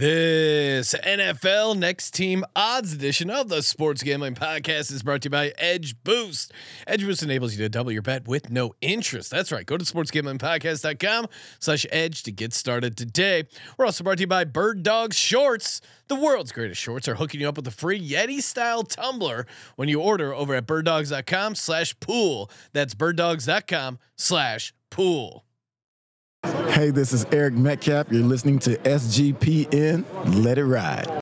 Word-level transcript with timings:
This 0.00 0.94
NFL 0.94 1.76
Next 1.76 2.12
Team 2.12 2.42
Odds 2.56 2.94
edition 2.94 3.28
of 3.28 3.50
the 3.50 3.62
Sports 3.62 4.02
Gambling 4.02 4.34
Podcast 4.34 4.90
is 4.90 5.02
brought 5.02 5.20
to 5.20 5.26
you 5.26 5.30
by 5.30 5.52
Edge 5.58 6.02
Boost. 6.04 6.54
Edge 6.86 7.04
Boost 7.04 7.22
enables 7.22 7.52
you 7.52 7.58
to 7.58 7.68
double 7.68 7.92
your 7.92 8.00
bet 8.00 8.26
with 8.26 8.48
no 8.48 8.72
interest. 8.80 9.30
That's 9.30 9.52
right. 9.52 9.66
Go 9.66 9.76
to 9.76 9.84
sportsgamblingpodcast.com 9.84 11.26
slash 11.58 11.84
edge 11.90 12.22
to 12.22 12.32
get 12.32 12.54
started 12.54 12.96
today. 12.96 13.44
We're 13.76 13.84
also 13.84 14.02
brought 14.02 14.16
to 14.16 14.22
you 14.22 14.26
by 14.26 14.44
Bird 14.44 14.82
Dog 14.82 15.12
Shorts. 15.12 15.82
The 16.08 16.16
world's 16.16 16.52
greatest 16.52 16.80
shorts 16.80 17.06
are 17.06 17.16
hooking 17.16 17.42
you 17.42 17.48
up 17.50 17.56
with 17.58 17.66
a 17.66 17.70
free 17.70 18.00
Yeti 18.00 18.40
style 18.40 18.84
tumbler 18.84 19.46
when 19.76 19.90
you 19.90 20.00
order 20.00 20.32
over 20.32 20.54
at 20.54 20.64
birddogs.com 20.64 21.56
slash 21.56 22.00
pool. 22.00 22.50
That's 22.72 22.94
birddogs.com 22.94 23.98
slash 24.16 24.72
pool. 24.88 25.44
Hey, 26.80 26.90
this 26.90 27.12
is 27.12 27.26
Eric 27.30 27.52
Metcalf. 27.54 28.10
You're 28.10 28.24
listening 28.24 28.58
to 28.60 28.76
SGPN. 28.78 30.04
Let 30.42 30.56
it 30.56 30.64
ride. 30.64 31.20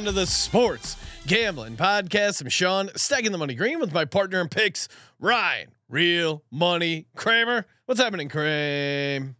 Everyone 0.00 0.14
to 0.14 0.18
the 0.18 0.26
Sports 0.26 0.96
Gambling 1.26 1.76
Podcast. 1.76 2.40
I'm 2.40 2.48
Sean, 2.48 2.88
stacking 2.96 3.32
the 3.32 3.38
money 3.38 3.54
green 3.54 3.78
with 3.78 3.92
my 3.92 4.06
partner 4.06 4.40
in 4.40 4.48
picks, 4.48 4.88
Ryan. 5.18 5.72
Real 5.90 6.42
money 6.50 7.06
Kramer. 7.16 7.66
What's 7.84 8.00
happening, 8.00 8.30
Kramer? 8.30 9.34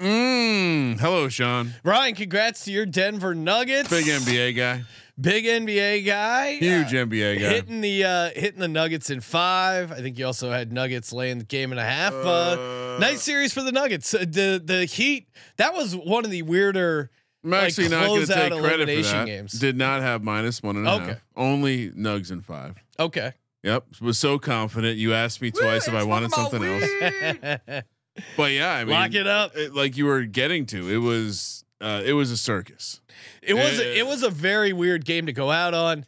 Mm, 0.00 0.98
hello, 0.98 1.28
Sean. 1.28 1.74
Ryan, 1.84 2.16
congrats 2.16 2.64
to 2.64 2.72
your 2.72 2.84
Denver 2.84 3.32
Nuggets. 3.32 3.88
Big 3.90 4.06
NBA 4.06 4.56
guy. 4.56 4.82
big 5.20 5.44
NBA 5.44 6.04
guy. 6.04 6.56
Huge 6.56 6.92
Uh, 6.92 7.06
NBA 7.06 7.38
guy. 7.40 7.48
Hitting 7.48 7.80
the 7.80 8.04
uh, 8.04 8.30
hitting 8.34 8.58
the 8.60 8.66
Nuggets 8.68 9.08
in 9.08 9.20
five. 9.20 9.92
I 9.92 10.00
think 10.02 10.18
you 10.18 10.26
also 10.26 10.50
had 10.50 10.72
Nuggets 10.72 11.12
laying 11.12 11.38
the 11.38 11.44
game 11.44 11.70
and 11.70 11.78
a 11.80 11.84
half. 11.84 12.12
Uh, 12.12 12.56
Uh, 12.58 12.98
nice 12.98 13.22
series 13.22 13.52
for 13.52 13.62
the 13.62 13.70
Nuggets. 13.72 14.12
Uh, 14.14 14.18
the 14.20 14.60
the 14.64 14.84
Heat. 14.84 15.28
That 15.58 15.74
was 15.74 15.94
one 15.94 16.24
of 16.24 16.32
the 16.32 16.42
weirder. 16.42 17.10
I'm 17.54 17.60
like, 17.60 17.68
actually 17.68 17.88
not 17.88 18.06
going 18.06 18.26
to 18.26 18.32
take 18.32 18.52
credit 18.60 18.88
for 18.88 19.02
that. 19.12 19.26
games. 19.26 19.52
Did 19.52 19.76
not 19.76 20.00
have 20.02 20.22
minus 20.22 20.62
one 20.62 20.76
and 20.76 20.86
a 20.86 20.90
half. 20.90 21.02
Okay. 21.08 21.18
Only 21.36 21.90
Nugs 21.90 22.30
and 22.30 22.44
five. 22.44 22.76
Okay. 22.98 23.32
Yep. 23.62 23.86
Was 24.00 24.18
so 24.18 24.38
confident. 24.38 24.98
You 24.98 25.14
asked 25.14 25.42
me 25.42 25.50
twice 25.50 25.88
if 25.88 25.94
I 25.94 26.04
wanted 26.04 26.30
something 26.32 26.62
else. 26.64 27.82
But 28.36 28.50
yeah, 28.50 28.72
I 28.72 28.84
mean, 28.84 28.94
Lock 28.94 29.14
it 29.14 29.28
up. 29.28 29.52
like 29.72 29.96
you 29.96 30.04
were 30.06 30.24
getting 30.24 30.66
to, 30.66 30.88
it 30.92 30.96
was 30.98 31.64
uh, 31.80 32.02
it 32.04 32.14
was 32.14 32.32
a 32.32 32.36
circus. 32.36 33.00
It 33.42 33.54
was 33.54 33.78
Uh, 33.78 33.84
it 33.84 34.06
was 34.06 34.24
a 34.24 34.30
very 34.30 34.72
weird 34.72 35.04
game 35.04 35.26
to 35.26 35.32
go 35.32 35.50
out 35.52 35.72
on. 35.72 36.04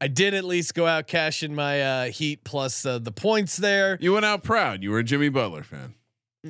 I 0.00 0.08
did 0.08 0.34
at 0.34 0.42
least 0.42 0.74
go 0.74 0.88
out 0.88 1.06
cashing 1.06 1.54
my 1.54 1.80
uh, 1.80 2.04
Heat 2.06 2.42
plus 2.42 2.84
uh, 2.84 2.98
the 2.98 3.12
points 3.12 3.56
there. 3.56 3.96
You 4.00 4.12
went 4.12 4.24
out 4.24 4.42
proud. 4.42 4.82
You 4.82 4.90
were 4.90 4.98
a 4.98 5.04
Jimmy 5.04 5.28
Butler 5.28 5.62
fan. 5.62 5.94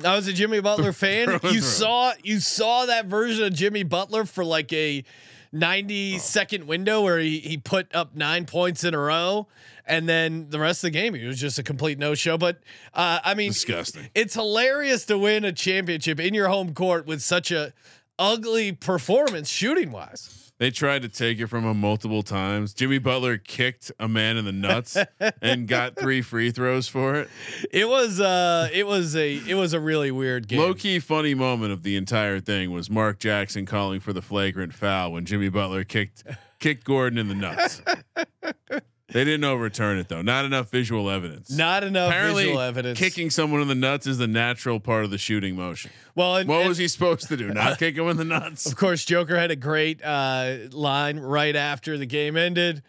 I 0.03 0.15
was 0.15 0.27
a 0.27 0.33
Jimmy 0.33 0.59
Butler 0.59 0.91
fan. 0.93 1.39
You 1.43 1.61
saw 1.61 2.13
you 2.23 2.39
saw 2.39 2.85
that 2.87 3.05
version 3.05 3.45
of 3.45 3.53
Jimmy 3.53 3.83
Butler 3.83 4.25
for 4.25 4.43
like 4.43 4.71
a 4.73 5.03
90 5.51 6.17
second 6.17 6.65
window 6.65 7.01
where 7.01 7.19
he 7.19 7.39
he 7.39 7.57
put 7.57 7.93
up 7.93 8.15
nine 8.15 8.45
points 8.45 8.83
in 8.83 8.95
a 8.95 8.99
row, 8.99 9.47
and 9.85 10.09
then 10.09 10.47
the 10.49 10.59
rest 10.59 10.83
of 10.83 10.87
the 10.87 10.91
game 10.91 11.13
he 11.13 11.25
was 11.25 11.39
just 11.39 11.59
a 11.59 11.63
complete 11.63 11.99
no 11.99 12.15
show. 12.15 12.37
But 12.39 12.57
uh, 12.93 13.19
I 13.23 13.35
mean, 13.35 13.51
Disgusting. 13.51 14.09
it's 14.15 14.33
hilarious 14.33 15.05
to 15.05 15.17
win 15.17 15.45
a 15.45 15.51
championship 15.51 16.19
in 16.19 16.33
your 16.33 16.47
home 16.47 16.73
court 16.73 17.05
with 17.05 17.21
such 17.21 17.51
a 17.51 17.71
ugly 18.17 18.71
performance 18.71 19.47
shooting 19.49 19.91
wise. 19.91 20.42
They 20.63 20.71
tried 20.71 21.01
to 21.01 21.09
take 21.09 21.41
it 21.41 21.47
from 21.47 21.65
him 21.65 21.81
multiple 21.81 22.23
times. 22.23 22.73
Jimmy 22.73 22.97
Butler 22.97 23.37
kicked 23.37 23.91
a 23.99 24.07
man 24.07 24.37
in 24.37 24.45
the 24.45 24.53
nuts 24.53 24.95
and 25.41 25.67
got 25.67 25.97
three 25.97 26.21
free 26.21 26.51
throws 26.51 26.87
for 26.87 27.15
it. 27.15 27.29
It 27.69 27.89
was 27.89 28.21
uh 28.21 28.69
it 28.71 28.87
was 28.87 29.13
a 29.13 29.41
it 29.45 29.55
was 29.55 29.73
a 29.73 29.81
really 29.81 30.09
weird 30.09 30.47
game. 30.47 30.59
Low 30.59 30.73
key 30.73 30.99
funny 30.99 31.33
moment 31.33 31.73
of 31.73 31.83
the 31.83 31.97
entire 31.97 32.39
thing 32.39 32.71
was 32.71 32.89
Mark 32.89 33.19
Jackson 33.19 33.65
calling 33.65 33.99
for 33.99 34.13
the 34.13 34.21
flagrant 34.21 34.73
foul 34.73 35.11
when 35.11 35.25
Jimmy 35.25 35.49
Butler 35.49 35.83
kicked 35.83 36.23
kicked 36.59 36.85
Gordon 36.85 37.19
in 37.19 37.27
the 37.27 37.35
nuts. 37.35 37.81
they 39.13 39.23
didn't 39.23 39.43
overturn 39.45 39.97
it 39.97 40.09
though. 40.09 40.21
Not 40.21 40.45
enough 40.45 40.69
visual 40.69 41.09
evidence. 41.09 41.49
Not 41.51 41.83
enough 41.83 42.09
Apparently, 42.09 42.43
visual 42.45 42.61
evidence. 42.61 42.99
kicking 42.99 43.29
someone 43.29 43.61
in 43.61 43.67
the 43.67 43.75
nuts 43.75 44.07
is 44.07 44.17
the 44.17 44.27
natural 44.27 44.79
part 44.79 45.05
of 45.05 45.11
the 45.11 45.17
shooting 45.17 45.55
motion. 45.55 45.91
well, 46.15 46.35
and, 46.37 46.49
What 46.49 46.59
and 46.61 46.69
was 46.69 46.77
he 46.77 46.87
supposed 46.87 47.27
to 47.29 47.37
do? 47.37 47.49
Not 47.53 47.77
kick 47.79 47.95
him 47.95 48.07
in 48.09 48.17
the 48.17 48.25
nuts? 48.25 48.65
of 48.65 48.75
course, 48.75 49.05
Joker 49.05 49.37
had 49.39 49.51
a 49.51 49.55
great 49.55 50.03
uh, 50.03 50.55
line 50.71 51.19
right 51.19 51.55
after 51.55 51.97
the 51.97 52.05
game 52.05 52.35
ended. 52.35 52.83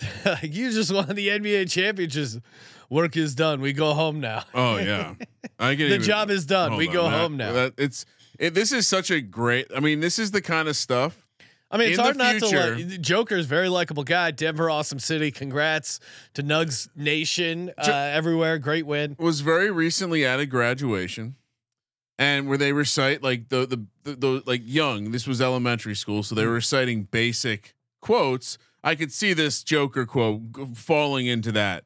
you 0.42 0.70
just 0.72 0.92
won 0.92 1.08
the 1.14 1.28
NBA 1.28 1.70
championships. 1.70 2.38
Work 2.88 3.16
is 3.16 3.34
done. 3.34 3.60
We 3.60 3.72
go 3.72 3.92
home 3.94 4.18
now. 4.20 4.44
Oh 4.54 4.78
yeah, 4.78 5.14
I 5.58 5.76
can. 5.76 5.88
The 5.90 5.94
even- 5.96 6.02
job 6.02 6.30
is 6.30 6.44
done. 6.46 6.76
We 6.76 6.88
on, 6.88 6.92
go 6.92 7.02
that- 7.04 7.20
home 7.20 7.36
now. 7.36 7.52
that- 7.52 7.74
it's 7.78 8.04
it, 8.38 8.54
this 8.54 8.72
is 8.72 8.88
such 8.88 9.10
a 9.10 9.20
great. 9.20 9.66
I 9.76 9.80
mean, 9.80 10.00
this 10.00 10.18
is 10.18 10.30
the 10.30 10.40
kind 10.40 10.66
of 10.68 10.76
stuff. 10.76 11.26
I 11.70 11.76
mean, 11.78 11.90
it's 11.90 11.98
hard 11.98 12.16
the 12.16 12.18
not 12.18 12.32
to 12.32 12.40
future- 12.40 12.76
like. 12.76 13.00
Joker's 13.00 13.46
very 13.46 13.68
likable 13.68 14.02
guy. 14.04 14.30
Denver, 14.32 14.68
awesome 14.70 14.98
city. 14.98 15.30
Congrats 15.30 16.00
to 16.34 16.42
Nugs 16.42 16.88
Nation 16.96 17.70
uh, 17.78 17.90
everywhere. 17.92 18.58
Great 18.58 18.86
win. 18.86 19.14
was 19.18 19.40
very 19.40 19.70
recently 19.70 20.24
at 20.26 20.40
a 20.40 20.46
graduation 20.46 21.36
and 22.18 22.48
where 22.48 22.58
they 22.58 22.72
recite 22.72 23.22
like 23.22 23.48
the, 23.50 23.66
the 23.66 23.84
the 24.04 24.14
the, 24.16 24.42
like 24.46 24.62
young 24.64 25.10
this 25.12 25.26
was 25.26 25.40
elementary 25.40 25.94
school 25.94 26.22
so 26.22 26.34
they 26.34 26.44
were 26.44 26.52
reciting 26.52 27.04
basic 27.04 27.74
quotes 28.02 28.58
i 28.84 28.94
could 28.94 29.10
see 29.10 29.32
this 29.32 29.62
joker 29.62 30.04
quote 30.04 30.52
g- 30.54 30.66
falling 30.74 31.26
into 31.26 31.50
that 31.52 31.84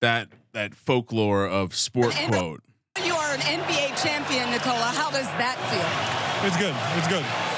that 0.00 0.28
that 0.52 0.74
folklore 0.74 1.46
of 1.46 1.74
sport 1.74 2.18
And- 2.18 2.32
quote 2.32 2.62
You 3.04 3.14
are 3.14 3.34
an 3.34 3.40
NBA 3.40 4.02
champion, 4.02 4.50
Nikola. 4.50 4.92
How 4.96 5.10
does 5.10 5.26
that 5.36 5.56
feel? 5.68 6.48
It's 6.48 6.56
good. 6.56 6.74
It's 6.96 7.08
good. 7.08 7.55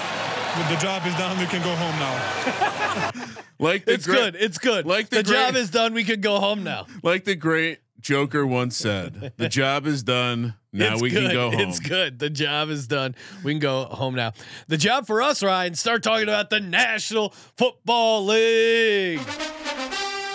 The 0.68 0.76
job 0.80 1.06
is 1.06 1.14
done. 1.14 1.38
We 1.38 1.46
can 1.46 1.62
go 1.62 1.74
home 1.74 1.98
now. 1.98 3.12
like 3.58 3.84
the 3.84 3.92
It's 3.94 4.06
great- 4.06 4.16
good. 4.16 4.36
It's 4.36 4.58
good. 4.58 4.86
like 4.86 5.08
the 5.08 5.16
the 5.18 5.22
job 5.22 5.54
is 5.56 5.70
done. 5.70 5.94
We 5.94 6.04
can 6.04 6.20
go 6.20 6.38
home 6.40 6.62
now. 6.64 6.86
like 7.02 7.24
the 7.24 7.34
great 7.36 7.78
joker 8.00 8.46
once 8.46 8.76
said 8.76 9.32
the 9.38 9.48
job 9.60 9.84
is 9.86 10.04
done 10.04 10.54
now 10.72 10.92
It's 10.92 11.02
we 11.02 11.10
good. 11.10 11.24
can 11.24 11.32
go 11.32 11.50
home 11.50 11.60
It's 11.60 11.80
good. 11.80 12.18
The 12.18 12.30
job 12.30 12.68
is 12.70 12.86
done. 12.86 13.14
We 13.42 13.52
can 13.52 13.58
go 13.60 13.84
home 13.86 14.14
now. 14.14 14.32
The 14.68 14.76
job 14.76 15.06
for 15.06 15.20
us, 15.22 15.42
Ryan, 15.42 15.74
start 15.74 16.02
talking 16.02 16.28
about 16.28 16.50
the 16.50 16.60
National 16.60 17.30
Football 17.56 18.26
League. 18.26 19.20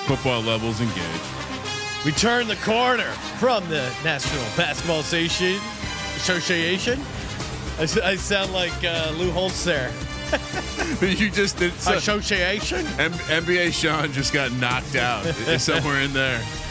football 0.06 0.42
levels 0.42 0.82
engaged 0.82 2.06
We 2.06 2.12
turn 2.12 2.48
the 2.48 2.58
corner 2.58 3.10
from 3.40 3.68
the 3.70 3.90
National 4.04 4.44
Basketball 4.58 5.00
Association. 5.00 5.60
I, 7.78 7.80
I, 7.80 7.84
s- 7.84 7.98
I 7.98 8.16
sound 8.18 8.52
like 8.54 8.74
uh, 8.84 9.14
Lou 9.18 9.32
Holtz 9.32 9.64
there. 9.64 9.92
you 11.02 11.30
just 11.30 11.58
did 11.58 11.74
so, 11.74 11.94
Association. 11.94 12.86
M- 13.00 13.12
nba 13.12 13.72
sean 13.72 14.12
just 14.12 14.34
got 14.34 14.52
knocked 14.54 14.96
out 14.96 15.24
somewhere 15.60 16.02
in 16.02 16.14
there 16.14 16.40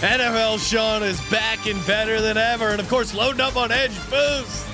NFL 0.00 0.58
Sean 0.66 1.02
is 1.02 1.20
back 1.30 1.66
and 1.66 1.86
better 1.86 2.22
than 2.22 2.38
ever. 2.38 2.68
And 2.68 2.80
of 2.80 2.88
course, 2.88 3.12
loading 3.12 3.42
up 3.42 3.56
on 3.56 3.70
Edge 3.70 3.94
Boost. 4.08 4.66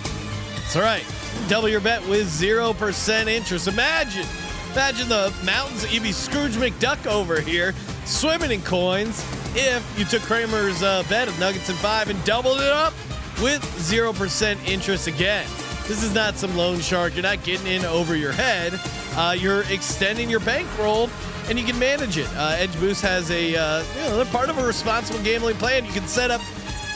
That's 0.55 0.77
right. 0.77 1.05
Double 1.49 1.69
your 1.69 1.81
bet 1.81 2.07
with 2.07 2.29
0% 2.29 3.27
interest. 3.27 3.67
Imagine, 3.67 4.25
imagine 4.71 5.09
the 5.09 5.35
mountains 5.45 5.83
that 5.83 5.93
you'd 5.93 6.05
be 6.05 6.13
Scrooge 6.13 6.53
McDuck 6.53 7.07
over 7.09 7.41
here 7.41 7.75
swimming 8.05 8.53
in 8.53 8.63
coins 8.63 9.25
if 9.57 9.85
you 9.99 10.05
took 10.05 10.23
Kramer's 10.23 10.85
uh, 10.85 11.03
bet 11.09 11.27
of 11.27 11.37
Nuggets 11.41 11.69
and 11.71 11.79
five 11.79 12.09
and 12.09 12.25
doubled 12.25 12.61
it 12.61 12.71
up 12.71 12.95
with 13.43 13.63
0% 13.79 14.69
interest 14.69 15.09
again. 15.09 15.49
This 15.87 16.03
is 16.03 16.13
not 16.15 16.37
some 16.37 16.57
loan 16.57 16.81
shark. 16.81 17.15
You're 17.15 17.23
not 17.23 17.43
getting 17.45 17.67
in 17.67 17.85
over 17.85 18.17
your 18.17 18.33
head. 18.33 18.79
Uh, 19.15 19.37
you're 19.39 19.63
extending 19.71 20.29
your 20.29 20.41
bankroll 20.41 21.09
and 21.49 21.59
you 21.59 21.65
can 21.65 21.79
manage 21.79 22.19
it. 22.19 22.29
Uh, 22.37 22.57
Edge 22.59 22.79
Boost 22.81 23.03
has 23.03 23.31
a 23.31 23.55
uh, 23.55 23.85
you 23.95 24.01
know, 24.01 24.17
they're 24.17 24.27
part 24.27 24.51
of 24.51 24.59
a 24.59 24.67
responsible 24.67 25.23
gambling 25.23 25.57
plan. 25.57 25.85
You 25.85 25.93
can 25.93 26.07
set 26.07 26.31
up 26.31 26.41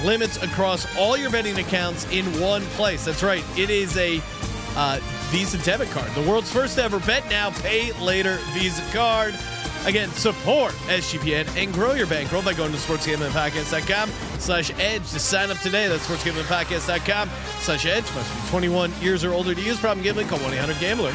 limits 0.05 0.43
across 0.43 0.87
all 0.97 1.17
your 1.17 1.31
betting 1.31 1.59
accounts 1.59 2.11
in 2.11 2.25
one 2.41 2.63
place. 2.77 3.05
That's 3.05 3.23
right. 3.23 3.45
It 3.57 3.71
is 3.71 3.97
a 3.97 4.21
uh, 4.77 4.99
Visa 5.31 5.59
debit 5.59 5.91
card, 5.91 6.11
the 6.15 6.29
world's 6.29 6.53
first 6.53 6.79
ever 6.79 6.99
bet 7.01 7.29
now, 7.29 7.51
pay 7.51 7.93
later 8.01 8.39
Visa 8.53 8.83
card. 8.93 9.35
Again, 9.87 10.11
support 10.11 10.73
SGPN 10.88 11.49
and 11.56 11.73
grow 11.73 11.94
your 11.94 12.06
bankroll 12.06 12.43
by 12.43 12.53
going 12.53 12.71
to 12.71 12.79
sportsgamblingpodcast.com 12.79 14.11
slash 14.38 14.71
edge 14.79 15.11
to 15.11 15.19
sign 15.19 15.50
up 15.50 15.59
today. 15.59 15.88
That's 15.88 16.06
sportsgamblingpodcast.com 16.06 17.31
slash 17.61 17.87
edge. 17.87 18.05
Must 18.15 18.44
be 18.44 18.50
21 18.50 18.93
years 19.00 19.25
or 19.25 19.32
older 19.32 19.55
to 19.55 19.61
use. 19.61 19.81
Problem 19.81 20.05
gambling, 20.05 20.29
call 20.29 20.38
1-800-GAMBLER. 20.41 21.12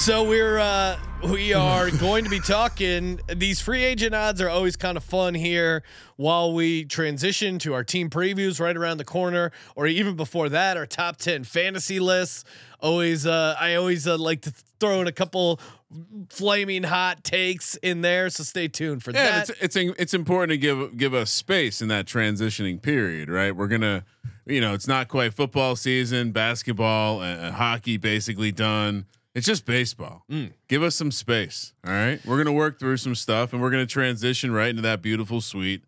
So 0.00 0.22
we're 0.22 0.58
uh, 0.58 0.98
we 1.24 1.52
are 1.52 1.90
going 1.98 2.24
to 2.24 2.30
be 2.30 2.40
talking. 2.40 3.20
These 3.34 3.60
free 3.60 3.84
agent 3.84 4.14
odds 4.14 4.40
are 4.40 4.48
always 4.48 4.76
kind 4.76 4.96
of 4.96 5.04
fun 5.04 5.34
here 5.34 5.82
while 6.16 6.54
we 6.54 6.84
transition 6.84 7.58
to 7.60 7.74
our 7.74 7.84
team 7.84 8.08
previews 8.08 8.60
right 8.60 8.76
around 8.76 8.96
the 8.96 9.04
corner, 9.04 9.52
or 9.76 9.86
even 9.86 10.16
before 10.16 10.48
that, 10.48 10.76
our 10.76 10.86
top 10.86 11.16
ten 11.16 11.44
fantasy 11.44 12.00
lists. 12.00 12.44
Always, 12.82 13.26
uh, 13.26 13.56
I 13.58 13.74
always 13.74 14.06
uh, 14.06 14.16
like 14.18 14.42
to 14.42 14.52
throw 14.78 15.00
in 15.00 15.06
a 15.06 15.12
couple 15.12 15.60
flaming 16.28 16.82
hot 16.82 17.24
takes 17.24 17.74
in 17.76 18.00
there. 18.00 18.30
So 18.30 18.42
stay 18.44 18.68
tuned 18.68 19.02
for 19.02 19.10
Yeah, 19.10 19.44
that. 19.44 19.50
it's 19.50 19.76
it's 19.76 19.76
it's 19.98 20.14
important 20.14 20.50
to 20.50 20.56
give 20.58 20.96
give 20.96 21.14
us 21.14 21.30
space 21.30 21.82
in 21.82 21.88
that 21.88 22.06
transitioning 22.06 22.80
period, 22.80 23.28
right? 23.28 23.54
We're 23.54 23.66
gonna, 23.68 24.04
you 24.46 24.60
know, 24.60 24.74
it's 24.74 24.86
not 24.88 25.08
quite 25.08 25.34
football 25.34 25.76
season, 25.76 26.30
basketball, 26.32 27.20
uh, 27.20 27.50
hockey 27.52 27.96
basically 27.96 28.52
done. 28.52 29.06
It's 29.34 29.46
just 29.46 29.64
baseball. 29.64 30.24
Mm. 30.30 30.52
Give 30.68 30.82
us 30.82 30.96
some 30.96 31.12
space, 31.12 31.72
all 31.86 31.92
right? 31.92 32.20
We're 32.26 32.38
gonna 32.38 32.52
work 32.56 32.78
through 32.78 32.96
some 32.96 33.14
stuff, 33.14 33.52
and 33.52 33.62
we're 33.62 33.70
gonna 33.70 33.86
transition 33.86 34.52
right 34.52 34.70
into 34.70 34.82
that 34.82 35.02
beautiful, 35.02 35.40
sweet 35.40 35.84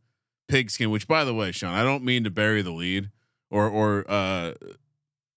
pigskin. 0.49 0.91
Which, 0.91 1.09
by 1.09 1.25
the 1.25 1.35
way, 1.35 1.51
Sean, 1.53 1.75
I 1.75 1.83
don't 1.83 2.05
mean 2.05 2.25
to 2.25 2.31
bury 2.31 2.63
the 2.63 2.71
lead 2.71 3.11
or 3.51 3.69
or 3.69 4.05
uh, 4.09 4.53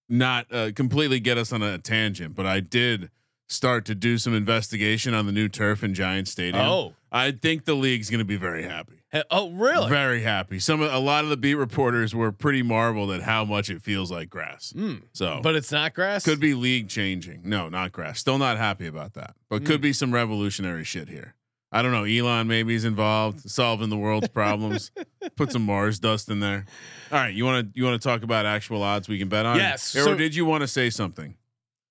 not 0.08 0.46
uh, 0.52 0.70
completely 0.74 1.20
get 1.20 1.38
us 1.38 1.52
on 1.52 1.62
a 1.62 1.78
tangent, 1.78 2.34
but 2.34 2.46
I 2.46 2.60
did 2.60 3.10
start 3.48 3.84
to 3.86 3.94
do 3.94 4.18
some 4.18 4.34
investigation 4.34 5.14
on 5.14 5.26
the 5.26 5.32
new 5.32 5.48
turf 5.48 5.84
in 5.84 5.94
Giant 5.94 6.26
Stadium. 6.28 6.64
Oh. 6.66 6.94
I 7.12 7.30
think 7.30 7.64
the 7.64 7.74
league's 7.74 8.10
going 8.10 8.18
to 8.18 8.24
be 8.24 8.36
very 8.36 8.64
happy. 8.64 8.94
Oh, 9.30 9.50
really? 9.52 9.88
Very 9.88 10.20
happy. 10.22 10.58
Some 10.58 10.82
a 10.82 10.98
lot 10.98 11.24
of 11.24 11.30
the 11.30 11.36
beat 11.36 11.54
reporters 11.54 12.14
were 12.14 12.32
pretty 12.32 12.62
marveled 12.62 13.10
at 13.12 13.22
how 13.22 13.44
much 13.44 13.70
it 13.70 13.80
feels 13.80 14.10
like 14.10 14.28
grass. 14.28 14.74
Mm. 14.76 15.02
So, 15.12 15.40
But 15.42 15.54
it's 15.54 15.72
not 15.72 15.94
grass. 15.94 16.24
could 16.24 16.40
be 16.40 16.52
league 16.54 16.88
changing. 16.88 17.40
No, 17.44 17.68
not 17.68 17.92
grass. 17.92 18.18
Still 18.18 18.36
not 18.36 18.58
happy 18.58 18.86
about 18.86 19.14
that. 19.14 19.34
But 19.48 19.62
Mm. 19.62 19.66
could 19.66 19.80
be 19.80 19.92
some 19.94 20.12
revolutionary 20.12 20.84
shit 20.84 21.08
here. 21.08 21.34
I 21.76 21.82
don't 21.82 21.92
know. 21.92 22.04
Elon 22.04 22.48
maybe 22.48 22.74
is 22.74 22.84
involved 22.84 23.50
solving 23.50 23.90
the 23.90 23.96
world's 23.96 24.28
problems. 24.28 24.90
Put 25.36 25.52
some 25.52 25.62
Mars 25.62 25.98
dust 25.98 26.28
in 26.30 26.40
there. 26.40 26.64
All 27.12 27.18
right, 27.18 27.34
you 27.34 27.44
want 27.44 27.66
to 27.74 27.78
you 27.78 27.84
want 27.84 28.00
to 28.00 28.08
talk 28.08 28.22
about 28.22 28.46
actual 28.46 28.82
odds 28.82 29.08
we 29.08 29.18
can 29.18 29.28
bet 29.28 29.44
on? 29.44 29.56
Yes, 29.56 29.94
Or 29.94 30.04
so- 30.04 30.14
did 30.16 30.34
you 30.34 30.44
want 30.46 30.62
to 30.62 30.68
say 30.68 30.88
something 30.90 31.36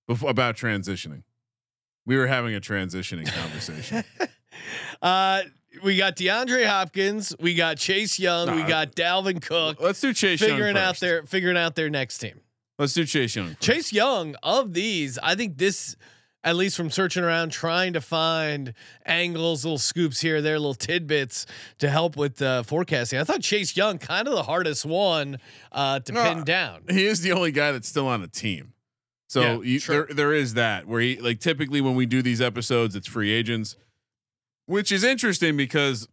before, 0.07 0.29
about 0.29 0.55
transitioning? 0.55 1.23
We 2.05 2.17
were 2.17 2.27
having 2.27 2.55
a 2.55 2.61
transitioning 2.61 3.31
conversation. 3.31 4.03
Uh, 5.01 5.41
we 5.83 5.97
got 5.97 6.15
DeAndre 6.15 6.65
Hopkins. 6.65 7.35
We 7.39 7.55
got 7.55 7.77
Chase 7.77 8.17
Young. 8.17 8.55
we 8.55 8.63
got 8.63 8.95
Dalvin 8.95 9.41
Cook. 9.41 9.81
Let's 9.81 9.99
do 9.99 10.13
Chase 10.13 10.39
Young 10.39 10.51
figuring 10.51 10.77
out 10.77 10.99
their 10.99 11.23
figuring 11.23 11.57
out 11.57 11.75
their 11.75 11.89
next 11.89 12.19
team. 12.19 12.39
Let's 12.79 12.93
do 12.93 13.05
Chase 13.05 13.35
Young. 13.35 13.49
first. 13.49 13.59
Chase 13.61 13.93
Young 13.93 14.35
of 14.43 14.73
these, 14.73 15.17
I 15.21 15.35
think 15.35 15.57
this, 15.57 15.95
at 16.45 16.55
least 16.55 16.77
from 16.77 16.89
searching 16.91 17.23
around, 17.23 17.49
trying 17.51 17.91
to 17.93 17.99
find 18.01 18.73
angles, 19.05 19.65
little 19.65 19.79
scoops 19.79 20.21
here, 20.21 20.41
there, 20.41 20.57
little 20.59 20.75
tidbits 20.75 21.47
to 21.79 21.89
help 21.89 22.15
with 22.15 22.41
uh, 22.41 22.61
forecasting. 22.63 23.19
I 23.19 23.23
thought 23.25 23.41
Chase 23.41 23.75
Young 23.75 23.97
kind 23.97 24.27
of 24.27 24.35
the 24.35 24.43
hardest 24.43 24.85
one 24.85 25.39
uh, 25.71 25.99
to 26.01 26.11
No, 26.13 26.23
pin 26.23 26.43
down. 26.43 26.83
he 26.89 27.05
is 27.05 27.21
the 27.21 27.31
only 27.31 27.51
guy 27.51 27.71
that's 27.71 27.87
still 27.89 28.07
on 28.07 28.21
a 28.21 28.27
team. 28.27 28.73
So 29.27 29.41
Yeah, 29.41 29.61
you, 29.61 29.79
sure. 29.79 30.05
there 30.05 30.15
there 30.15 30.33
is 30.33 30.53
that 30.53 30.87
where 30.87 31.01
he 31.01 31.17
like 31.19 31.39
typically 31.39 31.81
when 31.81 31.95
we 31.95 32.05
do 32.05 32.21
these 32.21 32.39
episodes, 32.41 32.95
it's 32.95 33.07
free 33.07 33.31
agents, 33.31 33.75
which 34.67 34.91
is 34.91 35.03
interesting 35.03 35.57
because 35.57 36.07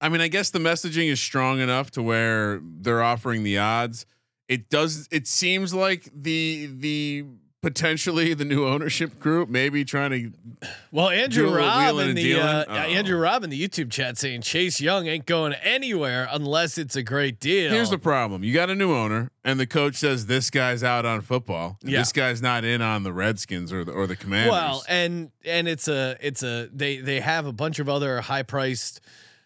I 0.00 0.08
mean, 0.08 0.20
I 0.20 0.28
guess 0.28 0.50
the 0.50 0.58
messaging 0.58 1.10
is 1.10 1.20
strong 1.20 1.60
enough 1.60 1.90
to 1.92 2.02
where 2.02 2.60
they're 2.62 3.02
offering 3.02 3.44
the 3.44 3.58
odds. 3.58 4.04
It 4.48 4.68
does 4.68 5.06
it 5.12 5.28
seems 5.28 5.72
like 5.72 6.08
the 6.12 6.68
the 6.76 7.24
potentially 7.62 8.32
the 8.32 8.44
new 8.44 8.66
ownership 8.66 9.20
group 9.20 9.48
maybe 9.48 9.84
trying 9.84 10.10
to 10.10 10.68
Well, 10.90 11.10
Andrew 11.10 11.44
Do 11.44 11.48
a 11.48 11.52
little 11.52 11.66
Robb 11.66 11.98
in 11.98 12.14
the 12.14 12.40
uh, 12.40 12.64
Oh. 12.68 12.72
Andrew 12.72 13.18
Robb 13.18 13.44
in 13.44 13.50
the 13.50 13.68
YouTube 13.68 13.90
chat 13.90 14.16
saying 14.16 14.42
Chase 14.42 14.80
Young 14.80 15.06
ain't 15.06 15.26
going 15.26 15.52
anywhere 15.54 16.26
unless 16.30 16.78
it's 16.78 16.96
a 16.96 17.02
great 17.02 17.38
deal. 17.38 17.70
Here's 17.70 17.90
the 17.90 17.98
problem. 17.98 18.42
You 18.44 18.54
got 18.54 18.70
a 18.70 18.74
new 18.74 18.94
owner 18.94 19.30
and 19.44 19.60
the 19.60 19.66
coach 19.66 19.96
says 19.96 20.26
this 20.26 20.48
guy's 20.50 20.82
out 20.82 21.04
on 21.04 21.20
football. 21.20 21.78
Yeah. 21.82 21.98
This 21.98 22.12
guy's 22.12 22.40
not 22.40 22.64
in 22.64 22.80
on 22.80 23.02
the 23.02 23.12
Redskins 23.12 23.72
or 23.72 23.84
the 23.84 23.92
or 23.92 24.06
the 24.06 24.16
Commanders. 24.16 24.52
Well, 24.52 24.82
and 24.88 25.30
and 25.44 25.68
it's 25.68 25.88
a 25.88 26.16
it's 26.20 26.42
a 26.42 26.68
they 26.72 26.98
they 26.98 27.20
have 27.20 27.46
a 27.46 27.52
bunch 27.52 27.78
of 27.78 27.88
other 27.88 28.20
high 28.22 28.42
priced 28.42 29.00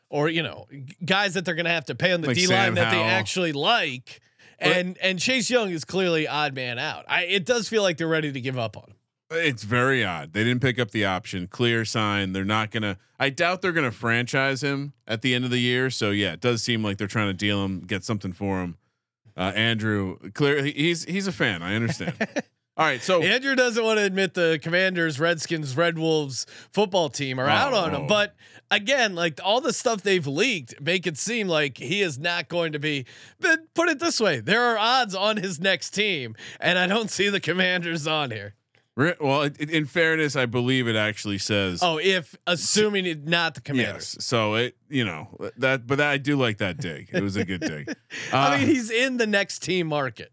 or 0.09 0.29
you 0.29 0.43
know 0.43 0.69
guys 1.05 1.35
that 1.35 1.45
they're 1.45 1.57
going 1.57 1.65
to 1.67 1.73
have 1.73 1.87
to 1.87 1.95
pay 1.97 2.13
on 2.13 2.21
the 2.21 2.29
Like 2.29 2.37
D 2.37 2.47
line 2.47 2.75
that 2.75 2.91
they 2.93 3.03
actually 3.03 3.53
like. 3.53 4.21
And 4.59 4.97
and 4.99 5.19
Chase 5.19 5.51
Young 5.51 5.71
is 5.71 5.85
clearly 5.85 6.27
odd 6.29 6.55
man 6.55 6.79
out. 6.79 7.05
I 7.09 7.23
it 7.25 7.45
does 7.45 7.69
feel 7.69 7.83
like 7.83 7.97
they're 7.97 8.09
ready 8.09 8.33
to 8.33 8.41
give 8.41 8.59
up 8.59 8.77
on 8.77 8.85
him. 8.85 8.95
It's 9.31 9.65
very 9.65 10.05
odd. 10.05 10.33
They 10.33 10.45
didn't 10.45 10.61
pick 10.61 10.79
up 10.79 10.91
the 10.91 11.05
option. 11.05 11.47
Clear 11.47 11.85
sign. 11.85 12.33
They're 12.33 12.45
not 12.45 12.71
gonna. 12.71 12.99
I 13.19 13.31
doubt 13.31 13.63
they're 13.63 13.73
gonna 13.73 13.91
franchise 13.91 14.63
him 14.63 14.93
at 15.07 15.23
the 15.23 15.35
end 15.35 15.45
of 15.45 15.51
the 15.51 15.59
year. 15.59 15.91
So 15.91 16.11
yeah, 16.11 16.33
it 16.35 16.41
does 16.41 16.63
seem 16.63 16.83
like 16.83 16.99
they're 16.99 17.07
trying 17.07 17.29
to 17.29 17.35
deal 17.35 17.65
him, 17.65 17.81
get 17.81 18.05
something 18.05 18.33
for 18.33 18.63
him. 18.63 18.77
Uh, 19.37 19.53
Andrew, 19.55 20.19
clear. 20.35 20.65
He's 20.65 21.05
he's 21.05 21.27
a 21.27 21.33
fan. 21.33 21.63
I 21.63 21.75
understand. 21.75 22.15
All 22.77 22.85
right, 22.85 23.01
so 23.01 23.23
Andrew 23.23 23.55
doesn't 23.55 23.85
want 23.85 23.99
to 23.99 24.05
admit 24.05 24.35
the 24.35 24.59
Commanders, 24.61 25.21
Redskins, 25.21 25.77
Red 25.77 25.97
Wolves 25.97 26.45
football 26.73 27.09
team 27.09 27.39
are 27.39 27.49
out 27.49 27.73
on 27.73 27.95
him. 27.95 28.03
Oh. 28.03 28.07
But 28.09 28.35
again, 28.69 29.15
like 29.15 29.39
all 29.45 29.61
the 29.61 29.73
stuff 29.73 30.03
they've 30.03 30.27
leaked 30.27 30.81
make 30.81 31.07
it 31.07 31.17
seem 31.17 31.47
like 31.47 31.79
he 31.79 32.03
is 32.03 32.19
not 32.19 32.49
going 32.49 32.73
to 32.73 32.81
be. 32.81 33.07
But 33.39 33.73
put 33.75 33.89
it 33.91 34.01
this 34.01 34.21
way: 34.21 34.41
there 34.41 34.61
are 34.61 34.77
odds 34.77 35.15
on 35.15 35.37
his 35.37 35.61
next 35.61 35.91
team, 35.91 36.35
and 36.59 36.77
I 36.77 36.89
don't 36.89 37.13
see 37.13 37.29
the 37.29 37.39
Commanders 37.39 38.09
on 38.09 38.33
here. 38.33 38.55
well, 38.97 39.43
in 39.43 39.87
fairness, 39.87 40.35
I 40.35 40.47
believe 40.47 40.89
it 40.89 40.97
actually 40.97 41.39
says. 41.39 41.81
Oh, 41.81 41.99
if 41.99 42.35
assuming 42.45 43.07
it 43.07 43.25
not 43.25 43.55
the 43.55 43.61
Commanders. 43.61 44.17
yes. 44.19 44.27
So 44.27 44.55
it 44.55 44.77
you 44.89 45.05
know 45.05 45.29
that, 45.59 45.87
but 45.87 46.01
I 46.01 46.19
do 46.19 46.37
like 46.37 46.59
that 46.59 46.79
dig. 46.79 47.11
It 47.13 47.23
was 47.23 47.37
a 47.37 47.45
good 47.45 47.61
dig. 47.61 47.89
Uh, 47.89 47.95
I 48.33 48.59
mean, 48.59 48.67
he's 48.67 48.91
in 48.91 49.17
the 49.17 49.29
next 49.29 49.63
team 49.63 49.87
market. 49.87 50.33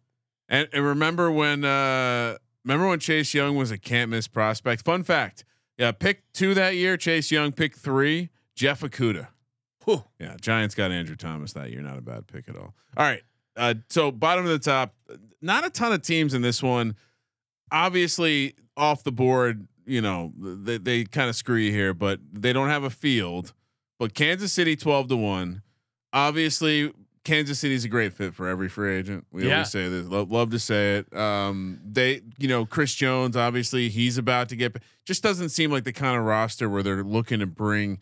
And, 0.52 0.68
and 0.74 0.86
remember 0.86 1.32
when 1.32 1.64
uh 1.66 2.38
remember 2.64 2.90
when 2.90 3.00
Chase 3.00 3.34
Young 3.34 3.56
was 3.56 3.72
a 3.72 3.78
can't 3.78 4.12
miss 4.12 4.28
prospect? 4.28 4.84
Fun 4.84 5.04
fact. 5.04 5.46
Yeah, 5.78 5.94
pick 5.94 6.24
two 6.34 6.54
that 6.54 6.76
year, 6.76 6.98
Chase 6.98 7.32
Young, 7.32 7.54
pick 7.54 7.76
three, 7.76 8.30
Jeff 8.54 8.82
Okudah. 8.82 9.30
Whew. 9.86 10.04
Yeah, 10.20 10.36
Giants 10.40 10.76
got 10.76 10.92
Andrew 10.92 11.16
Thomas 11.16 11.54
that 11.54 11.72
year. 11.72 11.82
Not 11.82 11.98
a 11.98 12.02
bad 12.02 12.28
pick 12.28 12.50
at 12.50 12.58
all. 12.58 12.76
All 12.98 13.06
right. 13.06 13.24
Uh 13.56 13.76
so 13.90 14.12
bottom 14.12 14.46
of 14.46 14.52
the 14.52 14.60
top, 14.60 14.94
not 15.42 15.66
a 15.66 15.70
ton 15.70 15.94
of 15.94 16.02
teams 16.02 16.34
in 16.34 16.42
this 16.42 16.62
one. 16.62 16.96
Obviously 17.72 18.56
off 18.76 19.04
the 19.04 19.12
board, 19.14 19.68
you 19.86 20.02
know, 20.02 20.34
they, 20.38 20.78
they 20.78 21.04
kind 21.06 21.30
of 21.30 21.36
screw 21.38 21.56
you 21.56 21.72
here, 21.72 21.94
but 21.94 22.20
they 22.32 22.52
don't 22.52 22.68
have 22.68 22.84
a 22.84 22.90
field. 22.90 23.54
But 24.00 24.14
Kansas 24.14 24.52
City 24.52 24.76
12 24.76 25.10
to 25.10 25.18
1. 25.18 25.62
Obviously, 26.12 26.92
Kansas 27.24 27.60
City 27.60 27.76
is 27.76 27.86
a 27.86 27.88
great 27.88 28.14
fit 28.14 28.34
for 28.34 28.48
every 28.48 28.68
free 28.68 28.96
agent. 28.96 29.26
We 29.32 29.46
Yeah. 29.48 29.54
always 29.56 29.70
say 29.72 29.88
this. 29.90 30.08
Love, 30.08 30.32
love 30.32 30.50
to 30.52 30.60
say 30.60 30.98
it. 30.98 31.16
Um, 31.16 31.80
they, 31.86 32.22
you 32.40 32.48
know, 32.48 32.66
Chris 32.66 32.96
Jones, 32.96 33.38
obviously, 33.38 33.90
he's 33.90 34.18
about 34.18 34.50
to 34.50 34.56
get. 34.56 34.76
Just 35.06 35.22
doesn't 35.22 35.50
seem 35.50 35.72
like 35.72 35.84
the 35.84 35.94
kind 35.94 36.18
of 36.18 36.24
roster 36.24 36.68
where 36.70 36.82
they're 36.82 37.04
looking 37.04 37.40
to 37.40 37.46
bring. 37.46 38.00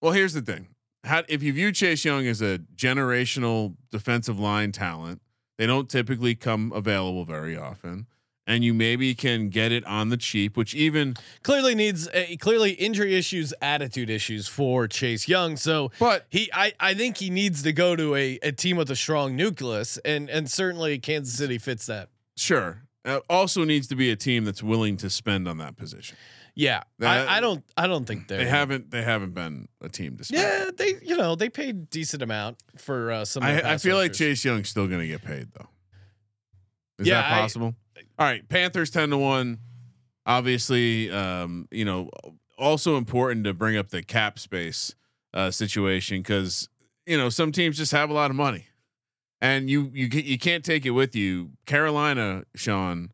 Well, 0.00 0.12
here's 0.12 0.32
the 0.32 0.40
thing: 0.42 0.68
How, 1.04 1.24
if 1.28 1.42
you 1.42 1.52
view 1.52 1.72
Chase 1.72 2.04
Young 2.04 2.26
as 2.26 2.40
a 2.40 2.58
generational 2.74 3.76
defensive 3.90 4.38
line 4.38 4.72
talent, 4.72 5.20
they 5.58 5.66
don't 5.66 5.90
typically 5.90 6.34
come 6.34 6.72
available 6.74 7.24
very 7.26 7.56
often, 7.56 8.06
and 8.48 8.64
you 8.64 8.74
maybe 8.74 9.14
can 9.14 9.48
get 9.50 9.70
it 9.70 9.84
on 9.86 10.08
the 10.08 10.16
cheap. 10.16 10.56
Which 10.56 10.74
even, 10.74 11.14
Clearly 11.44 11.76
needs 11.76 12.08
uh, 12.08 12.24
clearly 12.40 12.72
injury 12.72 13.14
issues, 13.14 13.54
attitude 13.62 14.10
issues 14.10 14.48
for 14.48 14.88
Chase 14.88 15.28
Young. 15.28 15.56
So 15.56 15.92
but 16.00 16.26
he 16.30 16.50
I, 16.52 16.72
I 16.80 16.94
think 16.94 17.18
he 17.18 17.30
needs 17.30 17.62
to 17.62 17.72
go 17.72 17.94
to 17.94 18.16
a, 18.16 18.40
a 18.42 18.50
team 18.50 18.76
with 18.76 18.90
a 18.90 18.96
strong 18.96 19.36
nucleus 19.36 19.98
and 19.98 20.28
and 20.28 20.50
certainly 20.50 20.98
Kansas 20.98 21.34
City 21.34 21.58
fits 21.58 21.86
that. 21.86 22.08
sure, 22.36 22.82
uh, 23.04 23.20
also 23.30 23.62
needs 23.64 23.86
to 23.88 23.94
be 23.94 24.10
a 24.10 24.16
team 24.16 24.44
that's 24.44 24.62
willing 24.62 24.96
to 24.96 25.08
spend 25.10 25.46
on 25.46 25.58
that 25.58 25.76
position. 25.76 26.16
Yeah. 26.54 26.82
That- 26.98 27.28
I, 27.28 27.36
I 27.36 27.40
don't 27.40 27.62
I 27.76 27.86
don't 27.86 28.04
think 28.04 28.26
They 28.26 28.44
haven't. 28.44 28.90
They 28.90 29.02
haven't 29.02 29.32
been 29.32 29.68
a 29.80 29.88
team 29.88 30.16
to 30.16 30.24
spend. 30.24 30.42
Yeah, 30.42 30.70
they 30.76 30.94
you 31.06 31.16
know, 31.16 31.36
they 31.36 31.48
paid 31.50 31.88
decent 31.90 32.20
amount 32.22 32.56
for 32.76 33.12
uh 33.12 33.24
some 33.24 33.44
of 33.44 33.54
the 33.54 33.64
I, 33.66 33.74
I 33.74 33.78
feel 33.78 33.96
like. 33.96 34.12
Chase 34.14 34.44
Young's 34.44 34.68
still 34.68 34.88
going 34.88 35.00
to 35.00 35.06
get 35.06 35.22
paid 35.22 35.48
though. 35.52 35.68
Is 36.98 37.06
Yeah, 37.06 37.20
that 37.20 37.32
I- 37.32 37.40
possible? 37.42 37.74
All 38.18 38.26
right, 38.26 38.48
Panthers 38.48 38.90
ten 38.90 39.10
to 39.10 39.18
one. 39.18 39.58
Obviously, 40.26 41.10
um, 41.10 41.68
you 41.70 41.84
know, 41.84 42.10
also 42.58 42.96
important 42.96 43.44
to 43.44 43.54
bring 43.54 43.76
up 43.76 43.88
the 43.88 44.02
cap 44.02 44.38
space 44.38 44.94
uh, 45.32 45.50
situation 45.50 46.18
because 46.20 46.68
you 47.06 47.16
know 47.16 47.28
some 47.28 47.52
teams 47.52 47.76
just 47.76 47.92
have 47.92 48.10
a 48.10 48.12
lot 48.12 48.30
of 48.30 48.36
money, 48.36 48.66
and 49.40 49.70
you 49.70 49.90
you 49.94 50.08
you 50.08 50.38
can't 50.38 50.64
take 50.64 50.84
it 50.84 50.90
with 50.90 51.14
you. 51.16 51.50
Carolina, 51.66 52.44
Sean, 52.54 53.10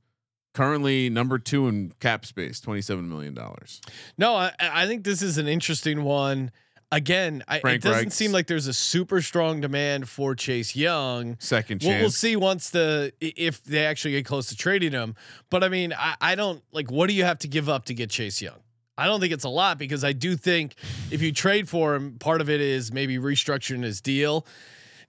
currently 0.55 1.11
number 1.11 1.38
two 1.38 1.69
in 1.69 1.93
cap 2.00 2.25
space, 2.25 2.61
twenty 2.61 2.81
seven 2.81 3.09
million 3.09 3.35
dollars. 3.35 3.81
No, 4.19 4.35
I, 4.35 4.53
I 4.61 4.87
think 4.87 5.05
this 5.05 5.23
is 5.23 5.38
an 5.38 5.49
interesting 5.49 6.03
one. 6.05 6.50
Again, 6.95 7.43
I, 7.49 7.57
it 7.59 7.83
doesn't 7.83 7.93
Reich's- 7.93 8.15
seem 8.15 8.33
like 8.33 8.47
there's 8.47 8.67
a 8.67 8.73
super 8.73 9.21
strong 9.21 9.61
demand 9.61 10.09
for 10.09 10.35
Chase 10.35 10.77
Young. 10.77 11.37
Second 11.41 11.83
We'll, 11.83 11.99
we'll 12.01 12.11
see 12.11 12.37
once 12.37 12.71
the 12.71 13.13
if 13.21 13.63
they 13.65 13.85
actually 13.85 14.13
get 14.13 14.25
close 14.27 14.49
to 14.49 14.57
trading 14.57 14.93
him. 14.93 15.17
But 15.51 15.65
I 15.65 15.69
mean, 15.69 15.93
I, 15.93 16.15
I 16.21 16.35
don't 16.35 16.63
like. 16.73 16.91
What 16.91 17.09
do 17.09 17.15
you 17.15 17.25
have 17.25 17.39
to 17.41 17.49
give 17.49 17.69
up 17.69 17.87
to 17.87 17.95
get 17.95 18.11
Chase 18.11 18.41
Young? 18.41 18.59
I 18.97 19.07
don't 19.07 19.21
think 19.21 19.33
it's 19.33 19.45
a 19.45 19.49
lot 19.49 19.77
because 19.79 20.05
I 20.05 20.13
do 20.13 20.37
think 20.37 20.77
if 21.11 21.21
you 21.21 21.33
trade 21.33 21.69
for 21.69 21.97
him, 21.97 22.19
part 22.19 22.41
of 22.41 22.49
it 22.49 22.61
is 22.61 22.93
maybe 22.93 23.19
restructuring 23.19 23.83
his 23.83 24.01
deal. 24.01 24.47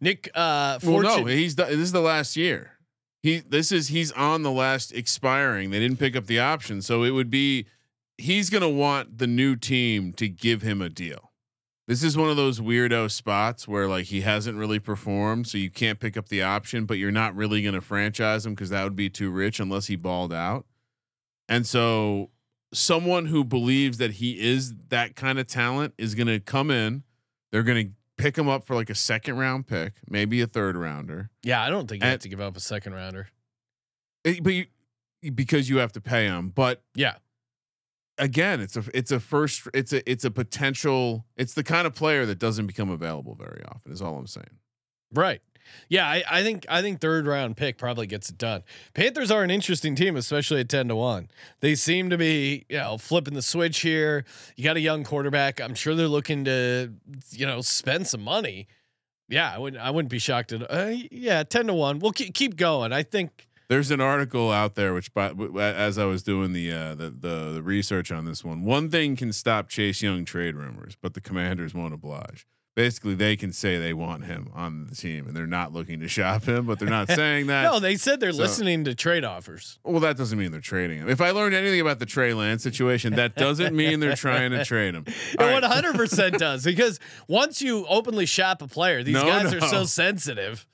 Nick, 0.02 0.30
uh, 0.34 0.80
Well, 0.84 1.02
no, 1.02 1.26
he's 1.26 1.56
the, 1.56 1.66
this 1.66 1.78
is 1.78 1.92
the 1.92 2.02
last 2.02 2.36
year. 2.36 2.72
He 3.22 3.40
this 3.40 3.72
is 3.72 3.88
he's 3.88 4.12
on 4.12 4.44
the 4.44 4.52
last 4.52 4.92
expiring. 4.92 5.72
They 5.72 5.80
didn't 5.80 5.98
pick 6.00 6.16
up 6.16 6.26
the 6.26 6.40
option, 6.40 6.82
so 6.82 7.04
it 7.04 7.12
would 7.12 7.30
be 7.30 7.66
he's 8.18 8.50
gonna 8.50 8.70
want 8.70 9.18
the 9.18 9.28
new 9.28 9.56
team 9.56 10.14
to 10.14 10.28
give 10.28 10.62
him 10.62 10.82
a 10.82 10.90
deal. 10.90 11.32
This 11.88 12.02
is 12.04 12.18
one 12.18 12.30
of 12.32 12.36
those 12.38 12.60
weirdo 12.60 13.12
spots 13.12 13.68
where 13.68 13.88
like 13.88 14.06
he 14.06 14.22
hasn't 14.22 14.58
really 14.58 14.80
performed, 14.80 15.48
so 15.48 15.58
you 15.60 15.70
can't 15.70 16.00
pick 16.00 16.18
up 16.18 16.30
the 16.30 16.42
option, 16.42 16.86
but 16.86 16.98
you're 16.98 17.12
not 17.12 17.36
really 17.36 17.62
gonna 17.62 17.82
franchise 17.82 18.46
him 18.46 18.54
because 18.56 18.72
that 18.72 18.84
would 18.84 18.96
be 18.96 19.10
too 19.10 19.30
rich 19.30 19.60
unless 19.60 19.86
he 19.88 19.96
balled 19.96 20.34
out. 20.34 20.66
And 21.48 21.68
so 21.68 22.32
someone 22.74 23.28
who 23.28 23.44
believes 23.44 24.00
that 24.00 24.14
he 24.14 24.40
is 24.40 24.74
that 24.90 25.16
kind 25.16 25.38
of 25.38 25.46
talent 25.46 25.94
is 25.98 26.16
gonna 26.16 26.40
come 26.40 26.72
in. 26.72 27.04
They're 27.52 27.62
gonna 27.64 27.90
pick 28.18 28.36
him 28.36 28.50
up 28.50 28.64
for 28.64 28.76
like 28.76 28.90
a 28.90 28.96
second 28.96 29.38
round 29.38 29.68
pick, 29.68 29.94
maybe 30.10 30.42
a 30.42 30.48
third 30.48 30.76
rounder. 30.76 31.30
yeah, 31.44 31.62
I 31.64 31.70
don't 31.70 31.88
think 31.88 32.02
you 32.02 32.06
And- 32.06 32.12
have 32.14 32.22
to 32.22 32.30
give 32.30 32.42
up 32.42 32.58
a 32.58 32.62
second 32.62 32.94
rounder. 32.94 33.30
Eh, 34.26 34.40
but 34.42 34.54
you, 34.54 34.66
because 35.36 35.70
you 35.70 35.78
have 35.78 35.92
to 35.92 36.02
pay 36.02 36.26
him. 36.26 36.50
But 36.50 36.82
Yeah, 36.96 37.18
again, 38.18 38.62
it's 38.62 38.78
a 38.78 38.84
it's 38.94 39.12
a 39.12 39.20
first 39.20 39.68
it's 39.74 39.94
a 39.94 40.10
it's 40.10 40.26
a 40.26 40.32
potential. 40.32 41.26
It's 41.38 41.54
the 41.54 41.64
kind 41.64 41.88
of 41.88 41.96
player 41.96 42.26
that 42.26 42.40
doesn't 42.40 42.68
become 42.68 42.90
available 42.90 43.36
very 43.36 43.64
often. 43.68 43.92
Is 43.92 44.02
all 44.02 44.18
I'm 44.18 44.28
saying. 44.28 44.60
Right. 45.14 45.42
Yeah, 45.90 46.08
I, 46.08 46.24
I 46.30 46.44
think 46.44 46.66
I 46.70 46.82
think 46.82 47.02
third 47.02 47.26
round 47.26 47.58
pick 47.58 47.78
probably 47.78 48.06
gets 48.06 48.30
it 48.30 48.38
done. 48.38 48.64
Panthers 48.94 49.32
are 49.32 49.44
an 49.44 49.50
interesting 49.50 49.96
team, 49.96 50.16
especially 50.16 50.62
at 50.62 50.70
ten 50.70 50.88
to 50.90 50.96
one. 50.96 51.30
They 51.60 51.74
seem 51.76 52.12
to 52.12 52.18
be, 52.18 52.66
you 52.70 52.78
know, 52.78 52.98
flipping 53.00 53.34
the 53.34 53.42
switch 53.42 53.80
here. 53.80 54.26
You 54.56 54.64
got 54.64 54.78
a 54.78 54.82
young 54.82 55.04
quarterback. 55.04 55.60
I'm 55.60 55.74
sure 55.74 55.96
they're 55.96 56.08
looking 56.08 56.46
to, 56.46 56.94
you 57.32 57.48
know, 57.48 57.62
spend 57.62 58.08
some 58.08 58.22
money. 58.22 58.68
Yeah, 59.28 59.52
I 59.52 59.58
wouldn't 59.58 59.82
I 59.82 59.90
wouldn't 59.90 60.12
be 60.12 60.20
shocked 60.20 60.52
at. 60.52 60.70
Uh, 60.70 60.94
yeah, 61.12 61.44
ten 61.44 61.66
to 61.68 61.74
one. 61.74 62.00
We'll 62.00 62.12
keep 62.12 62.34
keep 62.34 62.56
going. 62.56 62.94
I 62.94 63.04
think. 63.04 63.48
There's 63.68 63.90
an 63.92 64.02
article 64.02 64.52
out 64.52 64.76
there 64.76 64.94
which, 64.94 65.14
by, 65.14 65.30
as 65.60 65.98
I 65.98 66.06
was 66.06 66.22
doing 66.24 66.54
the, 66.54 66.72
uh, 66.72 66.96
the 66.96 67.10
the 67.10 67.52
the 67.54 67.64
research 67.64 68.12
on 68.12 68.26
this 68.26 68.44
one, 68.44 68.64
one 68.64 68.90
thing 68.90 69.16
can 69.16 69.34
stop 69.34 69.70
Chase 69.70 70.02
Young 70.02 70.24
trade 70.26 70.56
rumors, 70.56 70.96
but 71.02 71.14
the 71.16 71.22
Commanders 71.22 71.74
won't 71.74 71.94
oblige. 71.94 72.46
Basically, 72.76 73.16
they 73.16 73.38
can 73.38 73.54
say 73.54 73.78
they 73.80 73.94
want 73.94 74.26
him 74.26 74.50
on 74.54 74.88
the 74.88 74.96
team, 74.96 75.28
and 75.28 75.36
they're 75.36 75.48
not 75.48 75.72
looking 75.72 76.02
to 76.02 76.10
shop 76.10 76.44
him, 76.44 76.66
but 76.66 76.78
they're 76.78 76.90
not 76.90 77.08
saying 77.08 77.48
that. 77.48 77.64
No, 77.72 77.80
they 77.80 77.96
said 77.96 78.20
they're 78.20 78.34
so- 78.34 78.42
listening 78.44 78.84
to 78.84 78.94
trade 78.94 79.24
offers. 79.24 79.80
Well, 79.86 80.02
that 80.02 80.18
doesn't 80.18 80.38
mean 80.38 80.52
they're 80.52 80.60
trading 80.60 81.00
him. 81.00 81.08
If 81.08 81.22
I 81.22 81.30
learned 81.32 81.56
anything 81.56 81.80
about 81.80 82.00
the 82.00 82.06
Trey 82.06 82.34
Lance 82.34 82.64
situation, 82.64 83.16
that 83.16 83.36
doesn't 83.36 83.74
mean 83.74 84.02
they're 84.02 84.16
trying 84.18 84.52
to 84.52 84.66
trade 84.66 84.94
him. 84.94 85.06
All 85.40 85.48
It 85.48 85.52
right. 85.54 85.62
100 85.62 85.96
percent 85.96 86.38
does 86.38 86.66
because 86.66 87.00
once 87.30 87.62
you 87.62 87.86
openly 87.88 88.26
shop 88.26 88.62
a 88.62 88.68
player, 88.68 89.04
these 89.04 89.14
No, 89.14 89.24
guys 89.26 89.54
are 89.54 89.62
so 89.62 89.86
sensitive. 89.86 90.68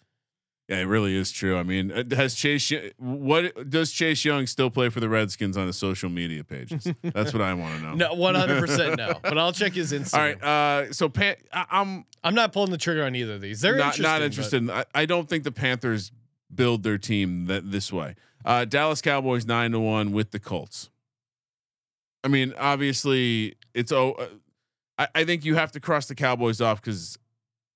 Yeah, 0.71 0.77
it 0.77 0.85
really 0.85 1.17
is 1.17 1.33
true. 1.33 1.57
I 1.57 1.63
mean, 1.63 1.91
uh, 1.91 2.15
has 2.15 2.33
Chase 2.33 2.71
what 2.97 3.69
does 3.69 3.91
Chase 3.91 4.23
Young 4.23 4.47
still 4.47 4.69
play 4.69 4.87
for 4.87 5.01
the 5.01 5.09
Redskins 5.09 5.57
on 5.57 5.67
his 5.67 5.75
social 5.75 6.09
media 6.09 6.45
pages? 6.45 6.87
That's 7.03 7.33
what 7.33 7.41
I 7.41 7.53
want 7.55 7.75
to 7.75 7.81
know. 7.81 7.93
No, 7.95 8.13
100 8.13 8.59
percent 8.67 8.95
no. 8.97 9.19
But 9.21 9.37
I'll 9.37 9.51
check 9.51 9.73
his 9.73 9.91
Instagram. 9.91 10.13
All 10.13 10.21
right. 10.21 10.87
Uh, 10.87 10.93
so 10.93 11.09
Pan- 11.09 11.35
I, 11.51 11.65
I'm 11.71 12.05
I'm 12.23 12.35
not 12.35 12.53
pulling 12.53 12.71
the 12.71 12.77
trigger 12.77 13.03
on 13.03 13.17
either 13.17 13.33
of 13.33 13.41
these. 13.41 13.59
They're 13.59 13.75
not 13.75 13.99
not 13.99 14.21
interested. 14.21 14.63
In, 14.63 14.69
I, 14.69 14.85
I 14.95 15.05
don't 15.05 15.27
think 15.27 15.43
the 15.43 15.51
Panthers 15.51 16.13
build 16.55 16.83
their 16.83 16.97
team 16.97 17.47
that 17.47 17.69
this 17.69 17.91
way. 17.91 18.15
Uh, 18.45 18.63
Dallas 18.63 19.01
Cowboys 19.01 19.45
nine 19.45 19.73
to 19.73 19.79
one 19.81 20.13
with 20.13 20.31
the 20.31 20.39
Colts. 20.39 20.89
I 22.23 22.29
mean, 22.29 22.53
obviously, 22.57 23.55
it's 23.73 23.91
oh, 23.91 24.13
uh, 24.13 24.27
I, 24.97 25.07
I 25.15 25.23
think 25.25 25.43
you 25.43 25.55
have 25.55 25.73
to 25.73 25.81
cross 25.81 26.05
the 26.05 26.15
Cowboys 26.15 26.61
off 26.61 26.81
because 26.81 27.17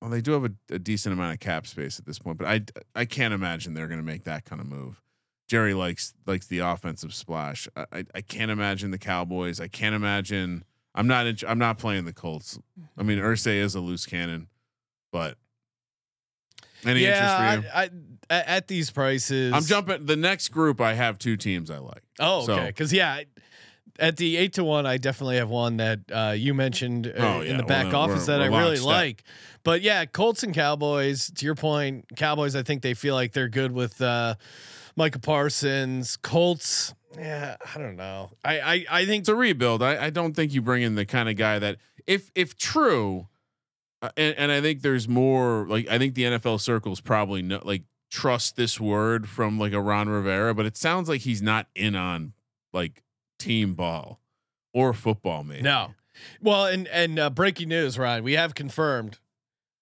well, 0.05 0.11
they 0.11 0.21
do 0.21 0.33
have 0.33 0.45
a, 0.45 0.51
a 0.75 0.77
decent 0.77 1.13
amount 1.13 1.33
of 1.33 1.39
cap 1.39 1.65
space 1.65 1.97
at 1.97 2.05
this 2.05 2.19
point, 2.19 2.37
but 2.37 2.45
I 2.47 2.61
I 2.93 3.05
can't 3.05 3.33
imagine 3.33 3.73
they're 3.73 3.87
going 3.87 3.99
to 3.99 4.05
make 4.05 4.25
that 4.25 4.45
kind 4.45 4.61
of 4.61 4.67
move. 4.67 5.01
Jerry 5.47 5.73
likes 5.73 6.13
likes 6.27 6.45
the 6.45 6.59
offensive 6.59 7.11
splash. 7.11 7.67
I, 7.75 7.85
I 7.91 8.05
I 8.13 8.21
can't 8.21 8.51
imagine 8.51 8.91
the 8.91 8.99
Cowboys. 8.99 9.59
I 9.59 9.67
can't 9.67 9.95
imagine. 9.95 10.63
I'm 10.93 11.07
not. 11.07 11.25
int- 11.25 11.43
I'm 11.47 11.57
not 11.57 11.79
playing 11.79 12.05
the 12.05 12.13
Colts. 12.13 12.59
I 12.95 13.01
mean, 13.01 13.17
mm-hmm. 13.17 13.25
Irsay 13.25 13.55
is 13.55 13.73
a 13.73 13.79
loose 13.79 14.05
cannon, 14.05 14.47
but 15.11 15.39
any 16.85 16.99
yeah, 16.99 17.55
interest 17.55 17.63
for 17.63 17.67
you? 17.67 17.73
I, 18.29 18.35
I, 18.35 18.43
at 18.43 18.67
these 18.67 18.91
prices, 18.91 19.53
I'm 19.53 19.63
jumping. 19.63 20.05
The 20.05 20.15
next 20.15 20.49
group, 20.49 20.81
I 20.81 20.93
have 20.93 21.17
two 21.17 21.35
teams 21.35 21.71
I 21.71 21.79
like. 21.79 22.03
Oh, 22.19 22.43
okay. 22.43 22.67
Because 22.67 22.93
yeah, 22.93 23.11
I- 23.11 23.25
at 23.99 24.17
the 24.17 24.37
eight 24.37 24.53
to 24.53 24.63
one, 24.63 24.85
I 24.85 24.97
definitely 24.97 25.37
have 25.37 25.49
one 25.49 25.77
that 25.77 25.99
uh, 26.11 26.33
you 26.37 26.53
mentioned 26.53 27.07
uh, 27.07 27.13
Oh, 27.37 27.41
in 27.41 27.57
the 27.57 27.63
back 27.63 27.87
Well, 27.93 28.01
office 28.01 28.27
we're- 28.27 28.39
that 28.39 28.41
I 28.41 28.49
we're 28.49 28.59
really 28.59 28.71
lockstep. 28.79 28.85
like. 28.87 29.23
But 29.63 29.81
yeah, 29.81 30.05
Colts 30.05 30.43
and 30.43 30.53
Cowboys. 30.53 31.31
To 31.35 31.45
your 31.45 31.55
point, 31.55 32.05
Cowboys. 32.15 32.55
I 32.55 32.63
think 32.63 32.81
they 32.81 32.93
feel 32.93 33.15
like 33.15 33.31
they're 33.33 33.49
good 33.49 33.71
with 33.71 33.99
uh, 34.01 34.35
Micah 34.95 35.19
Parsons. 35.19 36.17
Colts. 36.17 36.93
Yeah, 37.17 37.55
I 37.73 37.79
don't 37.79 37.95
know. 37.95 38.31
I 38.43 38.59
I, 38.59 38.85
I 38.91 39.05
think 39.05 39.21
It's 39.21 39.29
a 39.29 39.35
rebuild. 39.35 39.81
I, 39.81 40.05
I 40.05 40.09
don't 40.09 40.35
think 40.35 40.53
you 40.53 40.61
bring 40.61 40.83
in 40.83 40.95
the 40.95 41.05
kind 41.05 41.29
of 41.29 41.35
guy 41.37 41.57
that, 41.59 41.77
if 42.05 42.29
if 42.35 42.57
true, 42.57 43.27
uh, 44.01 44.09
and, 44.17 44.35
and 44.37 44.51
I 44.51 44.61
think 44.61 44.81
there's 44.81 45.07
more. 45.07 45.65
Like 45.67 45.87
I 45.89 45.97
think 45.97 46.13
the 46.15 46.23
NFL 46.23 46.59
circles 46.59 46.99
probably 47.01 47.41
know, 47.41 47.61
like 47.63 47.83
trust 48.11 48.55
this 48.57 48.79
word 48.79 49.27
from 49.29 49.57
like 49.57 49.73
a 49.73 49.81
Ron 49.81 50.09
Rivera, 50.09 50.53
but 50.53 50.65
it 50.65 50.77
sounds 50.77 51.09
like 51.09 51.21
he's 51.21 51.41
not 51.41 51.67
in 51.73 51.95
on 51.95 52.33
like 52.73 53.01
team 53.37 53.73
ball 53.73 54.19
or 54.73 54.93
football. 54.93 55.43
Maybe 55.43 55.61
No. 55.61 55.93
Well, 56.41 56.65
and 56.65 56.87
and 56.87 57.19
uh, 57.19 57.29
breaking 57.29 57.69
news, 57.69 57.97
Ryan, 57.97 58.23
we 58.23 58.33
have 58.33 58.55
confirmed. 58.55 59.19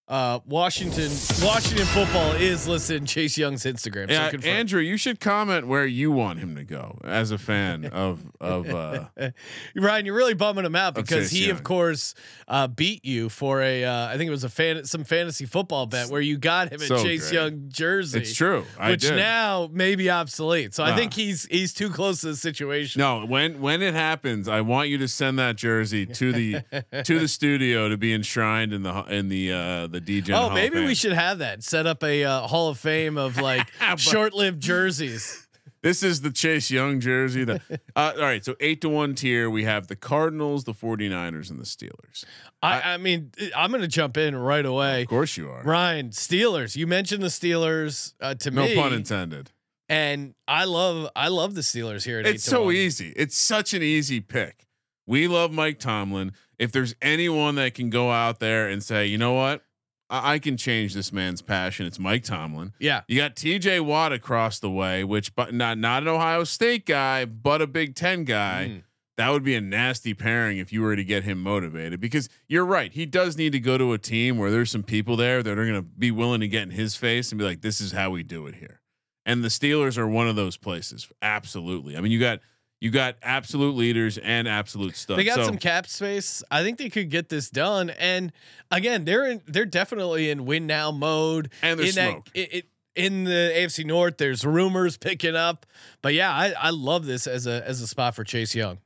Uh, 0.05 0.39
Washington 0.45 1.09
Washington 1.41 1.85
football 1.85 2.33
is 2.33 2.67
listed 2.67 2.97
in 2.97 3.05
Chase 3.05 3.37
Young's 3.37 3.63
Instagram. 3.63 4.09
Yeah, 4.09 4.31
so. 4.31 4.37
Andrew, 4.39 4.81
you 4.81 4.97
should 4.97 5.21
comment 5.21 5.65
where 5.65 5.85
you 5.85 6.11
want 6.11 6.39
him 6.39 6.57
to 6.57 6.65
go 6.65 6.99
as 7.05 7.31
a 7.31 7.37
fan 7.37 7.85
of 7.85 8.19
of. 8.41 8.69
uh 8.69 9.05
Ryan, 9.75 10.05
you're 10.05 10.13
really 10.15 10.33
bumming 10.33 10.65
him 10.65 10.75
out 10.75 10.93
because 10.93 11.31
he, 11.31 11.43
Young. 11.47 11.51
of 11.51 11.63
course, 11.63 12.15
uh, 12.49 12.67
beat 12.67 13.05
you 13.05 13.29
for 13.29 13.61
a. 13.61 13.85
Uh, 13.85 14.07
I 14.07 14.17
think 14.17 14.27
it 14.27 14.31
was 14.31 14.43
a 14.43 14.49
fan, 14.49 14.83
some 14.83 15.05
fantasy 15.05 15.45
football 15.45 15.85
bet 15.85 16.09
where 16.09 16.21
you 16.21 16.37
got 16.37 16.73
him 16.73 16.81
a 16.81 16.85
So 16.85 17.01
Chase 17.01 17.29
great. 17.29 17.33
Young 17.41 17.63
jersey. 17.69 18.19
It's 18.19 18.35
true. 18.35 18.65
I 18.77 18.89
which 18.91 19.01
did. 19.01 19.15
now 19.15 19.69
may 19.71 19.95
be 19.95 20.09
obsolete. 20.09 20.73
So 20.73 20.83
I 20.83 20.97
think 20.97 21.13
he's 21.13 21.45
he's 21.45 21.73
too 21.73 21.89
close 21.89 22.19
to 22.21 22.27
the 22.27 22.35
situation. 22.35 22.99
No, 22.99 23.25
when 23.25 23.61
when 23.61 23.81
it 23.81 23.93
happens, 23.93 24.49
I 24.49 24.59
want 24.61 24.89
you 24.89 24.97
to 24.97 25.07
send 25.07 25.39
that 25.39 25.55
jersey 25.55 26.05
to 26.07 26.33
the 26.33 27.03
to 27.05 27.19
the 27.19 27.27
studio 27.29 27.87
to 27.87 27.95
be 27.95 28.13
enshrined 28.13 28.73
in 28.73 28.83
the 28.83 29.03
in 29.05 29.29
the 29.29 29.53
uh 29.53 29.87
the 29.93 30.01
DJ. 30.01 30.35
Oh, 30.35 30.49
maybe 30.49 30.83
we 30.83 30.95
should 30.95 31.13
have 31.13 31.39
that. 31.39 31.63
Set 31.63 31.87
up 31.87 32.03
a 32.03 32.23
uh, 32.25 32.41
Hall 32.47 32.69
of 32.69 32.77
Fame 32.77 33.17
of 33.17 33.37
like 33.41 33.67
short-lived 33.97 34.61
jerseys. 34.61 35.39
This 35.81 36.01
is 36.01 36.21
the 36.21 36.31
Chase 36.31 36.71
Young 36.71 36.99
jersey. 37.01 37.43
That, 37.43 37.61
uh, 37.95 38.13
all 38.15 38.21
right, 38.21 38.43
so 38.43 38.55
eight 38.61 38.79
to 38.81 38.89
one 38.89 39.15
tier. 39.15 39.49
We 39.49 39.65
have 39.65 39.87
the 39.87 39.95
Cardinals, 39.97 40.63
the 40.63 40.73
49ers, 40.73 41.49
and 41.49 41.59
the 41.59 41.65
Steelers. 41.65 42.23
I, 42.61 42.93
I 42.93 42.97
mean, 42.97 43.31
I'm 43.55 43.69
going 43.71 43.81
to 43.81 43.87
jump 43.89 44.15
in 44.15 44.33
right 44.35 44.65
away. 44.65 45.01
Of 45.01 45.09
course, 45.09 45.35
you 45.35 45.49
are. 45.49 45.61
Ryan, 45.63 46.09
Steelers. 46.11 46.77
You 46.77 46.87
mentioned 46.87 47.21
the 47.21 47.27
Steelers 47.27 48.13
uh, 48.21 48.35
to 48.35 48.51
No 48.51 48.63
me, 48.63 48.75
No 48.75 48.81
pun 48.81 48.93
intended. 48.93 49.51
and 49.89 50.33
I 50.47 50.63
love 50.63 51.09
I 51.17 51.27
love 51.27 51.53
the 51.55 51.61
Steelers 51.61 52.05
here. 52.05 52.19
At 52.19 52.27
It's 52.27 52.45
so 52.45 52.65
one. 52.65 52.75
easy. 52.75 53.11
It's 53.17 53.37
such 53.37 53.73
an 53.73 53.83
easy 53.83 54.21
pick. 54.21 54.65
We 55.05 55.27
love 55.27 55.51
Mike 55.51 55.79
Tomlin. 55.79 56.31
If 56.57 56.71
there's 56.71 56.95
anyone 57.01 57.55
that 57.55 57.73
can 57.73 57.89
go 57.89 58.09
out 58.09 58.39
there 58.39 58.69
and 58.69 58.81
say, 58.81 59.05
you 59.07 59.17
know 59.17 59.33
what, 59.33 59.63
I, 60.13 60.33
I 60.33 60.39
can 60.39 60.55
change 60.55 60.93
this 60.93 61.11
man's 61.11 61.41
passion, 61.41 61.85
it's 61.87 61.99
Mike 61.99 62.23
Tomlin. 62.23 62.73
Yeah, 62.79 63.01
You 63.07 63.17
got 63.17 63.35
T.J. 63.35 63.79
Watt 63.79 64.13
across 64.13 64.59
the 64.59 64.69
way, 64.69 65.03
which 65.03 65.35
but 65.35 65.53
not 65.53 65.77
not 65.77 66.03
an 66.03 66.09
Ohio 66.09 66.43
State 66.43 66.85
guy, 66.85 67.25
but 67.25 67.61
a 67.61 67.67
Big 67.67 67.95
Ten 67.95 68.23
guy. 68.23 68.69
Mm. 68.71 68.83
That 69.17 69.29
would 69.29 69.43
be 69.43 69.53
a 69.55 69.61
nasty 69.61 70.15
pairing 70.15 70.57
if 70.57 70.73
you 70.73 70.81
were 70.81 70.95
to 70.95 71.03
get 71.03 71.23
him 71.23 71.41
motivated. 71.41 71.99
Because 71.99 72.29
you're 72.47 72.65
right, 72.65 72.91
he 72.91 73.05
does 73.05 73.37
need 73.37 73.51
to 73.51 73.59
go 73.59 73.77
to 73.77 73.93
a 73.93 73.99
team 73.99 74.39
where 74.39 74.49
there's 74.49 74.71
some 74.71 74.81
people 74.81 75.15
there 75.15 75.43
that 75.43 75.51
are 75.51 75.65
going 75.65 75.79
to 75.79 75.83
be 75.83 76.09
willing 76.09 76.39
to 76.39 76.47
get 76.47 76.63
in 76.63 76.71
his 76.71 76.95
face 76.95 77.31
and 77.31 77.37
be 77.39 77.45
like, 77.45 77.61
"This 77.61 77.81
is 77.81 77.91
how 77.91 78.09
we 78.11 78.23
do 78.23 78.47
it 78.47 78.55
here." 78.55 78.81
And 79.25 79.43
the 79.43 79.49
Steelers 79.49 79.97
are 79.97 80.07
one 80.07 80.27
of 80.27 80.35
those 80.35 80.57
places. 80.57 81.07
Absolutely. 81.21 81.95
I 81.95 82.01
mean, 82.01 82.11
you 82.11 82.19
got 82.19 82.39
you 82.83 82.91
got 82.91 83.15
absolute 83.23 83.77
leaders 83.77 84.17
and 84.17 84.45
absolute 84.45 84.97
stuff. 84.97 85.15
They 85.15 85.23
got 85.23 85.35
So- 85.35 85.45
some 85.45 85.57
cap 85.57 85.87
space. 85.87 86.43
I 86.51 86.63
think 86.63 86.77
they 86.77 86.89
could 86.89 87.09
get 87.09 87.29
this 87.29 87.49
done. 87.49 87.91
And 87.91 88.33
again, 88.71 89.05
they're 89.05 89.25
in. 89.25 89.41
They're 89.47 89.63
definitely 89.63 90.29
in 90.29 90.45
win 90.45 90.67
now 90.67 90.91
mode. 90.91 91.49
And 91.61 91.79
they're 91.79 91.87
in 91.87 91.95
that, 91.95 92.11
smoked. 92.11 92.31
it, 92.33 92.53
it 92.53 92.65
in 92.93 93.23
the 93.23 93.53
AFC 93.55 93.85
North. 93.85 94.17
There's 94.17 94.43
rumors 94.45 94.97
picking 94.97 95.33
up, 95.33 95.65
but 96.01 96.13
yeah, 96.13 96.29
I, 96.33 96.53
I 96.59 96.69
love 96.71 97.05
this 97.05 97.25
as 97.25 97.47
a 97.47 97.65
as 97.65 97.79
a 97.79 97.87
spot 97.87 98.15
for 98.15 98.25
Chase 98.25 98.53
Young. 98.53 98.79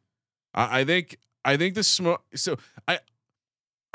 I, 0.53 0.81
I 0.81 0.85
think 0.85 1.17
I 1.43 1.57
think 1.57 1.73
the 1.73 1.83
smoke. 1.83 2.21
So 2.35 2.57
I 2.87 2.99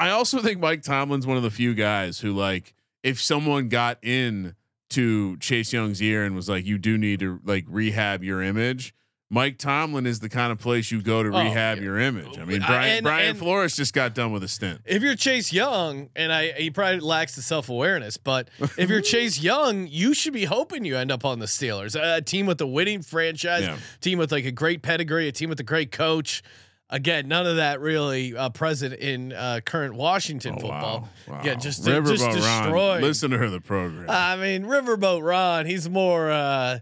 I 0.00 0.10
also 0.10 0.40
think 0.40 0.58
Mike 0.58 0.82
Tomlin's 0.82 1.28
one 1.28 1.36
of 1.36 1.44
the 1.44 1.50
few 1.52 1.74
guys 1.74 2.18
who 2.18 2.32
like 2.32 2.74
if 3.04 3.22
someone 3.22 3.68
got 3.68 3.98
in 4.02 4.56
to 4.90 5.36
Chase 5.36 5.72
Young's 5.72 6.02
ear 6.02 6.24
and 6.24 6.34
was 6.34 6.48
like, 6.48 6.66
you 6.66 6.76
do 6.76 6.98
need 6.98 7.20
to 7.20 7.38
like 7.44 7.66
rehab 7.68 8.24
your 8.24 8.42
image. 8.42 8.92
Mike 9.34 9.56
Tomlin 9.56 10.04
is 10.06 10.20
the 10.20 10.28
kind 10.28 10.52
of 10.52 10.58
place 10.58 10.90
you 10.92 11.00
go 11.00 11.22
to 11.22 11.30
Oh, 11.30 11.40
rehab 11.42 11.78
yeah. 11.78 11.84
your 11.84 11.98
image. 11.98 12.38
I 12.38 12.44
mean, 12.44 12.62
I- 12.62 12.66
Brian, 12.66 12.96
and- 12.98 13.04
Brian 13.04 13.30
and- 13.30 13.38
Flores 13.38 13.74
just 13.74 13.94
got 13.94 14.14
done 14.14 14.30
with 14.30 14.42
a 14.44 14.48
stint. 14.48 14.82
If 14.84 15.02
you're 15.02 15.16
Chase 15.16 15.54
Young, 15.54 16.10
and 16.14 16.30
I 16.30 16.52
he 16.52 16.70
probably 16.70 17.00
lacks 17.00 17.34
the 17.34 17.40
self 17.40 17.70
awareness, 17.70 18.18
but 18.18 18.50
if 18.76 18.90
you're 18.90 19.00
Chase 19.14 19.40
Young, 19.40 19.86
you 19.86 20.12
should 20.12 20.34
be 20.34 20.44
hoping 20.44 20.84
you 20.84 20.98
end 20.98 21.10
up 21.10 21.24
on 21.24 21.38
the 21.38 21.46
Steelers, 21.46 21.96
a, 21.98 22.20
team 22.20 22.44
with 22.44 22.60
a 22.60 22.66
winning 22.66 23.00
franchise, 23.00 23.62
Yeah. 23.62 23.78
team 24.02 24.18
with 24.18 24.30
like 24.32 24.44
a 24.44 24.52
great 24.52 24.82
pedigree, 24.82 25.28
a 25.28 25.32
team 25.32 25.48
with 25.48 25.58
a 25.60 25.64
great 25.64 25.90
coach. 25.92 26.42
Again, 26.90 27.26
none 27.26 27.46
of 27.46 27.56
that 27.56 27.80
really 27.80 28.36
uh, 28.36 28.50
present 28.50 28.92
in 28.92 29.32
uh, 29.32 29.60
current 29.64 29.94
Washington 29.94 30.56
Oh, 30.58 30.60
football. 30.60 31.08
wow. 31.26 31.40
Yeah, 31.42 31.54
just 31.54 31.82
Riverboat 31.86 32.34
just 32.34 32.46
Ron. 32.70 33.00
Listen 33.00 33.30
to 33.30 33.38
her, 33.38 33.48
the 33.48 33.62
program. 33.62 34.10
I 34.10 34.36
mean, 34.36 34.64
Riverboat 34.64 35.22
Ron, 35.26 35.64
he's 35.64 35.88
more. 35.88 36.30
Uh, 36.30 36.80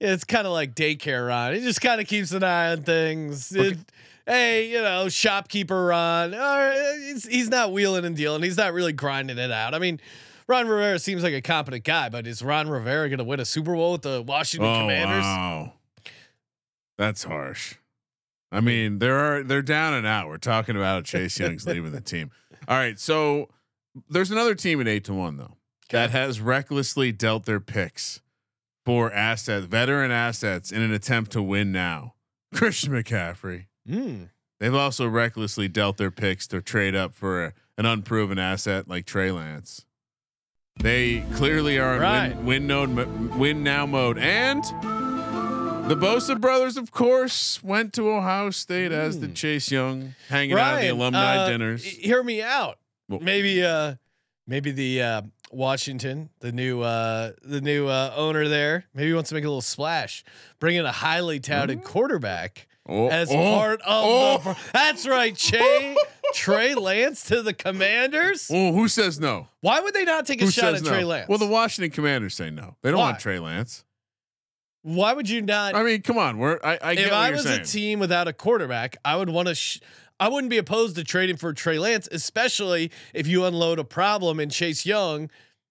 it's 0.00 0.24
kind 0.24 0.46
of 0.46 0.52
like 0.52 0.74
daycare 0.74 1.26
Ron. 1.26 1.54
He 1.54 1.60
just 1.60 1.80
kind 1.80 2.00
of 2.00 2.06
keeps 2.06 2.32
an 2.32 2.42
eye 2.44 2.72
on 2.72 2.82
things. 2.82 3.54
It- 3.54 3.78
hey, 4.26 4.68
you 4.70 4.82
know, 4.82 5.08
shopkeeper 5.08 5.86
Ron. 5.86 6.34
Uh, 6.34 6.74
he's, 6.98 7.26
he's 7.26 7.48
not 7.48 7.72
wheeling 7.72 8.04
and 8.04 8.16
dealing. 8.16 8.42
He's 8.42 8.56
not 8.56 8.72
really 8.72 8.92
grinding 8.92 9.38
it 9.38 9.50
out. 9.50 9.74
I 9.74 9.78
mean, 9.78 10.00
Ron 10.48 10.68
Rivera 10.68 10.98
seems 10.98 11.22
like 11.22 11.32
a 11.34 11.40
competent 11.40 11.84
guy, 11.84 12.08
but 12.08 12.26
is 12.26 12.42
Ron 12.42 12.68
Rivera 12.68 13.08
going 13.08 13.18
to 13.18 13.24
win 13.24 13.40
a 13.40 13.44
Super 13.44 13.74
Bowl 13.74 13.92
with 13.92 14.02
the 14.02 14.22
Washington 14.22 14.68
oh 14.68 14.80
Commanders? 14.80 15.22
wow, 15.22 15.72
that's 16.98 17.24
harsh. 17.24 17.76
I 18.52 18.60
mean, 18.60 19.00
there 19.00 19.16
are 19.18 19.42
they're 19.42 19.60
down 19.60 19.94
and 19.94 20.06
out. 20.06 20.28
We're 20.28 20.38
talking 20.38 20.76
about 20.76 21.04
Chase 21.04 21.38
Young's 21.38 21.66
leaving 21.66 21.90
the 21.92 22.00
team. 22.00 22.30
All 22.68 22.76
right, 22.76 22.98
so 22.98 23.48
there's 24.08 24.30
another 24.30 24.54
team 24.54 24.80
at 24.80 24.86
eight 24.88 25.04
to 25.04 25.14
one 25.14 25.36
though 25.36 25.56
that 25.90 26.10
has 26.10 26.40
recklessly 26.40 27.10
dealt 27.12 27.44
their 27.44 27.60
picks 27.60 28.20
for 28.86 29.12
assets, 29.12 29.66
veteran 29.66 30.10
assets, 30.12 30.70
in 30.72 30.80
an 30.80 30.92
attempt 30.92 31.32
to 31.32 31.42
win 31.42 31.72
now. 31.72 32.14
Christian 32.54 32.92
McCaffrey. 32.92 33.66
Mm. 33.86 34.30
They've 34.60 34.74
also 34.74 35.06
recklessly 35.08 35.66
dealt 35.68 35.96
their 35.98 36.12
picks 36.12 36.46
to 36.46 36.62
trade 36.62 36.94
up 36.94 37.12
for 37.12 37.44
a, 37.46 37.52
an 37.76 37.84
unproven 37.84 38.38
asset 38.38 38.88
like 38.88 39.04
Trey 39.04 39.30
Lance. 39.32 39.84
They 40.80 41.20
clearly 41.34 41.78
are 41.78 41.96
in 41.96 42.02
Right. 42.02 42.36
win, 42.36 42.46
win 42.46 42.66
node, 42.66 43.34
win 43.36 43.62
now 43.64 43.86
mode, 43.86 44.18
and 44.18 44.62
the 45.90 45.96
Bosa 45.96 46.40
brothers, 46.40 46.76
of 46.76 46.90
course, 46.92 47.62
went 47.62 47.92
to 47.94 48.08
Ohio 48.10 48.50
State 48.50 48.92
as 48.92 49.20
the 49.20 49.28
Chase 49.28 49.70
Young, 49.70 50.14
hanging 50.28 50.56
out 50.56 50.74
at 50.74 50.80
the 50.82 50.88
alumni 50.88 51.36
uh, 51.38 51.48
dinners. 51.48 51.84
Hear 51.84 52.22
me 52.22 52.40
out. 52.42 52.78
Well- 53.08 53.20
maybe, 53.20 53.64
uh, 53.64 53.96
maybe 54.46 54.70
the 54.70 55.02
uh, 55.02 55.22
Washington, 55.50 56.30
the 56.40 56.52
new, 56.52 56.80
uh, 56.82 57.32
the 57.42 57.60
new 57.60 57.86
uh, 57.86 58.12
owner 58.16 58.48
there, 58.48 58.84
maybe 58.94 59.12
wants 59.12 59.28
to 59.30 59.34
make 59.34 59.44
a 59.44 59.48
little 59.48 59.60
splash, 59.60 60.24
bring 60.58 60.76
in 60.76 60.84
a 60.84 60.92
highly 60.92 61.40
touted 61.40 61.84
quarterback 61.84 62.66
Oh, 62.88 63.08
as 63.08 63.30
oh, 63.30 63.34
part 63.34 63.80
of 63.80 63.86
oh. 63.88 64.38
the. 64.44 64.56
That's 64.72 65.08
right, 65.08 65.36
Trey 65.36 65.96
Trey 66.34 66.74
Lance 66.74 67.24
to 67.24 67.42
the 67.42 67.52
Commanders. 67.52 68.50
Oh, 68.56 68.72
who 68.72 68.86
says 68.88 69.18
no? 69.18 69.48
Why 69.60 69.80
would 69.80 69.92
they 69.92 70.04
not 70.04 70.24
take 70.26 70.40
a 70.40 70.44
Who 70.44 70.50
shot 70.50 70.74
at 70.74 70.82
no? 70.82 70.90
Trey 70.90 71.04
Lance? 71.04 71.28
Well, 71.28 71.38
the 71.38 71.46
Washington 71.48 71.90
Commanders 71.90 72.34
say 72.34 72.50
no. 72.50 72.76
They 72.82 72.90
don't 72.90 73.00
Why? 73.00 73.06
want 73.10 73.18
Trey 73.18 73.38
Lance. 73.40 73.84
Why 74.82 75.12
would 75.12 75.28
you 75.28 75.42
not? 75.42 75.74
I 75.74 75.82
mean, 75.82 76.02
come 76.02 76.16
on. 76.16 76.38
We're 76.38 76.60
I, 76.62 76.78
I 76.80 76.94
get 76.94 77.08
if 77.08 77.12
I 77.12 77.32
was 77.32 77.42
saying. 77.42 77.62
a 77.62 77.64
team 77.64 77.98
without 77.98 78.28
a 78.28 78.32
quarterback, 78.32 78.96
I 79.04 79.16
would 79.16 79.28
want 79.28 79.48
to. 79.48 79.54
Sh- 79.56 79.80
I 80.18 80.28
wouldn't 80.28 80.50
be 80.50 80.58
opposed 80.58 80.96
to 80.96 81.04
trading 81.04 81.36
for 81.36 81.52
Trey 81.52 81.78
Lance, 81.78 82.08
especially 82.10 82.90
if 83.14 83.26
you 83.26 83.44
unload 83.44 83.78
a 83.78 83.84
problem 83.84 84.40
in 84.40 84.48
Chase 84.50 84.86
Young. 84.86 85.30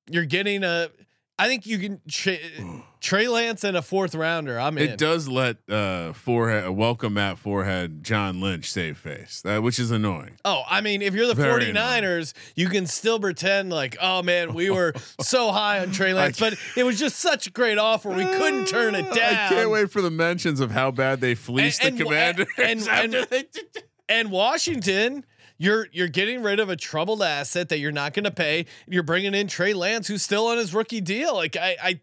You're 0.09 0.25
getting 0.25 0.63
a. 0.63 0.89
I 1.37 1.47
think 1.47 1.65
you 1.65 1.79
can 1.79 1.99
tra- 2.07 2.37
Trey 3.01 3.27
Lance 3.27 3.63
and 3.65 3.75
a 3.75 3.81
fourth 3.81 4.15
rounder. 4.15 4.57
I'm 4.59 4.77
in. 4.77 4.91
It 4.91 4.97
does 4.97 5.27
let 5.27 5.57
uh 5.69 6.13
forehead 6.13 6.69
welcome 6.69 7.15
Matt 7.15 7.37
forehead 7.39 8.03
John 8.03 8.39
Lynch 8.39 8.71
save 8.71 8.97
face 8.97 9.41
that 9.41 9.61
which 9.61 9.77
is 9.79 9.91
annoying. 9.91 10.37
Oh, 10.45 10.61
I 10.69 10.79
mean, 10.81 11.01
if 11.01 11.13
you're 11.13 11.27
the 11.27 11.33
Very 11.35 11.73
49ers, 11.73 12.33
you 12.55 12.69
can 12.69 12.85
still 12.87 13.19
pretend 13.19 13.69
like, 13.71 13.97
oh 14.01 14.23
man, 14.23 14.53
we 14.53 14.69
were 14.69 14.93
so 15.21 15.51
high 15.51 15.79
on 15.81 15.91
Trey 15.91 16.13
Lance, 16.13 16.39
but 16.39 16.55
it 16.77 16.83
was 16.83 16.97
just 16.99 17.17
such 17.17 17.47
a 17.47 17.51
great 17.51 17.77
offer. 17.79 18.09
We 18.11 18.23
couldn't 18.25 18.67
turn 18.67 18.95
it 18.95 19.11
down. 19.13 19.33
I 19.35 19.49
can't 19.49 19.69
wait 19.71 19.91
for 19.91 20.01
the 20.01 20.11
mentions 20.11 20.59
of 20.61 20.71
how 20.71 20.91
bad 20.91 21.19
they 21.19 21.35
fleeced 21.35 21.83
And- 21.83 21.97
the 21.97 22.07
and- 22.07 22.37
Commanders. 22.37 22.47
and- 22.57 22.79
after 22.87 23.17
and- 23.19 23.27
they- 23.29 23.81
And 24.09 24.31
Washington, 24.31 25.25
you're 25.57 25.87
you're 25.91 26.07
getting 26.07 26.41
rid 26.43 26.59
of 26.59 26.69
a 26.69 26.75
troubled 26.75 27.21
asset 27.23 27.69
that 27.69 27.79
you're 27.79 27.91
not 27.91 28.13
going 28.13 28.25
to 28.25 28.31
pay. 28.31 28.65
You're 28.87 29.03
bringing 29.03 29.33
in 29.33 29.47
Trey 29.47 29.73
Lance, 29.73 30.07
who's 30.07 30.21
still 30.21 30.47
on 30.47 30.57
his 30.57 30.73
rookie 30.73 31.01
deal. 31.01 31.35
Like 31.35 31.55
I, 31.55 31.75
I 31.81 31.99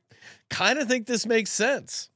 kind 0.51 0.79
of 0.79 0.89
think 0.89 1.07
this 1.07 1.27
makes 1.27 1.51
sense. 1.51 2.09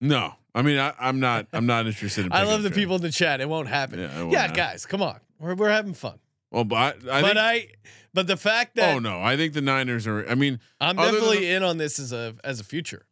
no, 0.00 0.34
I 0.54 0.62
mean 0.62 0.78
I, 0.78 0.92
I'm 0.98 1.20
not. 1.20 1.46
I'm 1.52 1.66
not 1.66 1.86
interested 1.86 2.26
in. 2.26 2.32
I 2.34 2.42
love 2.44 2.62
the 2.62 2.70
Trey. 2.70 2.78
people 2.82 2.96
in 2.96 3.02
the 3.02 3.10
chat. 3.12 3.40
It 3.40 3.48
won't 3.48 3.68
happen. 3.68 3.98
Yeah, 4.00 4.10
Yeah, 4.16 4.22
won't 4.22 4.34
happen. 4.36 4.56
guys, 4.56 4.86
come 4.86 5.02
on. 5.02 5.20
We're 5.38 5.54
we're 5.54 5.70
having 5.70 5.94
fun. 5.94 6.18
Well, 6.50 6.64
but 6.64 6.76
I, 7.08 7.18
I 7.18 7.22
but 7.22 7.26
think, 7.28 7.36
I, 7.38 7.68
but 8.12 8.26
the 8.26 8.36
fact 8.36 8.74
that 8.76 8.94
oh 8.96 8.98
no, 8.98 9.20
I 9.22 9.36
think 9.36 9.52
the 9.54 9.62
Niners 9.62 10.06
are. 10.06 10.28
I 10.28 10.34
mean, 10.34 10.58
I'm 10.80 10.96
definitely 10.96 11.38
the- 11.40 11.52
in 11.52 11.62
on 11.62 11.78
this 11.78 11.98
as 11.98 12.12
a 12.12 12.34
as 12.44 12.60
a 12.60 12.64
future. 12.64 13.06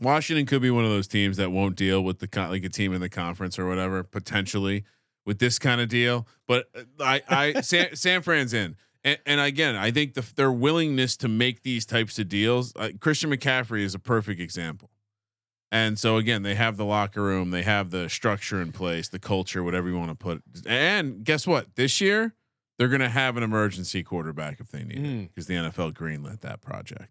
Washington 0.00 0.46
could 0.46 0.62
be 0.62 0.70
one 0.70 0.84
of 0.84 0.90
those 0.90 1.08
teams 1.08 1.36
that 1.38 1.50
won't 1.50 1.74
deal 1.74 2.02
with 2.04 2.20
the 2.20 2.28
con- 2.28 2.50
like 2.50 2.62
a 2.64 2.68
team 2.68 2.92
in 2.92 3.00
the 3.00 3.08
conference 3.08 3.58
or 3.58 3.66
whatever 3.66 4.04
potentially 4.04 4.84
with 5.28 5.38
this 5.38 5.58
kind 5.58 5.78
of 5.80 5.88
deal. 5.90 6.26
But 6.48 6.68
uh, 6.74 6.82
I, 6.98 7.22
I 7.28 7.60
San, 7.60 7.94
San 7.94 8.22
Fran's 8.22 8.54
in, 8.54 8.74
and, 9.04 9.18
and 9.26 9.40
again, 9.40 9.76
I 9.76 9.90
think 9.90 10.14
the, 10.14 10.24
their 10.36 10.50
willingness 10.50 11.16
to 11.18 11.28
make 11.28 11.62
these 11.62 11.84
types 11.86 12.18
of 12.18 12.28
deals. 12.28 12.72
Uh, 12.74 12.88
Christian 12.98 13.30
McCaffrey 13.30 13.82
is 13.82 13.94
a 13.94 13.98
perfect 13.98 14.40
example. 14.40 14.90
And 15.70 15.98
so 15.98 16.16
again, 16.16 16.42
they 16.44 16.54
have 16.54 16.78
the 16.78 16.86
locker 16.86 17.22
room, 17.22 17.50
they 17.50 17.62
have 17.62 17.90
the 17.90 18.08
structure 18.08 18.62
in 18.62 18.72
place, 18.72 19.10
the 19.10 19.18
culture, 19.18 19.62
whatever 19.62 19.86
you 19.88 19.98
want 19.98 20.08
to 20.10 20.14
put. 20.14 20.42
And 20.66 21.22
guess 21.24 21.46
what? 21.46 21.74
This 21.76 22.00
year, 22.00 22.34
they're 22.78 22.88
going 22.88 23.02
to 23.02 23.08
have 23.10 23.36
an 23.36 23.42
emergency 23.42 24.02
quarterback 24.02 24.60
if 24.60 24.68
they 24.70 24.82
need 24.82 24.96
Mm. 24.98 25.24
it 25.24 25.28
because 25.34 25.46
the 25.46 25.54
NFL 25.54 25.92
greenlit 25.92 26.40
that 26.40 26.62
project. 26.62 27.10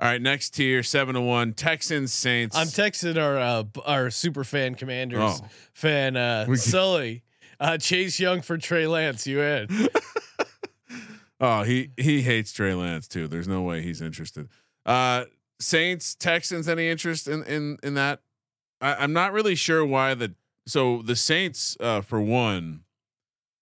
All 0.00 0.08
right, 0.08 0.22
next 0.22 0.50
tier, 0.54 0.82
seven 0.82 1.14
to 1.16 1.20
one, 1.20 1.52
Texans, 1.52 2.12
Saints. 2.14 2.56
I'm 2.56 2.66
texting 2.68 3.22
our 3.22 3.38
uh, 3.38 3.64
our 3.84 4.10
super 4.10 4.42
fan 4.42 4.74
commanders 4.74 5.20
Oh. 5.22 5.46
fan 5.74 6.16
uh, 6.16 6.46
Sully. 6.56 7.22
Uh, 7.62 7.78
Chase 7.78 8.18
Young 8.18 8.42
for 8.42 8.58
Trey 8.58 8.88
Lance. 8.88 9.24
You 9.24 9.40
in? 9.40 9.88
oh, 11.40 11.62
he 11.62 11.90
he 11.96 12.20
hates 12.22 12.52
Trey 12.52 12.74
Lance 12.74 13.06
too. 13.06 13.28
There's 13.28 13.46
no 13.46 13.62
way 13.62 13.82
he's 13.82 14.02
interested. 14.02 14.48
Uh, 14.84 15.26
Saints, 15.60 16.16
Texans, 16.16 16.68
any 16.68 16.88
interest 16.88 17.28
in 17.28 17.44
in 17.44 17.78
in 17.84 17.94
that? 17.94 18.20
I, 18.80 18.96
I'm 18.96 19.12
not 19.12 19.32
really 19.32 19.54
sure 19.54 19.86
why 19.86 20.14
the 20.14 20.34
so 20.66 21.02
the 21.02 21.14
Saints 21.14 21.76
uh, 21.78 22.00
for 22.00 22.20
one, 22.20 22.82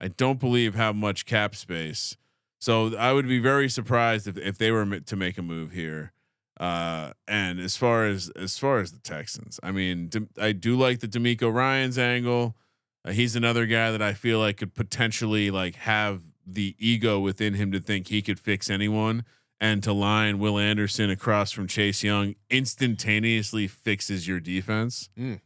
I 0.01 0.09
don't 0.09 0.41
believe 0.41 0.75
have 0.75 0.97
much 0.97 1.27
cap 1.27 1.55
space. 1.55 2.17
So 2.59 2.97
I 2.97 3.13
would 3.13 3.29
be 3.29 3.39
very 3.39 3.69
surprised 3.69 4.27
if 4.27 4.39
if 4.39 4.57
they 4.57 4.71
were 4.71 4.99
to 4.99 5.17
make 5.17 5.37
a 5.37 5.43
move 5.43 5.73
here. 5.73 6.13
Uh, 6.59 7.13
and 7.29 7.61
as 7.61 7.77
far 7.77 8.07
as 8.07 8.31
as 8.31 8.57
far 8.57 8.79
as 8.79 8.93
the 8.93 9.01
Texans, 9.01 9.61
I 9.63 9.73
mean, 9.73 10.09
I 10.39 10.53
do 10.53 10.75
like 10.75 11.01
the 11.01 11.09
DeMeco 11.09 11.53
Ryan's 11.53 11.99
angle. 11.99 12.57
Uh, 13.05 13.13
he's 13.13 13.37
another 13.37 13.67
guy 13.67 13.91
that 13.91 14.03
I 14.03 14.13
feel 14.13 14.39
like 14.39 14.59
could 14.59 14.75
potentially 14.75 15.51
like 15.51 15.77
have 15.77 16.23
the 16.47 16.75
ego 16.79 17.21
within 17.21 17.55
him 17.55 17.73
to 17.73 17.81
think 17.81 18.09
he 18.09 18.23
could 18.23 18.39
fix 18.39 18.69
anyone, 18.69 19.25
and 19.61 19.83
to 19.83 19.93
line 19.93 20.39
Will 20.39 20.59
Anderson 20.59 21.11
across 21.11 21.53
from 21.53 21.67
Chase 21.67 22.03
Young 22.03 22.35
instantaneously 22.51 23.67
fixes 23.69 24.27
your 24.27 24.41
defense. 24.41 25.11
Mm. 25.19 25.41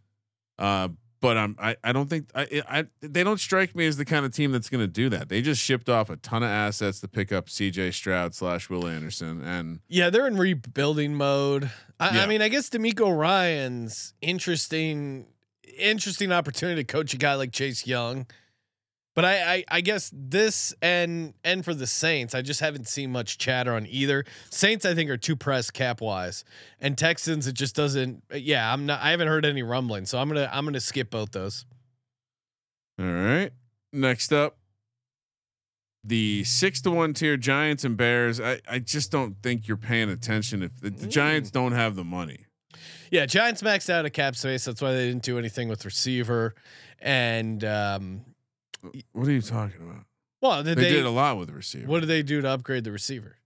Uh, 0.58 0.88
but 1.20 1.38
I'm 1.38 1.56
I, 1.58 1.74
I 1.82 1.92
don't 1.92 2.10
think 2.10 2.28
I, 2.34 2.62
I 2.68 2.84
they 3.00 3.24
don't 3.24 3.40
strike 3.40 3.74
me 3.74 3.86
as 3.86 3.96
the 3.96 4.04
kind 4.04 4.26
of 4.26 4.32
team 4.32 4.52
that's 4.52 4.68
going 4.68 4.82
to 4.82 4.86
do 4.86 5.08
that. 5.08 5.30
They 5.30 5.40
just 5.40 5.62
shipped 5.62 5.88
off 5.88 6.10
a 6.10 6.16
ton 6.16 6.42
of 6.42 6.50
assets 6.50 7.00
to 7.00 7.08
pick 7.08 7.32
up 7.32 7.48
C.J. 7.48 7.92
Stroud 7.92 8.34
slash 8.34 8.68
Will 8.68 8.86
Anderson, 8.86 9.42
and 9.42 9.80
Yeah, 9.88 10.10
they're 10.10 10.26
in 10.26 10.36
rebuilding 10.36 11.14
mode. 11.14 11.70
I, 11.98 12.16
Yeah. 12.16 12.22
I 12.24 12.26
mean, 12.26 12.42
I 12.42 12.48
guess 12.48 12.68
DeMeco 12.68 13.18
Ryan's 13.18 14.12
interesting, 14.20 15.26
interesting 15.78 16.32
opportunity 16.32 16.84
to 16.84 16.92
coach 16.92 17.14
a 17.14 17.16
guy 17.16 17.34
like 17.34 17.52
Chase 17.52 17.86
Young. 17.86 18.26
But 19.14 19.24
I, 19.24 19.54
I, 19.54 19.64
I 19.68 19.80
guess 19.80 20.10
this 20.12 20.74
and 20.82 21.34
and 21.44 21.64
for 21.64 21.72
the 21.72 21.86
Saints, 21.86 22.34
I 22.34 22.42
just 22.42 22.58
haven't 22.58 22.88
seen 22.88 23.12
much 23.12 23.38
chatter 23.38 23.72
on 23.74 23.86
either. 23.86 24.24
Saints, 24.50 24.84
I 24.84 24.94
think, 24.94 25.08
are 25.08 25.16
too 25.16 25.36
pressed 25.36 25.72
cap 25.72 26.00
wise, 26.00 26.44
and 26.80 26.98
Texans, 26.98 27.46
it 27.46 27.52
just 27.52 27.76
doesn't. 27.76 28.24
Yeah, 28.34 28.72
I'm 28.72 28.86
not. 28.86 29.00
I 29.00 29.10
haven't 29.10 29.28
heard 29.28 29.44
any 29.44 29.62
rumbling, 29.62 30.04
so 30.06 30.18
I'm 30.18 30.26
gonna 30.26 30.50
I'm 30.52 30.64
gonna 30.64 30.80
skip 30.80 31.10
both 31.10 31.30
those. 31.30 31.64
all 32.98 33.06
right. 33.06 33.52
Next 33.92 34.32
up, 34.32 34.56
the 36.02 36.42
six 36.42 36.80
to 36.82 36.90
one 36.90 37.14
tier 37.14 37.36
Giants 37.36 37.84
and 37.84 37.96
Bears. 37.96 38.40
I, 38.40 38.60
I 38.68 38.80
just 38.80 39.12
don't 39.12 39.40
think 39.42 39.68
you're 39.68 39.76
paying 39.76 40.10
attention 40.10 40.64
if 40.64 40.76
the, 40.80 40.90
the 40.90 41.06
Giants 41.06 41.50
mm. 41.50 41.54
don't 41.54 41.72
have 41.72 41.94
the 41.94 42.02
money. 42.02 42.43
Yeah, 43.14 43.26
Giants 43.26 43.62
maxed 43.62 43.90
out 43.90 44.04
a 44.04 44.10
cap 44.10 44.34
space. 44.34 44.64
That's 44.64 44.82
why 44.82 44.90
they 44.92 45.06
didn't 45.06 45.22
do 45.22 45.38
anything 45.38 45.68
with 45.68 45.84
receiver. 45.84 46.56
And 46.98 47.62
um, 47.64 48.22
What 49.12 49.28
are 49.28 49.30
you 49.30 49.40
talking 49.40 49.82
about? 49.88 50.04
well, 50.42 50.64
did 50.64 50.76
They, 50.76 50.82
they, 50.82 50.90
did 50.90 51.06
a 51.06 51.10
lot 51.10 51.38
with 51.38 51.46
the 51.46 51.54
receiver. 51.54 51.86
what 51.86 52.00
did 52.00 52.06
they 52.08 52.24
do 52.24 52.40
to 52.40 52.48
upgrade 52.48 52.82
the 52.82 52.90
receiver? 52.90 53.36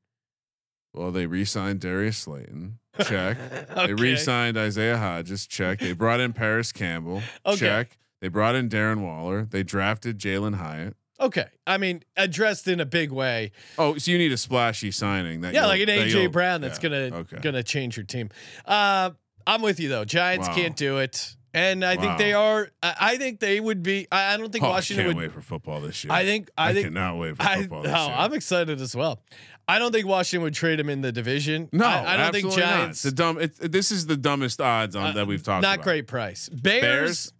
well, 0.94 1.12
they 1.12 1.26
re-signed 1.26 1.80
Darius 1.80 2.16
Slayton. 2.16 2.78
Check. 3.04 3.36
They 3.76 3.92
re-signed 3.92 4.56
Isaiah 4.56 4.96
Hodgins. 4.96 5.46
Check. 5.46 5.80
They 5.80 5.92
brought 5.92 6.20
in 6.20 6.32
Parris 6.32 6.72
Campbell. 6.72 7.22
Okay. 7.44 7.58
Check. 7.58 7.98
They 8.22 8.28
brought 8.28 8.54
in 8.54 8.70
Darren 8.70 9.02
Waller. 9.02 9.44
They 9.44 9.62
drafted 9.62 10.18
Jalin 10.18 10.54
Hyatt. 10.54 10.96
Okay, 11.20 11.46
I 11.66 11.78
mean 11.78 12.04
addressed 12.16 12.68
in 12.68 12.80
a 12.80 12.86
big 12.86 13.10
way. 13.10 13.50
Oh, 13.76 13.98
so 13.98 14.10
you 14.12 14.18
need 14.18 14.32
a 14.32 14.36
splashy 14.36 14.92
signing 14.92 15.40
that 15.40 15.52
Yeah, 15.52 15.66
like 15.66 15.80
an 15.82 15.88
AJ 15.88 16.32
Brown 16.32 16.60
that's 16.60 16.82
yeah, 16.82 16.88
gonna 16.88 17.16
okay. 17.18 17.38
gonna 17.42 17.62
change 17.64 17.96
your 17.96 18.06
team. 18.06 18.30
Uh, 18.64 19.10
I'm 19.48 19.62
with 19.62 19.80
you 19.80 19.88
though. 19.88 20.04
Giants 20.04 20.46
Wow. 20.48 20.54
can't 20.54 20.76
do 20.76 20.98
it, 20.98 21.34
and 21.54 21.84
I 21.84 21.96
think 21.96 22.18
they 22.18 22.32
are. 22.34 22.68
I, 22.82 23.16
think 23.16 23.40
they 23.40 23.58
would 23.58 23.82
be. 23.82 24.06
I, 24.12 24.34
I 24.34 24.36
don't 24.36 24.52
think 24.52 24.64
Oh, 24.64 24.68
Washington 24.68 25.06
I 25.06 25.08
can't 25.08 25.16
would. 25.16 25.22
wait 25.24 25.32
for 25.32 25.40
football 25.40 25.80
this 25.80 26.04
year. 26.04 26.12
I 26.12 26.24
think. 26.24 26.50
I, 26.56 26.68
I, 26.70 26.74
think. 26.74 26.86
cannot 26.88 27.16
wait 27.18 27.36
for 27.36 27.42
I, 27.42 27.62
football 27.62 27.82
no, 27.82 27.88
year. 28.06 28.14
I'm 28.16 28.34
excited 28.34 28.80
as 28.80 28.94
well. 28.94 29.22
I 29.66 29.78
don't 29.78 29.92
think 29.92 30.06
Washington 30.06 30.42
would 30.44 30.54
trade 30.54 30.78
him 30.80 30.88
in 30.88 31.00
the 31.00 31.12
division. 31.12 31.68
no, 31.72 31.84
I, 31.86 32.14
I 32.14 32.16
don't 32.16 32.32
think 32.32 32.46
absolutely 32.46 32.60
not. 32.62 32.78
Giants. 32.78 33.02
The 33.02 33.12
dumb. 33.12 33.38
It, 33.40 33.56
this 33.72 33.90
is 33.90 34.06
the 34.06 34.16
dumbest 34.16 34.60
odds 34.60 34.94
on 34.94 35.08
uh, 35.08 35.12
that 35.12 35.26
we've 35.26 35.42
talked 35.42 35.62
Not 35.62 35.76
about. 35.76 35.84
great 35.84 36.06
price. 36.06 36.48
Bears. 36.48 36.80
Bears? 36.82 37.32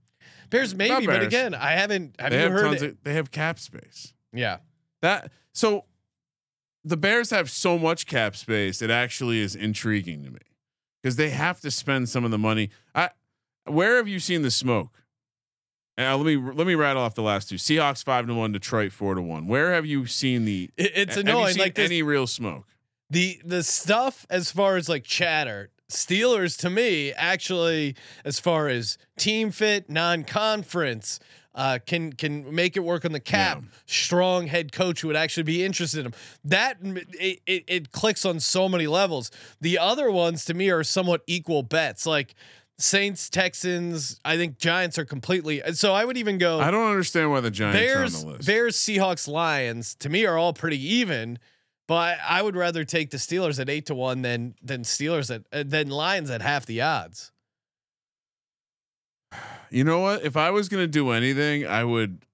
Bears, 0.50 0.74
maybe, 0.74 1.06
Not 1.06 1.14
but 1.14 1.22
again, 1.22 1.54
I 1.54 1.72
haven't. 1.72 2.16
Have 2.18 2.30
They 2.30 2.38
you 2.38 2.42
have 2.44 2.52
heard 2.52 2.82
of. 2.82 2.96
They 3.04 3.14
have 3.14 3.30
cap 3.30 3.58
space. 3.58 4.14
yeah. 4.32 4.58
That 5.02 5.30
so 5.52 5.84
the 6.84 6.96
Bears 6.96 7.28
have 7.30 7.50
so 7.50 7.78
much 7.78 8.06
cap 8.06 8.34
space. 8.34 8.80
It 8.80 8.90
actually 8.90 9.40
is 9.40 9.54
intriguing 9.54 10.24
to 10.24 10.30
me 10.30 10.38
because 11.02 11.16
they 11.16 11.30
have 11.30 11.60
to 11.60 11.70
spend 11.70 12.08
some 12.08 12.24
of 12.24 12.30
the 12.30 12.38
money. 12.38 12.70
I 12.94 13.10
where 13.66 13.96
have 13.96 14.08
you 14.08 14.20
seen 14.20 14.42
the 14.42 14.50
smoke? 14.50 14.90
Uh, 15.98 16.16
let 16.16 16.26
me 16.26 16.36
let 16.36 16.66
me 16.66 16.74
rattle 16.74 17.02
off 17.02 17.14
the 17.14 17.22
last 17.22 17.48
two: 17.48 17.56
Seahawks 17.56 18.04
five 18.04 18.26
to 18.26 18.34
one, 18.34 18.52
Detroit 18.52 18.92
four 18.92 19.14
to 19.14 19.22
one. 19.22 19.46
Where 19.46 19.72
have 19.72 19.84
you 19.84 20.06
seen 20.06 20.44
the? 20.44 20.70
It, 20.76 20.92
it's 20.94 21.16
you 21.16 21.22
annoying. 21.22 21.56
Like 21.56 21.74
this, 21.74 21.86
any 21.86 22.02
real 22.02 22.26
smoke? 22.26 22.64
the 23.10 23.40
the 23.44 23.62
stuff 23.62 24.26
as 24.30 24.50
far 24.50 24.76
as 24.76 24.88
like 24.88 25.04
chatter 25.04 25.70
Steelers 25.90 26.58
to 26.58 26.70
me 26.70 27.12
actually 27.12 27.96
as 28.24 28.38
far 28.38 28.68
as 28.68 28.98
team 29.16 29.50
fit 29.50 29.88
non-conference 29.88 31.18
uh, 31.58 31.78
can 31.84 32.12
can 32.12 32.54
make 32.54 32.76
it 32.76 32.80
work 32.80 33.04
on 33.04 33.12
the 33.12 33.20
cap 33.20 33.58
Yeah. 33.60 33.68
strong 33.86 34.46
head 34.46 34.72
coach 34.72 35.00
who 35.02 35.08
would 35.08 35.16
actually 35.16 35.42
be 35.42 35.64
interested 35.64 36.00
in 36.00 36.06
him 36.06 36.14
that 36.44 36.78
it, 36.82 37.40
it, 37.46 37.64
it 37.66 37.92
clicks 37.92 38.24
on 38.24 38.40
so 38.40 38.68
many 38.68 38.86
levels 38.86 39.30
the 39.60 39.76
other 39.78 40.10
ones 40.10 40.44
to 40.46 40.54
me 40.54 40.70
are 40.70 40.84
somewhat 40.84 41.22
equal 41.26 41.62
bets 41.62 42.06
like 42.06 42.34
Saints 42.78 43.28
Texans 43.28 44.20
I 44.24 44.36
think 44.36 44.58
Giants 44.58 44.98
are 44.98 45.04
completely 45.04 45.60
so 45.72 45.92
I 45.92 46.04
would 46.04 46.16
even 46.16 46.38
go 46.38 46.60
I 46.60 46.70
don't 46.70 46.88
understand 46.88 47.30
why 47.32 47.40
the 47.40 47.50
Giants 47.50 47.76
Bears, 47.80 48.14
are 48.14 48.18
on 48.18 48.24
the 48.26 48.32
list. 48.34 48.46
Bears, 48.46 48.76
Seahawks, 48.76 49.26
Lions 49.26 49.96
to 49.96 50.08
me 50.08 50.24
are 50.26 50.38
all 50.38 50.52
pretty 50.52 50.78
even, 50.94 51.40
but 51.88 52.18
I 52.24 52.40
would 52.40 52.54
rather 52.54 52.84
take 52.84 53.10
the 53.10 53.16
Steelers 53.16 53.58
at 53.58 53.68
eight 53.68 53.86
to 53.86 53.96
one 53.96 54.22
than 54.22 54.54
than 54.62 54.82
Steelers 54.82 55.34
at 55.34 55.42
uh, 55.52 55.64
than 55.66 55.88
Lions 55.90 56.30
at 56.30 56.40
half 56.40 56.66
the 56.66 56.80
odds. 56.82 57.32
You 59.70 59.84
know 59.84 60.00
what? 60.00 60.24
If 60.24 60.36
I 60.36 60.50
was 60.50 60.68
gonna 60.68 60.86
do 60.86 61.10
anything, 61.10 61.66
I 61.66 61.84
would. 61.84 62.24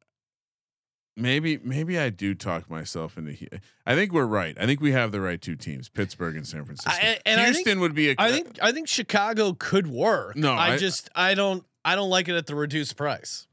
Maybe 1.16 1.58
maybe 1.58 1.96
I 1.98 2.10
do 2.10 2.34
talk 2.34 2.68
myself 2.68 3.16
into. 3.16 3.32
he- 3.32 3.48
I 3.86 3.94
think 3.94 4.12
we're 4.12 4.26
right. 4.26 4.56
I 4.60 4.66
think 4.66 4.80
we 4.80 4.92
have 4.92 5.12
the 5.12 5.20
right 5.20 5.40
two 5.40 5.54
teams: 5.54 5.88
Pittsburgh 5.88 6.36
and 6.36 6.46
San 6.46 6.64
Francisco. 6.64 6.90
I- 6.92 7.18
and 7.24 7.40
I 7.40 7.44
Houston 7.46 7.64
think- 7.64 7.80
would 7.80 7.94
be 7.94 8.10
a. 8.10 8.14
I 8.18 8.30
think 8.32 8.58
I 8.60 8.72
think 8.72 8.88
Chicago 8.88 9.52
could 9.56 9.86
work. 9.86 10.34
No, 10.36 10.52
I, 10.52 10.72
I- 10.72 10.76
just 10.76 11.08
I 11.14 11.34
don't 11.34 11.64
I 11.84 11.94
don't 11.94 12.10
like 12.10 12.28
it 12.28 12.34
at 12.34 12.46
the 12.46 12.54
reduced 12.56 12.96
price. 12.96 13.46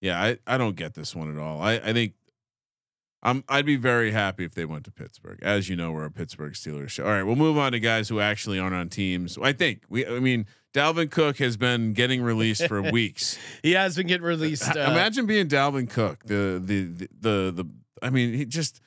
Yeah, 0.00 0.20
I, 0.22 0.38
I 0.46 0.58
don't 0.58 0.76
get 0.76 0.94
this 0.94 1.14
one 1.16 1.32
at 1.32 1.40
all. 1.40 1.60
I, 1.60 1.74
I 1.74 1.92
think 1.92 2.14
I'm 3.26 3.42
I'd 3.48 3.66
be 3.66 3.76
very 3.76 4.12
happy 4.12 4.44
if 4.44 4.54
they 4.54 4.64
went 4.64 4.84
to 4.84 4.90
Pittsburgh. 4.92 5.38
As 5.42 5.68
you 5.68 5.74
know, 5.76 5.90
we're 5.90 6.04
a 6.04 6.10
Pittsburgh 6.10 6.52
Steelers 6.52 6.90
show. 6.90 7.04
All 7.04 7.10
right, 7.10 7.24
we'll 7.24 7.36
move 7.36 7.58
on 7.58 7.72
to 7.72 7.80
guys 7.80 8.08
who 8.08 8.20
actually 8.20 8.58
aren't 8.58 8.74
on 8.74 8.88
teams. 8.88 9.36
I 9.42 9.52
think 9.52 9.82
we 9.88 10.06
I 10.06 10.20
mean 10.20 10.46
Dalvin 10.72 11.10
Cook 11.10 11.38
has 11.38 11.56
been 11.56 11.92
getting 11.92 12.22
released 12.22 12.68
for 12.68 12.80
weeks. 12.92 13.36
He 13.62 13.72
has 13.72 13.96
been 13.96 14.06
getting 14.06 14.26
released. 14.26 14.68
Uh, 14.68 14.80
Imagine 14.80 15.26
being 15.26 15.48
Dalvin 15.48 15.90
Cook. 15.90 16.24
The, 16.24 16.62
the 16.64 16.82
the 16.84 17.08
the 17.20 17.52
the 17.62 17.64
I 18.00 18.10
mean, 18.10 18.32
he 18.34 18.44
just 18.44 18.80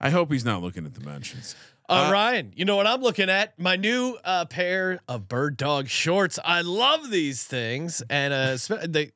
I 0.00 0.10
hope 0.10 0.32
he's 0.32 0.44
not 0.44 0.60
looking 0.60 0.84
at 0.86 0.94
the 0.94 1.00
mentions. 1.00 1.54
Uh, 1.88 2.06
Uh, 2.08 2.12
Ryan, 2.12 2.52
you 2.56 2.64
know 2.64 2.76
what 2.76 2.86
I'm 2.86 3.02
looking 3.02 3.28
at? 3.30 3.58
My 3.58 3.76
new 3.76 4.16
uh, 4.24 4.46
pair 4.46 5.00
of 5.06 5.28
bird 5.28 5.56
dog 5.58 5.86
shorts. 5.88 6.38
I 6.42 6.62
love 6.62 7.10
these 7.10 7.44
things, 7.44 8.02
and 8.10 8.32
uh, 8.32 8.56
they 8.88 9.12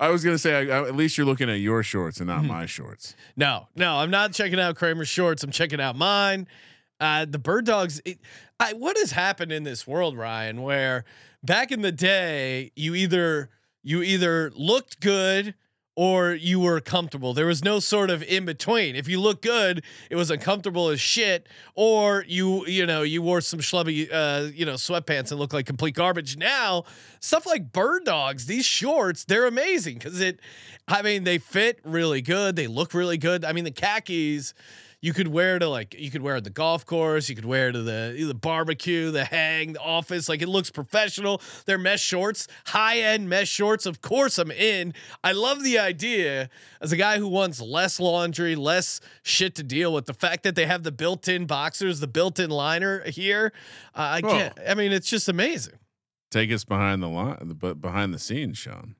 I 0.00 0.08
was 0.10 0.24
gonna 0.24 0.38
say 0.38 0.54
I, 0.70 0.78
I- 0.80 0.88
at 0.88 0.94
least 0.96 1.16
you're 1.16 1.26
looking 1.26 1.48
at 1.48 1.60
your 1.60 1.82
shorts 1.82 2.18
and 2.18 2.26
not 2.28 2.42
Mhm. 2.42 2.48
my 2.48 2.66
shorts. 2.66 3.14
No, 3.36 3.68
no, 3.76 3.96
I'm 3.98 4.10
not 4.10 4.32
checking 4.32 4.60
out 4.60 4.76
Kramer's 4.76 5.08
shorts. 5.08 5.42
I'm 5.42 5.50
checking 5.50 5.80
out 5.80 5.96
mine. 5.96 6.46
Uh, 7.00 7.24
the 7.24 7.38
bird 7.38 7.66
dogs. 7.66 8.00
It, 8.04 8.18
I, 8.58 8.72
what 8.72 8.96
has 8.98 9.12
happened 9.12 9.52
in 9.52 9.64
this 9.64 9.86
world, 9.86 10.16
Ryan? 10.16 10.62
Where 10.62 11.04
back 11.42 11.70
in 11.70 11.82
the 11.82 11.92
day, 11.92 12.72
you 12.74 12.94
either 12.94 13.50
you 13.82 14.02
either 14.02 14.50
looked 14.54 15.00
good 15.00 15.54
or 15.96 16.34
you 16.34 16.60
were 16.60 16.78
comfortable. 16.80 17.32
There 17.32 17.46
was 17.46 17.64
no 17.64 17.80
sort 17.80 18.10
of 18.10 18.22
in 18.22 18.44
between. 18.44 18.94
If 18.94 19.08
you 19.08 19.18
look 19.18 19.40
good, 19.40 19.82
it 20.10 20.16
was 20.16 20.30
uncomfortable 20.30 20.90
as 20.90 21.00
shit, 21.00 21.48
or 21.74 22.24
you 22.28 22.66
you 22.66 22.86
know 22.86 23.02
you 23.02 23.22
wore 23.22 23.40
some 23.40 23.60
schlubby 23.60 24.08
uh, 24.12 24.50
you 24.54 24.66
know 24.66 24.74
sweatpants 24.74 25.30
and 25.30 25.40
looked 25.40 25.54
like 25.54 25.66
complete 25.66 25.94
garbage. 25.94 26.36
Now 26.36 26.84
stuff 27.20 27.46
like 27.46 27.72
bird 27.72 28.04
dogs, 28.04 28.46
these 28.46 28.66
shorts, 28.66 29.24
they're 29.24 29.46
amazing 29.46 29.94
because 29.94 30.20
it. 30.20 30.38
I 30.88 31.02
mean, 31.02 31.24
they 31.24 31.38
fit 31.38 31.80
really 31.82 32.22
good. 32.22 32.54
They 32.54 32.68
look 32.68 32.94
really 32.94 33.18
good. 33.18 33.44
I 33.44 33.52
mean, 33.52 33.64
the 33.64 33.72
khakis 33.72 34.54
you 35.02 35.12
could 35.12 35.28
wear 35.28 35.58
to 35.58 35.68
like 35.68 35.94
you 35.98 36.10
could 36.10 36.22
wear 36.22 36.36
at 36.36 36.44
the 36.44 36.50
golf 36.50 36.84
course, 36.86 37.28
you 37.28 37.34
could 37.36 37.44
wear 37.44 37.70
to 37.70 37.82
the 37.82 38.24
the 38.26 38.34
barbecue, 38.34 39.10
the 39.10 39.24
hang, 39.24 39.74
the 39.74 39.80
office. 39.80 40.28
Like 40.28 40.42
it 40.42 40.48
looks 40.48 40.70
professional. 40.70 41.40
They're 41.66 41.78
mesh 41.78 42.00
shorts, 42.02 42.48
high 42.66 42.98
end 42.98 43.28
mesh 43.28 43.48
shorts. 43.48 43.86
Of 43.86 44.00
course, 44.00 44.38
I'm 44.38 44.50
in. 44.50 44.94
I 45.22 45.32
love 45.32 45.62
the 45.62 45.78
idea 45.78 46.48
as 46.80 46.92
a 46.92 46.96
guy 46.96 47.18
who 47.18 47.28
wants 47.28 47.60
less 47.60 48.00
laundry, 48.00 48.56
less 48.56 49.00
shit 49.22 49.54
to 49.56 49.62
deal 49.62 49.92
with. 49.92 50.06
The 50.06 50.14
fact 50.14 50.42
that 50.44 50.54
they 50.54 50.66
have 50.66 50.82
the 50.82 50.92
built-in 50.92 51.46
boxers, 51.46 52.00
the 52.00 52.06
built-in 52.08 52.50
liner 52.50 53.02
here, 53.08 53.52
uh, 53.94 53.98
I 54.00 54.20
Oh. 54.24 54.28
can't. 54.30 54.58
I 54.66 54.74
mean, 54.74 54.92
it's 54.92 55.08
just 55.10 55.28
amazing. 55.28 55.74
Take 56.30 56.50
us 56.50 56.64
behind 56.64 57.02
the 57.02 57.08
line, 57.08 57.54
but 57.60 57.80
behind 57.80 58.12
the 58.12 58.18
scenes, 58.18 58.58
Sean. 58.58 58.96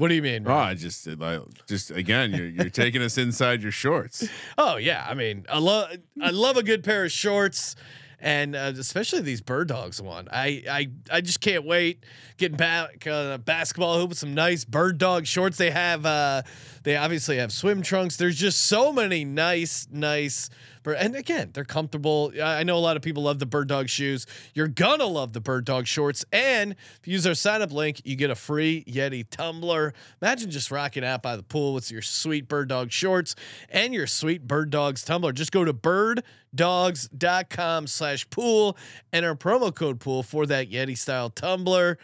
What 0.00 0.08
do 0.08 0.14
you 0.14 0.22
mean? 0.22 0.48
Oh, 0.48 0.54
I 0.54 0.72
just 0.72 1.06
like 1.06 1.42
just 1.66 1.90
again, 1.90 2.32
you're 2.32 2.46
you're 2.46 2.70
taking 2.70 3.02
us 3.02 3.18
inside 3.18 3.62
your 3.62 3.70
shorts. 3.70 4.26
Oh 4.56 4.76
yeah, 4.76 5.04
I 5.06 5.12
mean, 5.12 5.44
I 5.46 5.58
love 5.58 5.94
I 6.22 6.30
love 6.30 6.56
a 6.56 6.62
good 6.62 6.82
pair 6.82 7.04
of 7.04 7.12
shorts, 7.12 7.76
and 8.18 8.56
uh, 8.56 8.72
especially 8.78 9.20
these 9.20 9.42
bird 9.42 9.68
dogs 9.68 10.00
one. 10.00 10.26
I 10.32 10.62
I 10.70 10.88
I 11.10 11.20
just 11.20 11.42
can't 11.42 11.66
wait 11.66 12.06
getting 12.38 12.56
back 12.56 13.06
uh, 13.06 13.36
basketball 13.36 13.98
hoop 14.00 14.08
with 14.08 14.18
some 14.18 14.32
nice 14.32 14.64
bird 14.64 14.96
dog 14.96 15.26
shorts. 15.26 15.58
They 15.58 15.70
have 15.70 16.06
uh, 16.06 16.44
they 16.82 16.96
obviously 16.96 17.36
have 17.36 17.52
swim 17.52 17.82
trunks. 17.82 18.16
There's 18.16 18.36
just 18.36 18.66
so 18.66 18.90
many 18.92 19.24
nice 19.24 19.86
nice. 19.90 20.50
And 20.84 21.14
again, 21.14 21.50
they're 21.52 21.64
comfortable. 21.64 22.32
I 22.42 22.62
know 22.62 22.76
a 22.76 22.80
lot 22.80 22.96
of 22.96 23.02
people 23.02 23.24
love 23.24 23.38
the 23.38 23.44
bird 23.44 23.68
dog 23.68 23.90
shoes. 23.90 24.26
You're 24.54 24.68
gonna 24.68 25.04
love 25.04 25.34
the 25.34 25.40
bird 25.40 25.66
dog 25.66 25.86
shorts. 25.86 26.24
And 26.32 26.72
if 26.72 27.06
you 27.06 27.12
use 27.12 27.26
our 27.26 27.34
sign 27.34 27.60
up 27.60 27.70
link, 27.70 28.00
you 28.04 28.16
get 28.16 28.30
a 28.30 28.34
free 28.34 28.82
Yeti 28.84 29.28
tumbler. 29.28 29.92
Imagine 30.22 30.50
just 30.50 30.70
rocking 30.70 31.04
out 31.04 31.22
by 31.22 31.36
the 31.36 31.42
pool 31.42 31.74
with 31.74 31.90
your 31.90 32.00
sweet 32.00 32.48
bird 32.48 32.70
dog 32.70 32.92
shorts 32.92 33.36
and 33.68 33.92
your 33.92 34.06
sweet 34.06 34.46
bird 34.46 34.70
dogs 34.70 35.04
tumbler. 35.04 35.32
Just 35.32 35.52
go 35.52 35.64
to 35.64 35.74
birddogs.com 35.74 37.86
slash 37.86 38.30
pool, 38.30 38.78
our 39.12 39.34
promo 39.34 39.74
code 39.74 40.00
pool 40.00 40.22
for 40.22 40.46
that 40.46 40.70
Yeti 40.70 40.96
style 40.96 41.28
tumbler. 41.28 41.98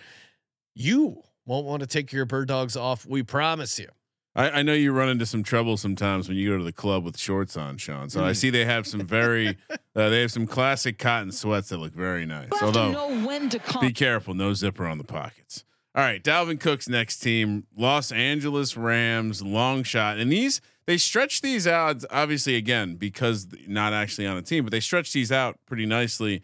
You 0.75 1.23
won't 1.47 1.65
want 1.65 1.81
to 1.81 1.87
take 1.87 2.13
your 2.13 2.27
bird 2.27 2.49
dogs 2.49 2.77
off. 2.77 3.07
We 3.07 3.23
promise 3.23 3.79
you. 3.79 3.89
I, 4.37 4.51
I 4.59 4.63
know 4.63 4.75
you 4.75 4.93
run 4.93 5.09
into 5.09 5.25
some 5.27 5.43
trouble 5.43 5.77
sometimes 5.77 6.29
when 6.29 6.37
you 6.37 6.51
go 6.51 6.59
to 6.59 6.65
the 6.65 6.73
club 6.73 7.05
with 7.05 7.19
shorts 7.19 7.57
on, 7.57 7.79
Sean. 7.79 8.11
So 8.11 8.23
I 8.25 8.31
Mm. 8.33 8.37
see 8.37 8.51
they 8.51 8.67
have 8.67 8.87
some 8.87 9.07
very, 9.07 9.57
uh, 9.71 10.09
they 10.11 10.21
have 10.21 10.31
some 10.31 10.47
classic 10.47 10.99
cotton 10.99 11.33
sweats 11.33 11.71
that 11.71 11.79
look 11.79 11.95
very 11.95 12.27
nice. 12.27 12.51
Although, 12.61 13.25
when 13.25 13.49
to 13.49 13.61
be 13.81 13.93
careful, 13.93 14.35
no 14.35 14.53
zipper 14.53 14.87
on 14.87 14.99
the 14.99 15.05
pockets. 15.05 15.65
All 15.95 16.03
right, 16.05 16.23
Dalvin 16.23 16.61
Cook's 16.61 16.89
next 16.91 17.21
team, 17.21 17.67
Los 17.75 18.13
Angeles 18.13 18.77
Rams, 18.77 19.41
long 19.43 19.83
shot, 19.83 20.19
and 20.19 20.31
these 20.31 20.61
they 20.87 20.99
stretch 20.99 21.41
these 21.41 21.67
out. 21.67 22.05
Obviously, 22.11 22.55
again 22.57 22.97
because 22.97 23.49
not 23.67 23.95
actually 23.95 24.27
on 24.27 24.37
a 24.37 24.43
team, 24.43 24.65
but 24.65 24.71
they 24.71 24.81
stretch 24.81 25.13
these 25.15 25.33
out 25.33 25.59
pretty 25.67 25.87
nicely. 25.87 26.43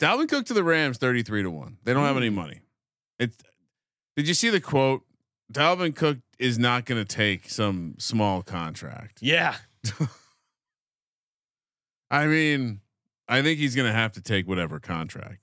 Dalvin 0.00 0.28
Cook 0.28 0.46
to 0.46 0.54
the 0.54 0.64
Rams, 0.64 0.96
thirty 0.96 1.22
three 1.22 1.42
to 1.42 1.50
one. 1.50 1.76
They 1.84 1.92
don't 1.92 2.04
have 2.04 2.16
any 2.16 2.30
money. 2.30 2.62
It. 3.18 3.32
Did 4.16 4.26
you 4.26 4.32
see 4.34 4.48
the 4.48 4.60
quote? 4.60 5.02
Dalvin 5.52 5.94
Cook 5.94 6.18
is 6.38 6.58
not 6.58 6.84
going 6.84 7.04
to 7.04 7.16
take 7.16 7.48
some 7.48 7.94
small 7.98 8.42
contract. 8.42 9.18
Yeah. 9.22 9.56
I 12.10 12.26
mean, 12.26 12.80
I 13.28 13.42
think 13.42 13.58
he's 13.58 13.74
gonna 13.74 13.92
have 13.92 14.12
to 14.12 14.22
take 14.22 14.48
whatever 14.48 14.80
contract 14.80 15.40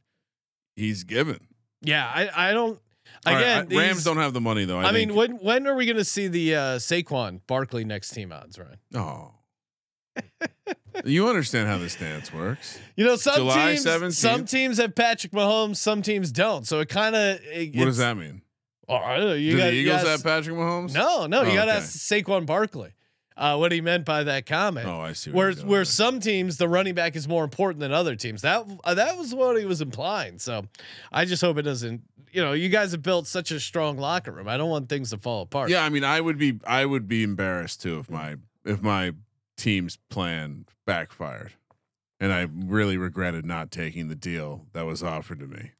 he's 0.75 1.03
given. 1.03 1.39
Yeah, 1.81 2.05
I, 2.05 2.49
I 2.49 2.53
don't. 2.53 2.79
All 3.25 3.33
right, 3.33 3.41
Again, 3.41 3.67
I- 3.71 3.75
Rams 3.87 4.03
don't 4.03 4.17
have 4.17 4.33
the 4.33 4.41
money 4.41 4.65
though. 4.65 4.79
I, 4.79 4.85
I, 4.85 4.91
mean, 4.91 5.13
when 5.13 5.33
when 5.37 5.67
are 5.67 5.75
we 5.75 5.85
going 5.85 5.97
to 5.97 6.05
see 6.05 6.27
the 6.27 6.55
uh, 6.55 6.59
Saquon 6.77 7.41
Barkley 7.45 7.85
next 7.85 8.09
team 8.11 8.31
odds, 8.31 8.57
Ryan? 8.57 8.79
oh, 8.95 9.31
you 11.05 11.27
understand 11.29 11.67
how 11.67 11.77
this 11.77 11.95
dance 11.95 12.33
works? 12.33 12.79
You 12.95 13.05
know, 13.05 13.17
some 13.17 13.35
July 13.35 13.73
teams 13.73 13.85
17th? 13.85 14.13
some 14.13 14.45
teams 14.45 14.77
have 14.77 14.95
Patrick 14.95 15.33
Mahomes, 15.33 15.75
some 15.75 16.01
teams 16.01 16.31
don't. 16.31 16.65
So 16.65 16.79
it 16.79 16.87
kind 16.87 17.13
of 17.15 17.39
What 17.75 17.85
does 17.85 17.97
that 17.97 18.15
mean? 18.15 18.41
Oh. 18.87 19.33
You 19.33 19.51
Do 19.51 19.57
got 19.57 19.63
the 19.65 19.73
Eagles 19.73 20.03
you 20.03 20.07
have 20.09 20.23
Patrick 20.23 20.55
Mahomes? 20.55 20.93
No, 20.93 21.25
no, 21.25 21.43
you 21.43 21.51
Oh, 21.51 21.55
got 21.55 21.65
to 21.65 21.71
okay. 21.71 21.79
ask 21.79 21.89
Saquon 21.97 22.45
Barkley. 22.45 22.91
Uh, 23.37 23.57
what 23.57 23.73
he 23.73 23.81
meant 23.81 24.05
by 24.05 24.23
that 24.23 24.45
comment. 24.45 24.87
Oh, 24.87 25.01
I 25.01 25.11
see. 25.11 25.29
where 25.29 25.51
where 25.53 25.79
there. 25.79 25.85
some 25.85 26.21
teams 26.21 26.55
the 26.55 26.69
running 26.69 26.95
back 26.95 27.17
is 27.17 27.27
more 27.27 27.43
important 27.43 27.81
than 27.81 27.91
other 27.91 28.15
teams. 28.15 28.43
That 28.43 28.65
uh, 28.85 28.93
that 28.93 29.17
was 29.17 29.35
what 29.35 29.57
he 29.59 29.65
was 29.65 29.81
implying. 29.81 30.39
So 30.39 30.65
I 31.11 31.25
just 31.25 31.41
hope 31.41 31.57
it 31.57 31.63
doesn't. 31.63 32.01
You 32.31 32.41
know, 32.41 32.53
you 32.53 32.69
guys 32.69 32.93
have 32.93 33.01
built 33.01 33.27
such 33.27 33.51
a 33.51 33.59
strong 33.59 33.97
locker 33.97 34.31
room. 34.31 34.47
I 34.47 34.55
don't 34.55 34.69
want 34.69 34.87
things 34.87 35.09
to 35.09 35.17
fall 35.17 35.41
apart. 35.41 35.69
Yeah, 35.69 35.83
I 35.83 35.89
mean, 35.89 36.05
I 36.05 36.21
would 36.21 36.37
be 36.37 36.59
I 36.65 36.85
would 36.85 37.09
be 37.09 37.23
embarrassed 37.23 37.81
too 37.81 37.99
if 37.99 38.09
my 38.09 38.37
if 38.63 38.81
my 38.81 39.11
team's 39.57 39.97
plan 40.09 40.65
backfired, 40.85 41.51
and 42.21 42.31
I 42.31 42.47
really 42.49 42.95
regretted 42.97 43.45
not 43.45 43.69
taking 43.69 44.07
the 44.07 44.15
deal 44.15 44.65
that 44.71 44.85
was 44.85 45.03
offered 45.03 45.39
to 45.41 45.47
me. 45.47 45.71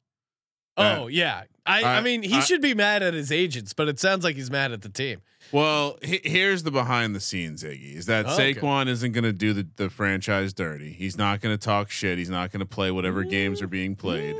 Oh 0.78 1.08
yeah. 1.08 1.44
I, 1.66 1.82
I 1.84 1.98
I- 1.98 2.02
mean 2.02 2.22
he 2.24 2.36
I- 2.36 2.40
should 2.42 2.62
be 2.62 2.74
mad 2.74 3.02
at 3.04 3.14
his 3.14 3.32
agents, 3.32 3.74
but 3.74 3.88
it 3.88 4.00
sounds 4.00 4.24
like 4.24 4.36
he's 4.36 4.52
mad 4.52 4.72
at 4.72 4.82
the 4.82 4.90
team. 4.90 5.22
Well, 5.52 5.98
he- 6.02 6.22
here's 6.24 6.64
the 6.64 6.72
behind 6.72 7.16
the 7.16 7.20
scenes, 7.20 7.64
Iggy, 7.64 7.96
is 7.96 8.08
that 8.08 8.26
Okay. 8.26 8.54
Saquon 8.56 8.88
isn't 8.88 9.12
going 9.12 9.24
to 9.26 9.32
do 9.34 9.54
the, 9.54 9.68
the 9.76 9.90
franchise 9.90 10.54
dirty. 10.54 10.92
He's 10.92 11.18
not 11.18 11.40
going 11.42 11.56
to 11.56 11.64
talk 11.64 11.90
shit. 11.92 12.18
He's 12.18 12.30
not 12.32 12.52
going 12.52 12.60
to 12.62 12.66
play 12.66 12.90
whatever 12.92 13.24
games 13.24 13.62
are 13.62 13.68
being 13.68 13.96
played. 13.96 14.36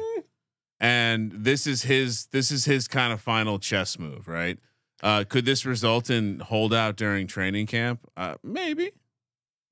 And 0.80 1.32
this 1.32 1.66
is 1.68 1.84
his 1.84 2.26
this 2.28 2.52
is 2.52 2.66
his 2.66 2.88
kind 2.88 3.14
of 3.14 3.22
final 3.22 3.60
chess 3.60 3.98
move, 3.98 4.28
right? 4.28 4.60
Uh, 5.02 5.24
could 5.28 5.46
this 5.46 5.66
result 5.66 6.10
in 6.10 6.40
holdout 6.40 6.96
during 6.96 7.28
training 7.28 7.68
camp? 7.68 8.00
Uh, 8.18 8.36
maybe. 8.44 8.92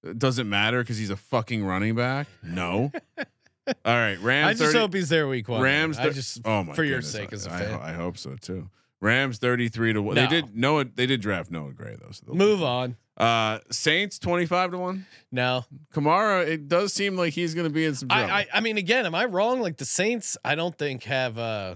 It 0.04 0.20
doesn't 0.20 0.50
matter 0.50 0.82
because 0.82 0.98
he's 0.98 1.10
a 1.10 1.16
fucking 1.18 1.64
running 1.66 1.96
back. 1.96 2.28
No. 2.44 2.92
All 3.68 3.96
right, 3.96 4.20
Rams. 4.20 4.48
I 4.50 4.54
just 4.54 4.74
30 4.74 4.80
hope 4.80 4.94
he's 4.94 5.10
there 5.10 5.28
week 5.28 5.48
one. 5.48 5.62
Rams. 5.62 5.98
I 5.98 6.10
just 6.10 6.42
oh 6.46 6.64
my 6.64 6.74
for 6.74 6.84
your 6.84 7.02
sake 7.02 7.30
I, 7.32 7.36
as 7.36 7.46
a 7.46 7.50
fan. 7.50 7.80
I 7.82 7.94
hope 7.94 8.18
so 8.18 8.36
too. 8.36 8.70
Rams 9.02 9.38
thirty 9.38 9.68
three 9.70 9.94
to 9.94 10.02
one. 10.02 10.16
They 10.16 10.24
No. 10.24 10.30
did 10.30 10.56
Noah. 10.56 10.86
They 10.86 11.06
did 11.06 11.22
draft 11.22 11.52
Noah 11.52 11.74
Gray 11.74 11.96
though. 12.00 12.12
So 12.12 12.34
Move 12.34 12.64
on. 12.64 12.96
Uh, 13.18 13.60
Saints 13.70 14.18
twenty 14.20 14.46
five 14.46 14.72
to 14.72 14.78
one. 14.78 15.06
No. 15.32 15.66
Kamara. 15.94 16.48
It 16.48 16.68
does 16.68 16.94
seem 16.94 17.16
like 17.16 17.34
he's 17.34 17.54
going 17.54 17.68
to 17.68 17.74
be 17.74 17.86
in 17.86 17.96
some 17.96 18.10
trouble. 18.10 18.32
I, 18.32 18.40
I 18.42 18.48
I 18.56 18.60
mean 18.62 18.78
again, 18.78 19.06
am 19.06 19.14
I 19.16 19.26
wrong? 19.26 19.62
Like 19.62 19.78
the 19.78 19.86
Saints, 19.86 20.38
I 20.44 20.56
don't 20.56 20.78
think 20.78 21.04
have 21.04 21.38
uh 21.38 21.76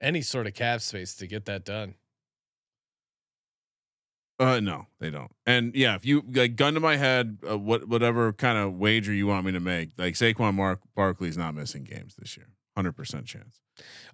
any 0.00 0.22
sort 0.22 0.46
of 0.46 0.54
cap 0.54 0.80
space 0.82 1.14
to 1.16 1.26
get 1.26 1.46
that 1.46 1.64
done. 1.64 1.94
Uh, 4.38 4.60
no, 4.60 4.86
they 5.00 5.10
don't. 5.10 5.30
And 5.46 5.74
yeah, 5.74 5.94
if 5.94 6.04
you 6.04 6.22
like 6.32 6.56
gun 6.56 6.74
to 6.74 6.80
my 6.80 6.96
head, 6.96 7.38
uh, 7.48 7.56
what 7.58 7.88
whatever 7.88 8.32
kind 8.32 8.58
of 8.58 8.74
wager 8.74 9.12
you 9.12 9.26
want 9.26 9.46
me 9.46 9.52
to 9.52 9.60
make, 9.60 9.90
like 9.96 10.14
Saquon 10.14 10.54
Mark 10.54 10.80
Barkley's 10.94 11.36
not 11.36 11.54
missing 11.54 11.84
games 11.84 12.14
this 12.18 12.36
year, 12.36 12.48
hundred 12.76 12.92
percent 12.92 13.26
chance. 13.26 13.60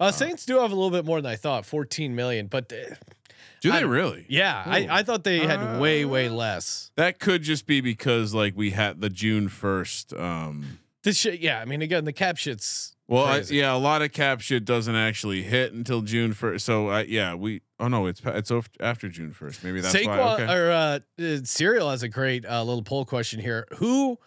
Uh, 0.00 0.10
Saints 0.10 0.44
do 0.44 0.58
have 0.58 0.72
a 0.72 0.74
little 0.74 0.90
bit 0.90 1.04
more 1.04 1.20
than 1.20 1.30
I 1.30 1.36
thought, 1.36 1.64
14 1.64 2.16
million, 2.16 2.48
but 2.48 2.72
uh, 2.72 2.94
Do 3.60 3.70
I 3.72 3.78
they 3.78 3.84
really? 3.84 4.26
yeah, 4.28 4.60
I, 4.66 4.88
I 4.90 5.02
thought 5.04 5.22
they 5.22 5.38
had 5.38 5.80
way, 5.80 6.04
way 6.04 6.26
Uh, 6.28 6.32
less. 6.32 6.90
That 6.96 7.20
could 7.20 7.42
just 7.42 7.64
be 7.66 7.80
because 7.80 8.34
like 8.34 8.56
we 8.56 8.70
had 8.70 9.00
the 9.00 9.08
June 9.08 9.48
first. 9.48 10.12
Um, 10.14 10.78
This 11.04 11.16
shit, 11.16 11.38
yeah, 11.40 11.60
I 11.60 11.64
mean, 11.64 11.80
again, 11.80 12.04
the 12.04 12.12
cap 12.12 12.38
shit's 12.38 12.96
Well, 13.12 13.24
I, 13.24 13.42
yeah, 13.50 13.74
a 13.74 13.76
lot 13.76 14.00
of 14.00 14.10
cap 14.12 14.40
shit 14.40 14.64
doesn't 14.64 14.94
actually 14.96 15.42
hit 15.42 15.74
until 15.74 16.00
June 16.00 16.32
first. 16.32 16.64
So 16.64 16.88
uh, 16.88 17.04
yeah, 17.06 17.34
we. 17.34 17.60
Oh 17.78 17.88
no, 17.88 18.06
it's 18.06 18.22
it's 18.24 18.50
after 18.80 19.10
June 19.10 19.32
first. 19.32 19.62
Maybe 19.62 19.82
that's 19.82 19.94
Saquon 19.94 20.06
why. 20.06 20.34
Okay. 20.42 20.52
or 20.52 20.70
uh, 20.70 20.98
uh, 21.22 21.36
Serial 21.44 21.90
has 21.90 22.02
a 22.02 22.08
great 22.08 22.46
uh, 22.46 22.62
little 22.64 22.82
poll 22.82 23.04
question 23.04 23.38
here. 23.38 23.66
Who 23.76 24.18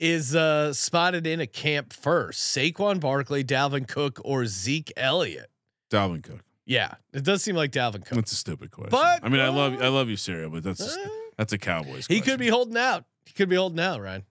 is 0.00 0.34
uh, 0.34 0.72
spotted 0.72 1.26
in 1.26 1.40
a 1.40 1.46
camp 1.46 1.92
first? 1.92 2.56
Saquon 2.56 3.00
Barkley, 3.00 3.44
Dalvin 3.44 3.86
Cook, 3.86 4.18
or 4.24 4.46
Zeke 4.46 4.92
Elliott? 4.96 5.50
Dalvin 5.90 6.22
Cook. 6.22 6.40
Yeah, 6.64 6.94
it 7.12 7.24
does 7.24 7.42
seem 7.42 7.54
like 7.54 7.70
Dalvin 7.70 8.02
Cook. 8.06 8.16
That's 8.16 8.32
a 8.32 8.36
stupid 8.36 8.70
question. 8.70 8.92
But, 8.92 9.20
I 9.22 9.28
mean, 9.28 9.40
I 9.42 9.48
love 9.48 9.74
I 9.82 9.88
love 9.88 10.08
you, 10.08 10.16
Serial, 10.16 10.48
but 10.48 10.62
that's 10.62 10.80
Uh, 10.80 11.08
that's 11.36 11.52
a 11.52 11.58
Cowboys. 11.58 12.06
he 12.06 12.16
question. 12.16 12.22
could 12.24 12.38
be 12.40 12.48
holding 12.48 12.78
out. 12.78 13.04
He 13.26 13.34
could 13.34 13.50
be 13.50 13.56
holding 13.56 13.80
out, 13.80 14.00
Ryan. 14.00 14.24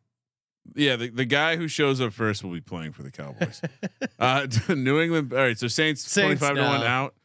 Yeah, 0.76 0.96
the, 0.96 1.10
the 1.10 1.26
guy 1.26 1.56
who 1.58 1.68
shows 1.68 2.00
up 2.00 2.14
first 2.14 2.44
will 2.44 2.52
be 2.52 2.62
playing 2.62 2.94
for 2.94 3.04
the 3.04 3.12
Cowboys. 3.12 3.62
uh, 4.20 4.48
New 4.70 5.00
England. 5.02 5.34
All 5.34 5.40
right, 5.40 5.58
so 5.58 5.68
Saints, 5.68 6.02
Saints, 6.02 6.16
twenty 6.16 6.36
five 6.36 6.56
to 6.56 6.62
one 6.62 6.84
out. 6.84 7.16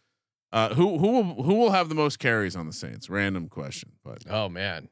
Uh, 0.53 0.75
who 0.75 0.99
who 0.99 1.11
will 1.11 1.43
who 1.43 1.55
will 1.55 1.71
have 1.71 1.89
the 1.89 1.95
most 1.95 2.19
carries 2.19 2.57
on 2.57 2.67
the 2.67 2.73
Saints? 2.73 3.11
Random 3.11 3.49
question, 3.49 3.93
but 4.05 4.25
Oh 4.29 4.49
man. 4.49 4.89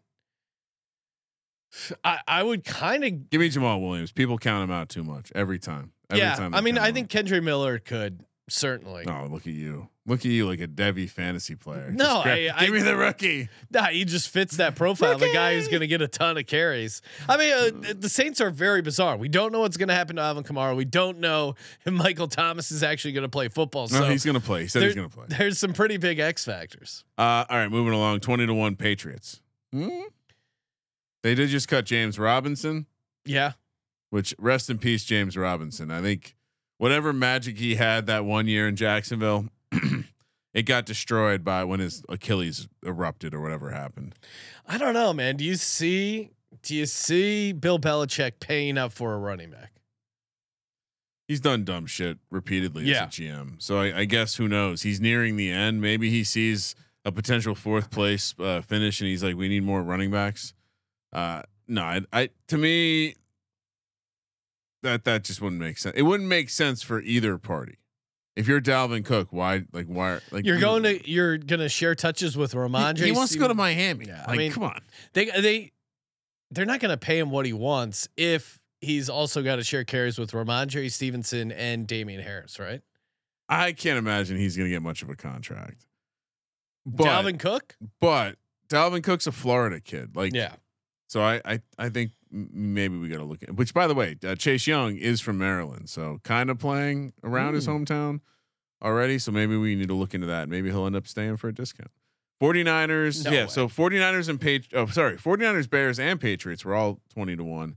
I, 2.04 2.20
I 2.28 2.42
would 2.42 2.64
kind 2.64 3.04
of 3.04 3.30
give 3.30 3.40
me 3.40 3.50
Jamaal 3.50 3.80
Williams. 3.80 4.12
People 4.12 4.38
count 4.38 4.62
him 4.62 4.70
out 4.70 4.88
too 4.88 5.02
much 5.02 5.32
every 5.34 5.58
time. 5.58 5.92
Every 6.08 6.22
yeah. 6.22 6.36
time 6.36 6.54
I 6.54 6.60
mean, 6.60 6.78
I 6.78 6.92
think 6.92 7.10
Kendre 7.10 7.42
Miller 7.42 7.78
could 7.78 8.24
certainly. 8.48 9.04
Oh, 9.06 9.26
look 9.30 9.46
at 9.46 9.52
you! 9.52 9.88
Look 10.06 10.20
at 10.20 10.26
you, 10.26 10.46
like 10.46 10.60
a 10.60 10.66
Debbie 10.66 11.06
fantasy 11.06 11.54
player. 11.54 11.90
No, 11.90 12.22
grab- 12.22 12.36
I- 12.38 12.52
I- 12.54 12.64
give 12.66 12.74
me 12.74 12.82
the 12.82 12.94
rookie. 12.96 13.48
Nah, 13.70 13.86
he 13.86 14.04
just 14.04 14.28
fits 14.28 14.58
that 14.58 14.74
profile. 14.76 15.12
of 15.14 15.22
a 15.22 15.32
guy 15.32 15.54
who's 15.54 15.68
going 15.68 15.80
to 15.80 15.86
get 15.86 16.02
a 16.02 16.08
ton 16.08 16.36
of 16.36 16.46
carries. 16.46 17.00
I 17.26 17.36
mean, 17.38 17.52
uh, 17.88 17.94
the 17.98 18.08
Saints 18.10 18.40
are 18.42 18.50
very 18.50 18.82
bizarre. 18.82 19.16
We 19.16 19.28
don't 19.30 19.50
know 19.50 19.60
what's 19.60 19.78
going 19.78 19.88
to 19.88 19.94
happen 19.94 20.16
to 20.16 20.22
Alvin 20.22 20.44
Kamara. 20.44 20.76
We 20.76 20.84
don't 20.84 21.20
know 21.20 21.54
if 21.86 21.92
Michael 21.92 22.28
Thomas 22.28 22.70
is 22.70 22.82
actually 22.82 23.12
going 23.12 23.22
to 23.22 23.30
play 23.30 23.48
football. 23.48 23.88
No, 23.90 24.00
so 24.00 24.04
he's 24.10 24.24
gonna 24.26 24.40
play. 24.40 24.62
He 24.62 24.68
said 24.68 24.82
there- 24.82 24.88
he's 24.90 24.96
gonna 24.96 25.08
play. 25.08 25.24
there's 25.28 25.58
some 25.58 25.72
pretty 25.72 25.96
big 25.96 26.18
X 26.18 26.44
factors. 26.44 27.02
Uh, 27.16 27.44
all 27.48 27.56
right, 27.56 27.70
moving 27.70 27.94
along. 27.94 28.20
Twenty 28.20 28.46
to 28.46 28.52
one 28.54 28.76
Patriots. 28.76 29.40
Hmm? 29.72 29.88
They 31.22 31.34
did 31.34 31.48
just 31.48 31.68
cut 31.68 31.86
James 31.86 32.18
Robinson. 32.18 32.86
Yeah. 33.24 33.52
which 34.10 34.34
rest 34.38 34.68
in 34.68 34.76
peace, 34.78 35.02
James 35.04 35.34
Robinson. 35.36 35.90
I 35.90 36.02
think 36.02 36.36
whatever 36.78 37.12
magic 37.12 37.58
he 37.58 37.74
had 37.76 38.06
that 38.06 38.24
one 38.24 38.46
year 38.46 38.66
in 38.68 38.76
Jacksonville, 38.76 39.48
it 40.54 40.62
got 40.62 40.86
destroyed 40.86 41.44
by 41.44 41.64
when 41.64 41.80
his 41.80 42.02
Achilles 42.08 42.68
erupted 42.84 43.34
or 43.34 43.40
whatever 43.40 43.70
happened. 43.70 44.14
I 44.66 44.78
don't 44.78 44.94
know, 44.94 45.12
man. 45.12 45.36
Do 45.36 45.44
you 45.44 45.56
see? 45.56 46.30
Do 46.62 46.74
you 46.74 46.86
see 46.86 47.52
Bill 47.52 47.78
Belichick 47.78 48.40
paying 48.40 48.78
up 48.78 48.92
for 48.92 49.12
a 49.12 49.18
running 49.18 49.50
back? 49.50 49.72
He's 51.26 51.40
done 51.40 51.64
dumb 51.64 51.86
shit 51.86 52.18
repeatedly 52.30 52.84
Yeah. 52.84 53.04
as 53.06 53.18
a 53.18 53.22
GM. 53.22 53.60
So 53.62 53.78
I, 53.78 54.00
I 54.00 54.04
guess 54.04 54.36
who 54.36 54.46
knows? 54.46 54.82
He's 54.82 55.00
nearing 55.00 55.36
the 55.36 55.50
end. 55.50 55.80
Maybe 55.80 56.10
he 56.10 56.22
sees 56.22 56.74
a 57.04 57.10
potential 57.12 57.54
fourth 57.54 57.90
place 57.90 58.34
uh, 58.38 58.60
finish 58.60 59.00
and 59.00 59.08
he's 59.08 59.24
like, 59.24 59.36
we 59.36 59.48
need 59.48 59.62
more 59.64 59.82
running 59.82 60.10
backs. 60.10 60.52
Uh, 61.12 61.42
no, 61.66 61.82
I, 61.82 62.00
I 62.12 62.30
to 62.48 62.58
me 62.58 63.14
that 64.84 65.04
that 65.04 65.24
just 65.24 65.40
wouldn't 65.42 65.60
make 65.60 65.76
sense. 65.78 65.94
It 65.96 66.02
wouldn't 66.02 66.28
make 66.28 66.48
sense 66.48 66.80
for 66.82 67.00
either 67.00 67.36
party. 67.38 67.78
If 68.36 68.48
you're 68.48 68.60
Dalvin 68.60 69.04
Cook, 69.04 69.28
why 69.32 69.64
like 69.72 69.86
why 69.86 70.20
like 70.30 70.44
You're 70.44 70.56
you- 70.56 70.60
going 70.60 70.82
to 70.84 71.10
you're 71.10 71.36
going 71.38 71.60
to 71.60 71.68
share 71.68 71.94
touches 71.94 72.36
with 72.36 72.52
He, 72.52 72.58
Rhamondre. 72.58 73.04
he 73.04 73.12
wants 73.12 73.32
to 73.32 73.38
go 73.38 73.48
to 73.48 73.54
Miami. 73.54 74.06
Yeah, 74.06 74.24
I 74.26 74.36
mean- 74.36 74.52
come 74.52 74.62
on. 74.64 74.80
They 75.12 75.26
they 75.26 75.72
they're 76.50 76.66
not 76.66 76.80
going 76.80 76.90
to 76.90 76.96
pay 76.96 77.18
him 77.18 77.30
what 77.30 77.46
he 77.46 77.52
wants 77.52 78.08
if 78.16 78.60
he's 78.80 79.08
also 79.08 79.42
got 79.42 79.56
to 79.56 79.64
share 79.64 79.82
carries 79.84 80.18
with 80.18 80.30
Rhamondre 80.32 80.90
Stevenson 80.92 81.50
and 81.52 81.86
Damien 81.86 82.20
Harris, 82.22 82.58
right? 82.58 82.80
I 83.48 83.72
can't 83.72 83.98
imagine 83.98 84.36
he's 84.36 84.56
going 84.56 84.68
to 84.68 84.74
get 84.74 84.82
much 84.82 85.02
of 85.02 85.10
a 85.10 85.16
contract. 85.16 85.86
But 86.86 87.06
Dalvin 87.06 87.38
Cook? 87.38 87.76
but 88.00 88.36
Dalvin 88.68 89.02
Cook's 89.02 89.26
a 89.26 89.32
Florida 89.32 89.80
kid. 89.80 90.16
Like 90.16 90.34
Yeah. 90.34 90.54
So 91.08 91.22
I 91.22 91.40
I 91.44 91.60
I 91.78 91.88
think 91.88 92.12
maybe 92.30 92.96
we 92.98 93.08
got 93.08 93.18
to 93.18 93.24
look 93.24 93.42
at. 93.42 93.54
Which 93.54 93.72
by 93.74 93.86
the 93.86 93.94
way, 93.94 94.16
uh, 94.26 94.34
Chase 94.34 94.66
Young 94.66 94.96
is 94.96 95.20
from 95.20 95.38
Maryland, 95.38 95.88
so 95.88 96.18
kind 96.24 96.50
of 96.50 96.58
playing 96.58 97.12
around 97.22 97.54
his 97.54 97.66
hometown 97.68 98.20
already. 98.82 99.18
So 99.18 99.30
maybe 99.32 99.56
we 99.56 99.74
need 99.76 99.88
to 99.88 99.94
look 99.94 100.14
into 100.14 100.26
that. 100.26 100.48
Maybe 100.48 100.70
he'll 100.70 100.86
end 100.86 100.96
up 100.96 101.06
staying 101.06 101.36
for 101.36 101.48
a 101.48 101.54
discount. 101.54 101.90
49ers, 102.42 103.24
No 103.24 103.30
yeah. 103.30 103.42
way. 103.44 103.48
So 103.48 103.68
49ers 103.68 104.28
and 104.28 104.40
Patri- 104.40 104.76
Oh, 104.76 104.86
sorry, 104.86 105.16
49ers, 105.16 105.70
Bears, 105.70 105.98
and 105.98 106.20
Patriots 106.20 106.64
were 106.64 106.74
all 106.74 107.00
twenty 107.12 107.36
to 107.36 107.44
one. 107.44 107.76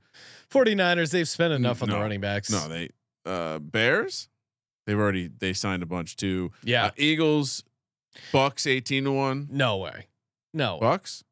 49ers, 0.52 1.12
they've 1.12 1.28
spent 1.30 1.54
enough 1.54 1.84
on 1.84 1.90
the 1.90 1.96
running 1.96 2.22
backs. 2.22 2.50
No, 2.50 2.68
they 2.68 2.90
uh 3.26 3.60
Bears. 3.60 4.30
They've 4.86 4.98
already 4.98 5.28
they 5.28 5.54
signed 5.54 5.84
a 5.84 5.86
bunch 5.86 6.16
too. 6.16 6.52
yeah. 6.64 6.86
Uh, 6.88 6.92
Eagles, 6.98 7.64
Bucks, 8.32 8.66
eighteen 8.66 9.04
to 9.04 9.12
one. 9.12 9.48
no 9.52 9.78
way. 9.78 10.08
No. 10.54 10.80
Bucks. 10.80 11.24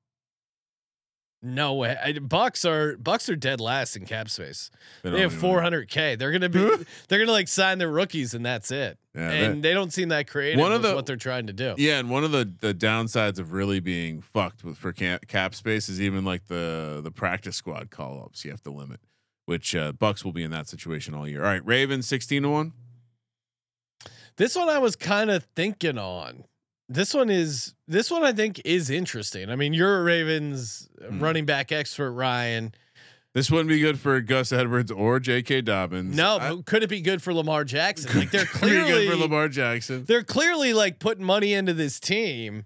No 1.45 1.75
way. 1.75 1.95
I, 2.03 2.13
Bucks 2.13 2.65
are 2.65 2.97
Bucks 2.97 3.29
are 3.29 3.35
dead 3.35 3.61
last 3.61 3.95
in 3.95 4.05
cap 4.05 4.29
space. 4.29 4.71
They 5.03 5.11
They, 5.11 5.21
have 5.21 5.31
400k. 5.33 6.17
They're 6.17 6.31
gonna 6.31 6.49
be 6.49 6.59
they're 7.07 7.19
gonna 7.19 7.31
like 7.31 7.47
sign 7.47 7.77
their 7.77 7.89
rookies 7.91 8.33
and 8.33 8.45
that's 8.45 8.71
it. 8.71 8.97
Yeah, 9.13 9.29
and 9.29 9.63
they 9.63 9.73
don't 9.73 9.93
seem 9.93 10.09
that 10.09 10.27
creative. 10.27 10.59
One 10.59 10.71
of 10.71 10.81
with 10.81 10.89
the- 10.91 10.95
what 10.95 11.05
they're 11.05 11.15
trying 11.15 11.47
to 11.47 11.53
do. 11.53 11.75
Yeah, 11.77 11.99
and 11.99 12.09
one 12.09 12.23
of 12.23 12.31
the 12.31 12.51
the 12.59 12.73
downsides 12.73 13.39
of 13.39 13.53
really 13.53 13.79
being 13.79 14.21
fucked 14.21 14.63
with 14.63 14.77
for 14.77 14.91
cap, 14.91 15.27
cap 15.27 15.53
space 15.55 15.87
is 15.87 16.01
even 16.01 16.25
like 16.25 16.47
the 16.47 17.01
the 17.03 17.11
practice 17.11 17.55
squad 17.55 17.91
call 17.91 18.21
ups. 18.25 18.43
You 18.43 18.51
have 18.51 18.63
to 18.63 18.71
limit, 18.71 18.99
which 19.45 19.75
uh, 19.75 19.91
Bucks 19.91 20.25
will 20.25 20.33
be 20.33 20.43
in 20.43 20.51
that 20.51 20.67
situation 20.67 21.13
all 21.13 21.27
year. 21.27 21.43
All 21.45 21.51
right, 21.51 21.65
Ravens 21.65 22.07
sixteen 22.07 22.43
to 22.43 22.49
one. 22.49 22.73
This 24.37 24.55
one 24.55 24.67
I 24.67 24.79
was 24.79 24.95
kind 24.95 25.29
of 25.29 25.43
thinking 25.55 25.97
on. 25.97 26.43
This 26.87 27.13
one 27.13 27.29
is 27.29 27.73
this 27.87 28.11
one 28.11 28.23
I 28.23 28.31
think 28.31 28.61
is 28.63 28.89
interesting. 28.89 29.49
I 29.49 29.55
mean, 29.55 29.73
you're 29.73 29.99
a 29.99 30.03
Ravens 30.03 30.87
Hmm. 31.07 31.19
running 31.19 31.45
back 31.45 31.71
expert, 31.71 32.11
Ryan. 32.11 32.73
This 33.33 33.51
wouldn't 33.51 33.67
be 33.69 33.79
good 33.79 33.99
for 33.99 34.21
Gus 34.21 34.53
Edwards 34.53 34.91
or 34.91 35.19
J.K. 35.19 35.61
Dobbins. 35.61 36.15
No, 36.15 36.37
I- 36.37 36.49
but 36.53 36.65
could 36.65 36.83
it 36.83 36.89
be 36.89 37.01
good 37.01 37.21
for 37.21 37.33
Lamar 37.33 37.65
Jackson? 37.65 38.17
Like 38.17 38.31
they're 38.31 38.45
clearly 38.45 39.07
good 39.07 39.11
for 39.11 39.17
Lamar 39.17 39.49
Jackson. 39.49 40.05
they're 40.05 40.23
clearly 40.23 40.73
like 40.73 40.99
putting 40.99 41.23
money 41.25 41.53
into 41.53 41.73
this 41.73 41.99
team. 41.99 42.65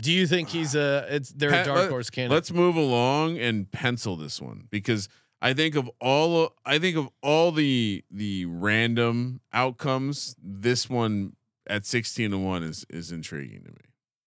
Do 0.00 0.12
you 0.12 0.26
think 0.26 0.48
he's 0.48 0.74
a 0.74 1.06
it's 1.08 1.30
they're 1.30 1.54
a 1.62 1.64
dark 1.64 1.88
horse 1.88 2.10
candidate? 2.10 2.34
Let's 2.34 2.50
move 2.52 2.74
along 2.76 3.38
and 3.38 3.70
pencil 3.70 4.16
this 4.16 4.42
one 4.42 4.64
because 4.68 5.08
I 5.40 5.54
think 5.54 5.76
of 5.76 5.88
all 6.00 6.54
I 6.66 6.78
think 6.80 6.96
of 6.96 7.08
all 7.22 7.52
the 7.52 8.02
the 8.10 8.44
random 8.46 9.40
outcomes, 9.52 10.34
this 10.42 10.90
one 10.90 11.34
at 11.66 11.86
16 11.86 12.30
to 12.30 12.38
1 12.38 12.62
is 12.62 12.86
is 12.90 13.12
intriguing 13.12 13.62
to 13.64 13.70
me. 13.70 13.80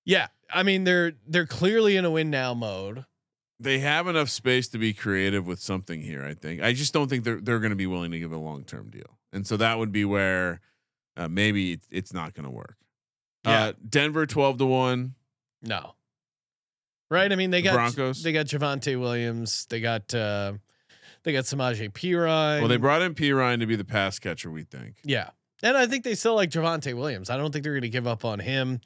Yeah, 0.05 0.27
I 0.51 0.63
mean 0.63 0.83
they're 0.83 1.13
they're 1.27 1.45
clearly 1.45 1.97
in 1.97 2.05
a 2.05 2.11
win 2.11 2.29
now 2.29 2.53
mode. 2.53 3.05
They 3.59 3.79
have 3.79 4.07
enough 4.07 4.29
space 4.29 4.67
to 4.69 4.77
be 4.77 4.93
creative 4.93 5.47
with 5.47 5.59
something 5.59 6.01
here, 6.01 6.23
I 6.23 6.35
think. 6.35 6.61
I 6.61 6.73
just 6.73 6.93
don't 6.93 7.09
think 7.09 7.23
they're 7.23 7.41
they're 7.41 7.59
going 7.59 7.71
to 7.71 7.75
be 7.75 7.87
willing 7.87 8.11
to 8.11 8.19
give 8.19 8.31
a 8.31 8.37
long-term 8.37 8.91
deal. 8.91 9.17
And 9.33 9.45
so 9.45 9.57
that 9.57 9.77
would 9.77 9.91
be 9.91 10.05
where 10.05 10.61
uh, 11.17 11.27
maybe 11.27 11.73
it's, 11.73 11.87
it's 11.91 12.13
not 12.13 12.33
going 12.33 12.45
to 12.45 12.51
work. 12.51 12.77
Yeah. 13.45 13.63
Uh, 13.63 13.73
Denver 13.87 14.25
12 14.25 14.59
to 14.59 14.65
1. 14.65 15.15
No, 15.63 15.95
right? 17.09 17.31
I 17.31 17.35
mean 17.35 17.49
they 17.49 17.61
got 17.61 17.73
Broncos? 17.73 18.21
They 18.23 18.31
got 18.31 18.45
Javonte 18.45 18.99
Williams. 18.99 19.65
They 19.69 19.81
got 19.81 20.13
uh 20.13 20.53
they 21.23 21.33
got 21.33 21.45
Samaje 21.45 21.91
Perine. 21.91 22.59
Well, 22.59 22.67
they 22.67 22.77
brought 22.77 23.01
in 23.01 23.15
P 23.15 23.31
Ryan 23.31 23.59
to 23.59 23.65
be 23.65 23.75
the 23.75 23.83
pass 23.83 24.19
catcher, 24.19 24.51
we 24.51 24.63
think. 24.63 24.97
yeah, 25.03 25.31
and 25.63 25.77
I 25.77 25.87
think 25.87 26.03
they 26.03 26.15
still 26.15 26.35
like 26.35 26.49
Javonte 26.49 26.93
Williams. 26.93 27.29
I 27.29 27.37
don't 27.37 27.51
think 27.51 27.63
they're 27.63 27.73
going 27.73 27.81
to 27.81 27.89
give 27.89 28.07
up 28.07 28.25
on 28.25 28.39
him. 28.39 28.81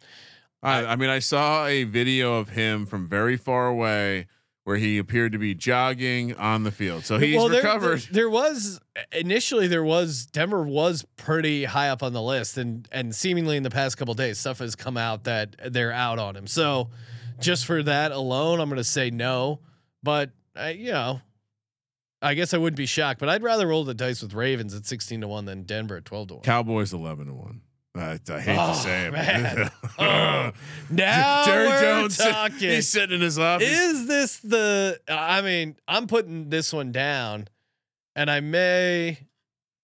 I, 0.63 0.85
I 0.85 0.95
mean, 0.95 1.09
I 1.09 1.19
saw 1.19 1.65
a 1.65 1.83
video 1.83 2.35
of 2.35 2.49
him 2.49 2.85
from 2.85 3.07
very 3.07 3.35
far 3.35 3.67
away 3.67 4.27
where 4.63 4.77
he 4.77 4.99
appeared 4.99 5.31
to 5.31 5.39
be 5.39 5.55
jogging 5.55 6.35
on 6.35 6.63
the 6.63 6.71
field. 6.71 7.03
So 7.03 7.17
he's 7.17 7.35
well, 7.35 7.49
there, 7.49 7.63
recovered. 7.63 8.01
There, 8.01 8.23
there 8.23 8.29
was 8.29 8.79
initially 9.11 9.67
there 9.67 9.83
was 9.83 10.27
Denver 10.27 10.63
was 10.63 11.03
pretty 11.17 11.63
high 11.63 11.89
up 11.89 12.03
on 12.03 12.13
the 12.13 12.21
list, 12.21 12.57
and 12.57 12.87
and 12.91 13.13
seemingly 13.15 13.57
in 13.57 13.63
the 13.63 13.71
past 13.71 13.97
couple 13.97 14.13
days, 14.13 14.37
stuff 14.37 14.59
has 14.59 14.75
come 14.75 14.97
out 14.97 15.23
that 15.23 15.55
they're 15.73 15.91
out 15.91 16.19
on 16.19 16.35
him. 16.35 16.45
So 16.45 16.89
just 17.39 17.65
for 17.65 17.81
that 17.83 18.11
alone, 18.11 18.59
I'm 18.59 18.69
going 18.69 18.77
to 18.77 18.83
say 18.83 19.09
no. 19.09 19.59
But 20.03 20.29
I, 20.55 20.71
you 20.71 20.91
know, 20.91 21.21
I 22.21 22.33
guess 22.35 22.53
I 22.53 22.57
wouldn't 22.57 22.77
be 22.77 22.85
shocked. 22.85 23.19
But 23.19 23.29
I'd 23.29 23.43
rather 23.43 23.67
roll 23.67 23.83
the 23.83 23.93
dice 23.93 24.21
with 24.21 24.33
Ravens 24.33 24.73
at 24.75 24.85
16 24.85 25.21
to 25.21 25.27
one 25.27 25.45
than 25.45 25.63
Denver 25.63 25.97
at 25.97 26.05
12 26.05 26.27
to 26.27 26.33
one. 26.35 26.43
Cowboys 26.43 26.93
11 26.93 27.27
to 27.27 27.33
1. 27.33 27.61
I, 27.93 28.19
I 28.29 28.39
hate 28.39 28.57
Oh, 28.57 28.67
to 28.69 28.75
say 28.75 29.05
it. 29.07 29.11
man. 29.11 29.71
Oh, 29.99 30.51
now 30.89 31.45
Jerry 31.45 31.67
we're 31.67 31.81
Jones, 31.81 32.17
talking. 32.19 32.69
he's 32.69 32.87
sitting 32.89 33.15
in 33.15 33.21
his 33.21 33.37
office. 33.37 33.69
Is 33.69 34.07
this 34.07 34.39
the? 34.39 34.99
I 35.07 35.41
mean, 35.41 35.75
I'm 35.87 36.07
putting 36.07 36.49
this 36.49 36.71
one 36.73 36.91
down, 36.93 37.47
and 38.15 38.31
I 38.31 38.39
may. 38.39 39.19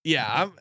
Yeah, 0.05 0.25
I'm. 0.31 0.53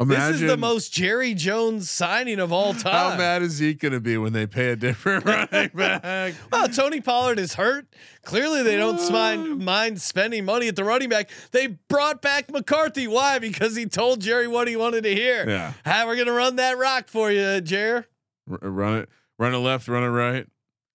Imagine 0.00 0.32
this 0.32 0.40
is 0.42 0.48
the 0.48 0.56
most 0.56 0.94
Jerry 0.94 1.34
Jones 1.34 1.90
signing 1.90 2.40
of 2.40 2.52
all 2.52 2.72
time. 2.72 2.92
How 3.12 3.16
mad 3.18 3.42
is 3.42 3.58
he 3.58 3.74
going 3.74 3.92
to 3.92 4.00
be 4.00 4.16
when 4.16 4.32
they 4.32 4.46
pay 4.46 4.70
a 4.70 4.76
different 4.76 5.24
running 5.26 5.70
back? 5.74 6.34
Well, 6.50 6.68
Tony 6.68 7.02
Pollard 7.02 7.38
is 7.38 7.54
hurt. 7.54 7.86
Clearly, 8.24 8.62
they 8.62 8.76
don't 8.76 9.12
mind 9.12 9.58
mind 9.58 10.00
spending 10.00 10.46
money 10.46 10.68
at 10.68 10.76
the 10.76 10.84
running 10.84 11.10
back. 11.10 11.28
They 11.50 11.66
brought 11.66 12.22
back 12.22 12.50
McCarthy. 12.50 13.08
Why? 13.08 13.38
Because 13.38 13.76
he 13.76 13.84
told 13.84 14.20
Jerry 14.22 14.48
what 14.48 14.68
he 14.68 14.76
wanted 14.76 15.02
to 15.04 15.14
hear. 15.14 15.46
Yeah. 15.48 15.74
How 15.84 16.06
we're 16.06 16.16
gonna 16.16 16.32
run 16.32 16.56
that 16.56 16.78
rock 16.78 17.08
for 17.08 17.30
you, 17.30 17.60
Jer. 17.60 18.06
R- 18.50 18.58
run 18.70 18.98
it, 19.00 19.08
run 19.38 19.52
it 19.52 19.58
left, 19.58 19.86
run 19.86 20.02
it 20.02 20.08
right. 20.08 20.46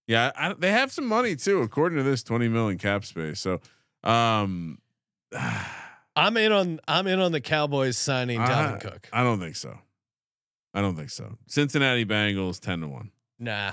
Yeah, 0.08 0.32
I, 0.36 0.54
they 0.54 0.72
have 0.72 0.92
some 0.92 1.06
money 1.06 1.36
too, 1.36 1.62
according 1.62 1.98
to 1.98 2.04
this 2.04 2.24
20 2.24 2.48
million 2.48 2.78
cap 2.78 3.06
space. 3.06 3.40
So, 3.40 3.60
um, 4.04 4.80
I'm 6.16 6.38
in 6.38 6.52
on 6.52 6.80
I'm 6.88 7.08
in 7.08 7.20
on 7.20 7.32
the 7.32 7.42
Cowboys 7.42 7.98
signing 7.98 8.40
Dalvin 8.40 8.76
I, 8.76 8.80
Cook. 8.80 9.10
I 9.12 9.24
don't 9.24 9.40
think 9.40 9.56
so. 9.56 9.78
I 10.74 10.82
don't 10.82 10.96
think 10.96 11.10
so. 11.10 11.38
Cincinnati 11.48 12.06
Bengals 12.06 12.60
10 12.60 12.82
to 12.82 12.88
1. 12.88 13.12
Nah. 13.40 13.72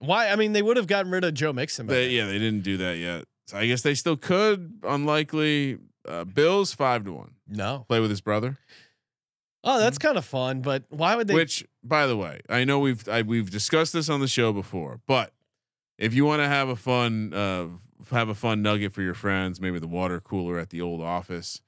Why? 0.00 0.28
I 0.28 0.36
mean, 0.36 0.52
they 0.52 0.60
would 0.60 0.76
have 0.76 0.86
gotten 0.86 1.10
rid 1.10 1.24
of 1.24 1.32
Joe 1.32 1.52
Mixon. 1.52 1.86
They, 1.86 2.10
yeah, 2.10 2.26
they 2.26 2.38
didn't 2.38 2.60
do 2.62 2.76
that 2.76 2.98
yet. 2.98 3.24
So 3.46 3.56
I 3.56 3.66
guess 3.66 3.80
they 3.80 3.94
still 3.94 4.16
could. 4.18 4.80
Unlikely. 4.82 5.78
Uh, 6.06 6.24
Bills 6.24 6.74
5 6.74 7.04
to 7.04 7.12
1. 7.14 7.30
No. 7.48 7.86
Play 7.88 8.00
with 8.00 8.10
his 8.10 8.20
brother. 8.20 8.58
Oh, 9.64 9.80
that's 9.80 9.98
kind 9.98 10.16
of 10.16 10.24
fun, 10.24 10.60
but 10.60 10.84
why 10.90 11.16
would 11.16 11.26
they? 11.26 11.34
Which, 11.34 11.66
by 11.82 12.06
the 12.06 12.16
way, 12.16 12.40
I 12.48 12.62
know 12.62 12.78
we've 12.78 13.08
I, 13.08 13.22
we've 13.22 13.50
discussed 13.50 13.92
this 13.92 14.08
on 14.08 14.20
the 14.20 14.28
show 14.28 14.52
before, 14.52 15.00
but 15.08 15.32
if 15.98 16.14
you 16.14 16.24
want 16.24 16.40
to 16.40 16.46
have 16.46 16.68
a 16.68 16.76
fun 16.76 17.34
uh, 17.34 17.66
have 18.12 18.28
a 18.28 18.34
fun 18.36 18.62
nugget 18.62 18.92
for 18.92 19.02
your 19.02 19.14
friends, 19.14 19.60
maybe 19.60 19.80
the 19.80 19.88
water 19.88 20.20
cooler 20.20 20.60
at 20.60 20.70
the 20.70 20.80
old 20.80 21.02
office. 21.02 21.62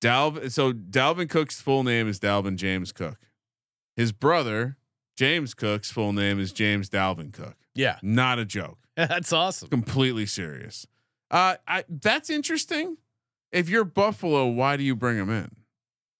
Dalvin. 0.00 0.50
So 0.50 0.72
Dalvin 0.72 1.28
Cook's 1.28 1.60
full 1.60 1.82
name 1.84 2.08
is 2.08 2.18
Dalvin 2.20 2.56
James 2.56 2.92
Cook. 2.92 3.18
His 3.96 4.12
brother 4.12 4.76
James 5.16 5.52
Cook's 5.54 5.90
full 5.90 6.12
name 6.12 6.40
is 6.40 6.52
James 6.52 6.88
Dalvin 6.88 7.32
Cook. 7.32 7.56
yeah, 7.74 7.98
Not 8.02 8.38
a 8.38 8.44
joke. 8.44 8.78
that's 8.96 9.32
awesome. 9.32 9.68
Completely 9.68 10.26
serious. 10.26 10.86
Uh, 11.30 11.56
I 11.68 11.84
that's 11.88 12.30
interesting. 12.30 12.96
If 13.52 13.68
you're 13.68 13.84
Buffalo, 13.84 14.46
why 14.46 14.76
do 14.76 14.82
you 14.82 14.94
bring 14.96 15.16
him 15.18 15.28
in? 15.30 15.50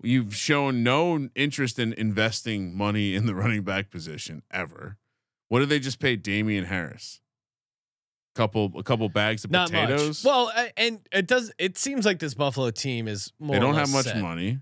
You've 0.03 0.35
shown 0.35 0.83
no 0.83 1.29
interest 1.35 1.79
in 1.79 1.93
investing 1.95 2.77
money 2.77 3.15
in 3.15 3.27
the 3.27 3.35
running 3.35 3.63
back 3.63 3.91
position 3.91 4.43
ever. 4.51 4.97
What 5.49 5.61
did 5.61 5.69
they 5.69 5.79
just 5.79 5.99
pay 5.99 6.17
Damien 6.17 6.65
Harris? 6.67 7.21
Couple 8.35 8.71
a 8.77 8.83
couple 8.85 9.09
bags 9.09 9.45
of 9.45 9.51
Not 9.51 9.71
potatoes. 9.71 10.25
much. 10.25 10.31
Well, 10.31 10.53
uh, 10.55 10.67
and 10.77 11.01
it 11.13 11.27
does. 11.27 11.53
It 11.59 11.77
seems 11.77 12.07
like 12.07 12.21
this 12.21 12.33
Buffalo 12.35 12.71
team 12.71 13.09
is 13.09 13.33
more. 13.41 13.55
they 13.55 13.61
don't 13.61 13.75
have 13.75 13.91
much 13.93 14.05
set. 14.05 14.19
money. 14.19 14.61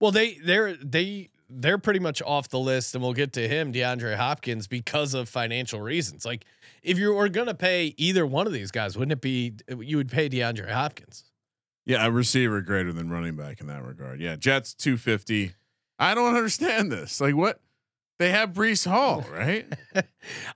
Well, 0.00 0.10
they 0.10 0.34
they're 0.34 0.74
they 0.74 1.30
they're 1.48 1.78
pretty 1.78 2.00
much 2.00 2.20
off 2.22 2.48
the 2.48 2.58
list, 2.58 2.94
and 2.96 3.02
we'll 3.02 3.12
get 3.12 3.32
to 3.34 3.48
him, 3.48 3.72
DeAndre 3.72 4.16
Hopkins, 4.16 4.66
because 4.66 5.14
of 5.14 5.28
financial 5.28 5.80
reasons. 5.80 6.24
Like, 6.24 6.44
if 6.82 6.98
you 6.98 7.14
were 7.14 7.28
gonna 7.28 7.54
pay 7.54 7.94
either 7.96 8.26
one 8.26 8.48
of 8.48 8.52
these 8.52 8.72
guys, 8.72 8.98
wouldn't 8.98 9.12
it 9.12 9.20
be 9.20 9.54
you 9.78 9.96
would 9.96 10.10
pay 10.10 10.28
DeAndre 10.28 10.70
Hopkins? 10.70 11.24
Yeah, 11.86 12.04
a 12.04 12.10
receiver 12.10 12.60
greater 12.62 12.92
than 12.92 13.08
running 13.10 13.36
back 13.36 13.60
in 13.60 13.68
that 13.68 13.82
regard. 13.84 14.20
Yeah, 14.20 14.34
Jets 14.36 14.74
250. 14.74 15.52
I 16.00 16.14
don't 16.14 16.34
understand 16.36 16.90
this. 16.92 17.20
Like 17.20 17.36
what? 17.36 17.60
They 18.18 18.30
have 18.30 18.52
Breece 18.52 18.86
Hall, 18.86 19.24
right? 19.32 19.66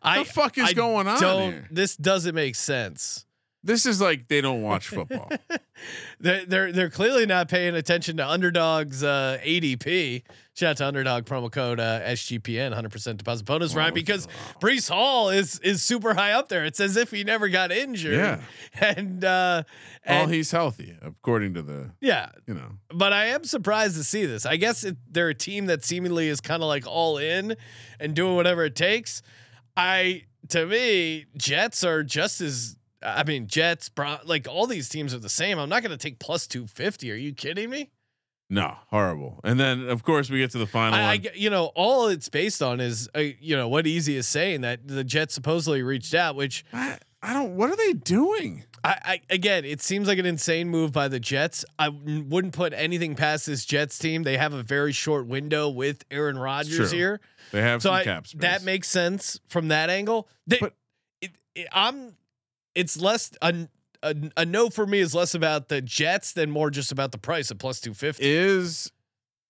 I 0.02 0.20
the 0.20 0.24
fuck 0.24 0.58
is 0.58 0.70
I 0.70 0.72
going 0.72 1.06
on 1.06 1.18
here? 1.18 1.68
This 1.70 1.96
doesn't 1.96 2.34
make 2.34 2.54
sense. 2.56 3.24
This 3.64 3.86
is 3.86 4.00
like 4.00 4.26
they 4.26 4.40
don't 4.40 4.62
watch 4.62 4.88
football. 4.88 5.30
they're, 6.20 6.44
they're 6.44 6.72
they're 6.72 6.90
clearly 6.90 7.26
not 7.26 7.48
paying 7.48 7.76
attention 7.76 8.16
to 8.16 8.28
underdogs 8.28 9.04
uh, 9.04 9.38
ADP. 9.44 10.24
Shout 10.54 10.72
out 10.72 10.76
to 10.78 10.86
underdog 10.86 11.24
promo 11.24 11.50
code 11.50 11.80
uh, 11.80 12.00
SGPN, 12.02 12.74
100% 12.74 13.16
deposit 13.16 13.46
bonus, 13.46 13.74
right? 13.74 13.94
Because 13.94 14.28
Breece 14.60 14.90
Hall 14.90 15.30
is 15.30 15.58
is 15.60 15.82
super 15.82 16.12
high 16.12 16.32
up 16.32 16.48
there. 16.50 16.66
It's 16.66 16.78
as 16.78 16.96
if 16.98 17.10
he 17.10 17.24
never 17.24 17.48
got 17.48 17.72
injured. 17.72 18.14
Yeah. 18.14 18.40
and 18.96 19.24
uh, 19.24 19.62
Well, 20.06 20.26
he's 20.26 20.50
healthy 20.50 20.94
according 21.00 21.54
to 21.54 21.62
the, 21.62 21.90
yeah, 22.02 22.28
you 22.46 22.52
know. 22.52 22.72
but 22.90 23.14
I 23.14 23.26
am 23.28 23.44
surprised 23.44 23.96
to 23.96 24.04
see 24.04 24.26
this. 24.26 24.44
I 24.44 24.56
guess 24.56 24.84
it, 24.84 24.98
they're 25.10 25.30
a 25.30 25.34
team 25.34 25.66
that 25.66 25.84
seemingly 25.86 26.28
is 26.28 26.42
kind 26.42 26.62
of 26.62 26.68
like 26.68 26.86
all 26.86 27.16
in 27.16 27.56
and 27.98 28.14
doing 28.14 28.36
whatever 28.36 28.64
it 28.66 28.76
takes. 28.76 29.22
I 29.74 30.24
to 30.48 30.66
me, 30.66 31.24
Jets 31.36 31.82
are 31.82 32.02
just 32.02 32.42
as. 32.42 32.76
I 33.04 33.24
mean, 33.24 33.48
Jets, 33.48 33.88
Bron- 33.88 34.20
like 34.26 34.46
all 34.48 34.68
these 34.68 34.88
teams 34.88 35.12
are 35.12 35.18
the 35.18 35.28
same. 35.28 35.58
I'm 35.58 35.68
not 35.68 35.82
going 35.82 35.90
to 35.90 35.96
take 35.96 36.20
plus 36.20 36.46
250. 36.46 37.10
Are 37.10 37.14
you 37.16 37.32
kidding 37.34 37.68
me? 37.68 37.90
No, 38.52 38.76
horrible. 38.88 39.40
And 39.44 39.58
then 39.58 39.88
of 39.88 40.02
course 40.02 40.28
we 40.28 40.38
get 40.38 40.50
to 40.50 40.58
the 40.58 40.66
final 40.66 40.98
I, 40.98 41.12
I 41.14 41.20
you 41.34 41.48
know, 41.48 41.72
all 41.74 42.08
it's 42.08 42.28
based 42.28 42.60
on 42.62 42.80
is, 42.80 43.08
uh, 43.16 43.20
you 43.20 43.56
know, 43.56 43.66
what 43.66 43.86
Easy 43.86 44.14
is 44.16 44.28
saying 44.28 44.60
that 44.60 44.86
the 44.86 45.02
Jets 45.04 45.32
supposedly 45.32 45.82
reached 45.82 46.12
out, 46.12 46.36
which 46.36 46.62
I, 46.70 46.98
I 47.22 47.32
don't. 47.32 47.56
What 47.56 47.70
are 47.70 47.76
they 47.76 47.94
doing? 47.94 48.64
I, 48.84 48.96
I 49.04 49.20
again, 49.30 49.64
it 49.64 49.80
seems 49.80 50.06
like 50.06 50.18
an 50.18 50.26
insane 50.26 50.68
move 50.68 50.92
by 50.92 51.08
the 51.08 51.18
Jets. 51.18 51.64
I 51.78 51.86
w- 51.86 52.24
wouldn't 52.28 52.52
put 52.52 52.74
anything 52.74 53.14
past 53.14 53.46
this 53.46 53.64
Jets 53.64 53.98
team. 53.98 54.22
They 54.22 54.36
have 54.36 54.52
a 54.52 54.62
very 54.62 54.92
short 54.92 55.26
window 55.26 55.70
with 55.70 56.04
Aaron 56.10 56.36
Rodgers 56.36 56.90
here, 56.90 57.20
They 57.52 57.62
have 57.62 57.80
so 57.80 57.94
some 57.94 58.04
cap 58.04 58.26
space. 58.26 58.40
that 58.42 58.64
makes 58.64 58.88
sense 58.88 59.40
from 59.48 59.68
that 59.68 59.88
angle. 59.88 60.28
They, 60.46 60.58
But- 60.60 60.74
it, 61.22 61.30
it, 61.54 61.68
I'm, 61.72 62.16
it's 62.74 63.00
less. 63.00 63.30
Un, 63.40 63.68
a, 64.02 64.14
a 64.38 64.44
no 64.44 64.68
for 64.70 64.86
me 64.86 65.00
is 65.00 65.14
less 65.14 65.34
about 65.34 65.68
the 65.68 65.80
Jets 65.80 66.32
than 66.32 66.50
more 66.50 66.70
just 66.70 66.92
about 66.92 67.12
the 67.12 67.18
price 67.18 67.50
at 67.50 67.58
plus 67.58 67.80
two 67.80 67.94
fifty. 67.94 68.24
Is 68.24 68.90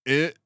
it? 0.06 0.36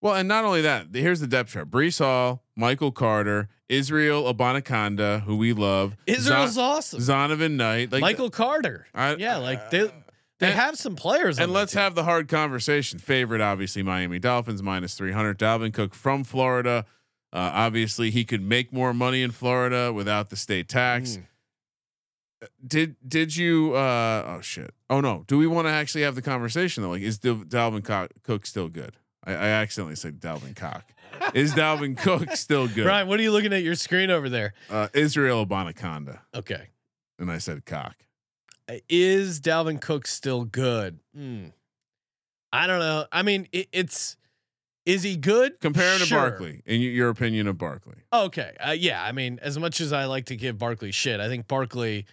Well, 0.00 0.14
and 0.14 0.28
not 0.28 0.44
only 0.44 0.62
that, 0.62 0.86
here's 0.92 1.20
the 1.20 1.26
depth 1.26 1.50
chart: 1.52 1.70
Breece 1.70 1.98
Hall, 1.98 2.44
Michael 2.56 2.92
Carter, 2.92 3.48
Israel 3.68 4.32
Abanikanda, 4.32 5.22
who 5.22 5.36
we 5.36 5.52
love, 5.52 5.96
Israel's 6.06 6.52
Zon- 6.52 6.64
awesome. 6.76 7.00
Zonovan 7.00 7.52
Knight, 7.52 7.90
like 7.92 8.00
Michael 8.00 8.30
Carter. 8.30 8.86
I- 8.94 9.16
yeah, 9.16 9.36
like 9.38 9.70
they 9.70 9.90
they 10.38 10.46
and- 10.46 10.54
have 10.54 10.76
some 10.76 10.94
players. 10.94 11.38
And 11.40 11.52
let's 11.52 11.72
team. 11.72 11.80
have 11.82 11.94
the 11.96 12.04
hard 12.04 12.28
conversation. 12.28 13.00
Favorite, 13.00 13.40
obviously, 13.40 13.82
Miami 13.82 14.20
Dolphins 14.20 14.62
minus 14.62 14.94
300. 14.94 15.36
Dalvin 15.38 15.72
Cook 15.74 15.94
from 15.94 16.22
Florida. 16.22 16.86
Uh, 17.32 17.50
obviously, 17.52 18.10
he 18.10 18.24
could 18.24 18.40
make 18.40 18.72
more 18.72 18.94
money 18.94 19.22
in 19.22 19.32
Florida 19.32 19.92
without 19.92 20.30
the 20.30 20.36
state 20.36 20.68
tax. 20.68 21.16
Mm. 21.16 21.26
Did 22.66 22.96
did 23.06 23.34
you? 23.36 23.74
Uh, 23.74 24.36
oh 24.36 24.40
shit! 24.40 24.72
Oh 24.88 25.00
no! 25.00 25.24
Do 25.26 25.38
we 25.38 25.46
want 25.46 25.66
to 25.66 25.72
actually 25.72 26.02
have 26.02 26.14
the 26.14 26.22
conversation 26.22 26.82
though? 26.82 26.90
Like, 26.90 27.02
is 27.02 27.18
Dal- 27.18 27.36
Dalvin 27.44 27.82
Co- 27.84 28.08
Cook 28.22 28.46
still 28.46 28.68
good? 28.68 28.96
I, 29.24 29.32
I 29.32 29.48
accidentally 29.48 29.96
said 29.96 30.20
Dalvin 30.20 30.54
Cock. 30.54 30.92
is 31.34 31.52
Dalvin 31.52 31.96
Cook 31.98 32.30
still 32.36 32.68
good? 32.68 32.84
Brian, 32.84 33.08
what 33.08 33.18
are 33.18 33.22
you 33.24 33.32
looking 33.32 33.52
at 33.52 33.62
your 33.64 33.74
screen 33.74 34.10
over 34.10 34.28
there? 34.28 34.54
Uh, 34.70 34.86
Israel 34.94 35.44
Abanikanda, 35.44 36.20
Okay. 36.34 36.68
and 37.18 37.30
I 37.30 37.38
said 37.38 37.64
cock. 37.66 37.96
Is 38.88 39.40
Dalvin 39.40 39.80
Cook 39.80 40.06
still 40.06 40.44
good? 40.44 41.00
Hmm. 41.14 41.46
I 42.52 42.66
don't 42.66 42.78
know. 42.80 43.06
I 43.10 43.22
mean, 43.22 43.48
it, 43.52 43.68
it's 43.72 44.16
is 44.86 45.02
he 45.02 45.16
good? 45.16 45.58
Compared 45.60 45.94
him 45.94 46.00
to 46.00 46.06
Sure. 46.06 46.18
Barkley. 46.30 46.62
In 46.64 46.80
your 46.80 47.08
opinion 47.10 47.46
of 47.46 47.58
Barkley, 47.58 47.96
Okay. 48.12 48.54
Uh, 48.64 48.70
yeah. 48.70 49.02
I 49.02 49.12
mean, 49.12 49.38
as 49.42 49.58
much 49.58 49.80
as 49.82 49.92
I 49.92 50.04
like 50.06 50.26
to 50.26 50.36
give 50.36 50.56
Barkley 50.56 50.92
shit, 50.92 51.20
I 51.20 51.28
think 51.28 51.46
Barkley 51.48 52.06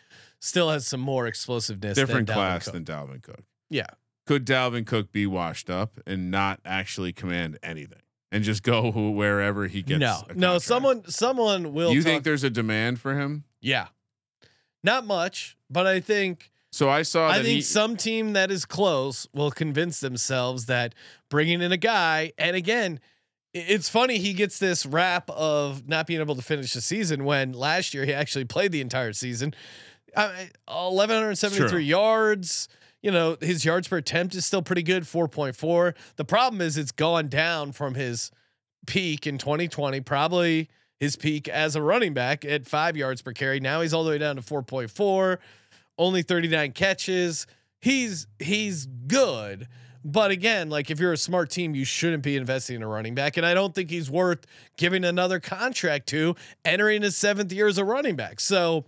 still 0.45 0.69
has 0.69 0.87
some 0.87 0.99
more 1.01 1.27
explosiveness. 1.27 1.95
different 1.95 2.27
than 2.27 2.35
class 2.35 2.65
Cook. 2.65 2.73
than 2.73 2.85
Dalvin 2.85 3.21
Cook. 3.23 3.43
Yeah. 3.69 3.87
could 4.25 4.45
Dalvin 4.45 4.85
Cook 4.85 5.11
be 5.11 5.25
washed 5.25 5.69
up 5.69 5.99
and 6.05 6.31
not 6.31 6.59
actually 6.65 7.13
command 7.13 7.57
anything 7.63 8.01
and 8.31 8.43
just 8.43 8.63
go 8.63 8.91
who- 8.91 9.11
wherever 9.21 9.67
he 9.67 9.81
gets? 9.81 9.99
no, 9.99 10.21
no. 10.35 10.57
Someone, 10.59 11.07
someone 11.09 11.73
will. 11.73 11.91
You 11.93 12.01
talk- 12.01 12.05
think 12.11 12.23
there's 12.23 12.43
a 12.43 12.49
demand 12.49 12.99
for 12.99 13.17
him? 13.19 13.43
Yeah. 13.61 13.87
Not 14.83 15.05
much, 15.05 15.57
but 15.69 15.87
I 15.87 15.99
think 15.99 16.51
So 16.71 16.89
I 16.89 17.01
saw 17.01 17.27
I 17.29 17.35
think 17.35 17.47
he, 17.47 17.61
some 17.61 17.97
team 17.97 18.33
that 18.33 18.51
is 18.51 18.65
close 18.65 19.27
will 19.33 19.49
convince 19.51 19.99
themselves 19.99 20.67
that 20.67 20.93
bringing 21.29 21.61
in 21.61 21.71
a 21.71 21.77
guy, 21.77 22.33
and 22.37 22.55
again, 22.55 22.99
it's 23.53 23.89
funny 23.89 24.17
he 24.19 24.33
gets 24.33 24.59
this 24.59 24.85
rap 24.85 25.29
of 25.29 25.87
not 25.87 26.05
being 26.07 26.19
able 26.19 26.35
to 26.35 26.41
finish 26.41 26.73
the 26.73 26.81
season 26.81 27.23
when 27.23 27.53
last 27.53 27.93
year 27.93 28.05
he 28.05 28.13
actually 28.13 28.45
played 28.45 28.71
the 28.73 28.81
entire 28.81 29.13
season. 29.13 29.55
I, 30.15 30.49
1173 30.67 31.69
True. 31.69 31.79
yards. 31.79 32.69
You 33.01 33.11
know, 33.11 33.37
his 33.39 33.63
yards 33.63 33.87
per 33.87 33.97
attempt 33.97 34.33
is 34.33 34.45
still 34.45 34.63
pretty 34.63 34.81
good, 34.81 35.03
4.4. 35.03 35.93
The 36.15 36.25
problem 36.25 36.61
is 36.61 36.77
it's 36.77 36.91
gone 36.91 37.27
down 37.27 37.71
from 37.71 37.93
his 37.93 38.31
peak 38.87 39.27
in 39.27 39.37
2020, 39.37 40.01
probably 40.01 40.69
his 40.99 41.15
peak 41.15 41.47
as 41.47 41.75
a 41.75 41.81
running 41.81 42.13
back 42.13 42.45
at 42.45 42.65
five 42.67 42.97
yards 42.97 43.21
per 43.21 43.33
carry. 43.33 43.59
Now 43.59 43.81
he's 43.81 43.93
all 43.93 44.03
the 44.03 44.09
way 44.09 44.17
down 44.17 44.37
to 44.37 44.41
4.4, 44.41 45.37
only 45.97 46.21
39 46.21 46.71
catches. 46.71 47.47
He's 47.79 48.27
he's 48.39 48.85
good. 48.85 49.67
But 50.07 50.29
again, 50.29 50.69
like 50.69 50.91
if 50.91 50.99
you're 50.99 51.13
a 51.13 51.17
smart 51.17 51.49
team, 51.49 51.73
you 51.73 51.83
shouldn't 51.83 52.21
be 52.21 52.37
investing 52.37 52.75
in 52.75 52.83
a 52.83 52.87
running 52.87 53.15
back. 53.15 53.37
And 53.37 53.45
I 53.45 53.55
don't 53.55 53.73
think 53.73 53.89
he's 53.89 54.09
worth 54.09 54.45
giving 54.77 55.03
another 55.03 55.39
contract 55.39 56.07
to 56.09 56.35
entering 56.63 57.01
his 57.01 57.17
seventh 57.17 57.51
year 57.51 57.67
as 57.67 57.79
a 57.79 57.83
running 57.83 58.15
back. 58.15 58.39
So 58.39 58.85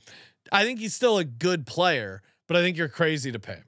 I 0.52 0.64
think 0.64 0.80
he's 0.80 0.94
still 0.94 1.18
a 1.18 1.24
good 1.24 1.66
player, 1.66 2.22
but 2.48 2.58
I 2.58 2.62
think 2.62 2.78
you're 2.78 2.88
crazy 2.90 3.32
to 3.32 3.40
pay 3.40 3.54
him. 3.54 3.64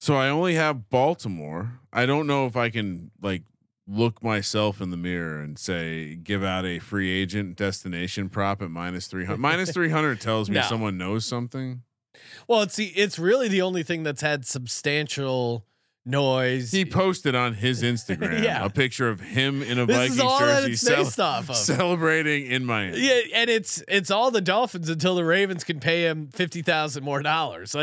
so 0.00 0.16
I 0.16 0.28
only 0.28 0.54
have 0.54 0.90
Baltimore. 0.90 1.80
I 1.92 2.04
don't 2.06 2.26
know 2.26 2.46
if 2.46 2.56
I 2.56 2.68
can 2.70 3.10
like 3.22 3.42
look 3.86 4.22
myself 4.22 4.80
in 4.80 4.90
the 4.90 4.96
mirror 4.96 5.40
and 5.40 5.58
say 5.58 6.14
give 6.16 6.42
out 6.44 6.64
a 6.66 6.78
free 6.78 7.10
agent 7.10 7.56
destination 7.56 8.28
prop 8.28 8.62
at 8.62 8.70
minus 8.70 9.06
300 9.06 9.38
minus 9.38 9.72
300 9.74 10.20
tells 10.20 10.48
me 10.48 10.56
No. 10.56 10.62
someone 10.62 10.96
knows 10.98 11.24
something 11.26 11.82
Well, 12.48 12.62
it's 12.62 12.76
the 12.76 12.86
it's 12.88 13.18
really 13.18 13.48
the 13.48 13.60
only 13.62 13.82
thing 13.82 14.02
that's 14.02 14.20
had 14.22 14.46
substantial 14.46 15.66
noise. 16.06 16.70
he 16.70 16.84
posted 16.84 17.34
on 17.34 17.54
his 17.54 17.82
instagram 17.90 18.42
Yeah. 18.42 18.64
a 18.64 18.68
picture 18.70 19.08
of 19.08 19.20
him 19.20 19.62
in 19.62 19.78
a 19.78 19.86
This 19.86 19.96
vikings 19.96 20.14
is 20.16 20.20
all 20.20 20.38
that 20.40 20.62
jersey 20.66 20.76
cel- 20.76 21.42
celebrating 21.54 22.46
in 22.46 22.64
miami 22.64 22.98
Yeah, 23.00 23.20
and 23.34 23.48
it's 23.50 23.82
it's 23.88 24.10
all 24.10 24.30
the 24.30 24.40
Dolphins 24.40 24.88
until 24.88 25.14
the 25.14 25.24
Ravens 25.24 25.64
can 25.64 25.80
pay 25.80 26.02
him 26.02 26.28
fifty 26.28 26.62
thousand 26.62 27.04
more 27.04 27.22
dollars. 27.22 27.74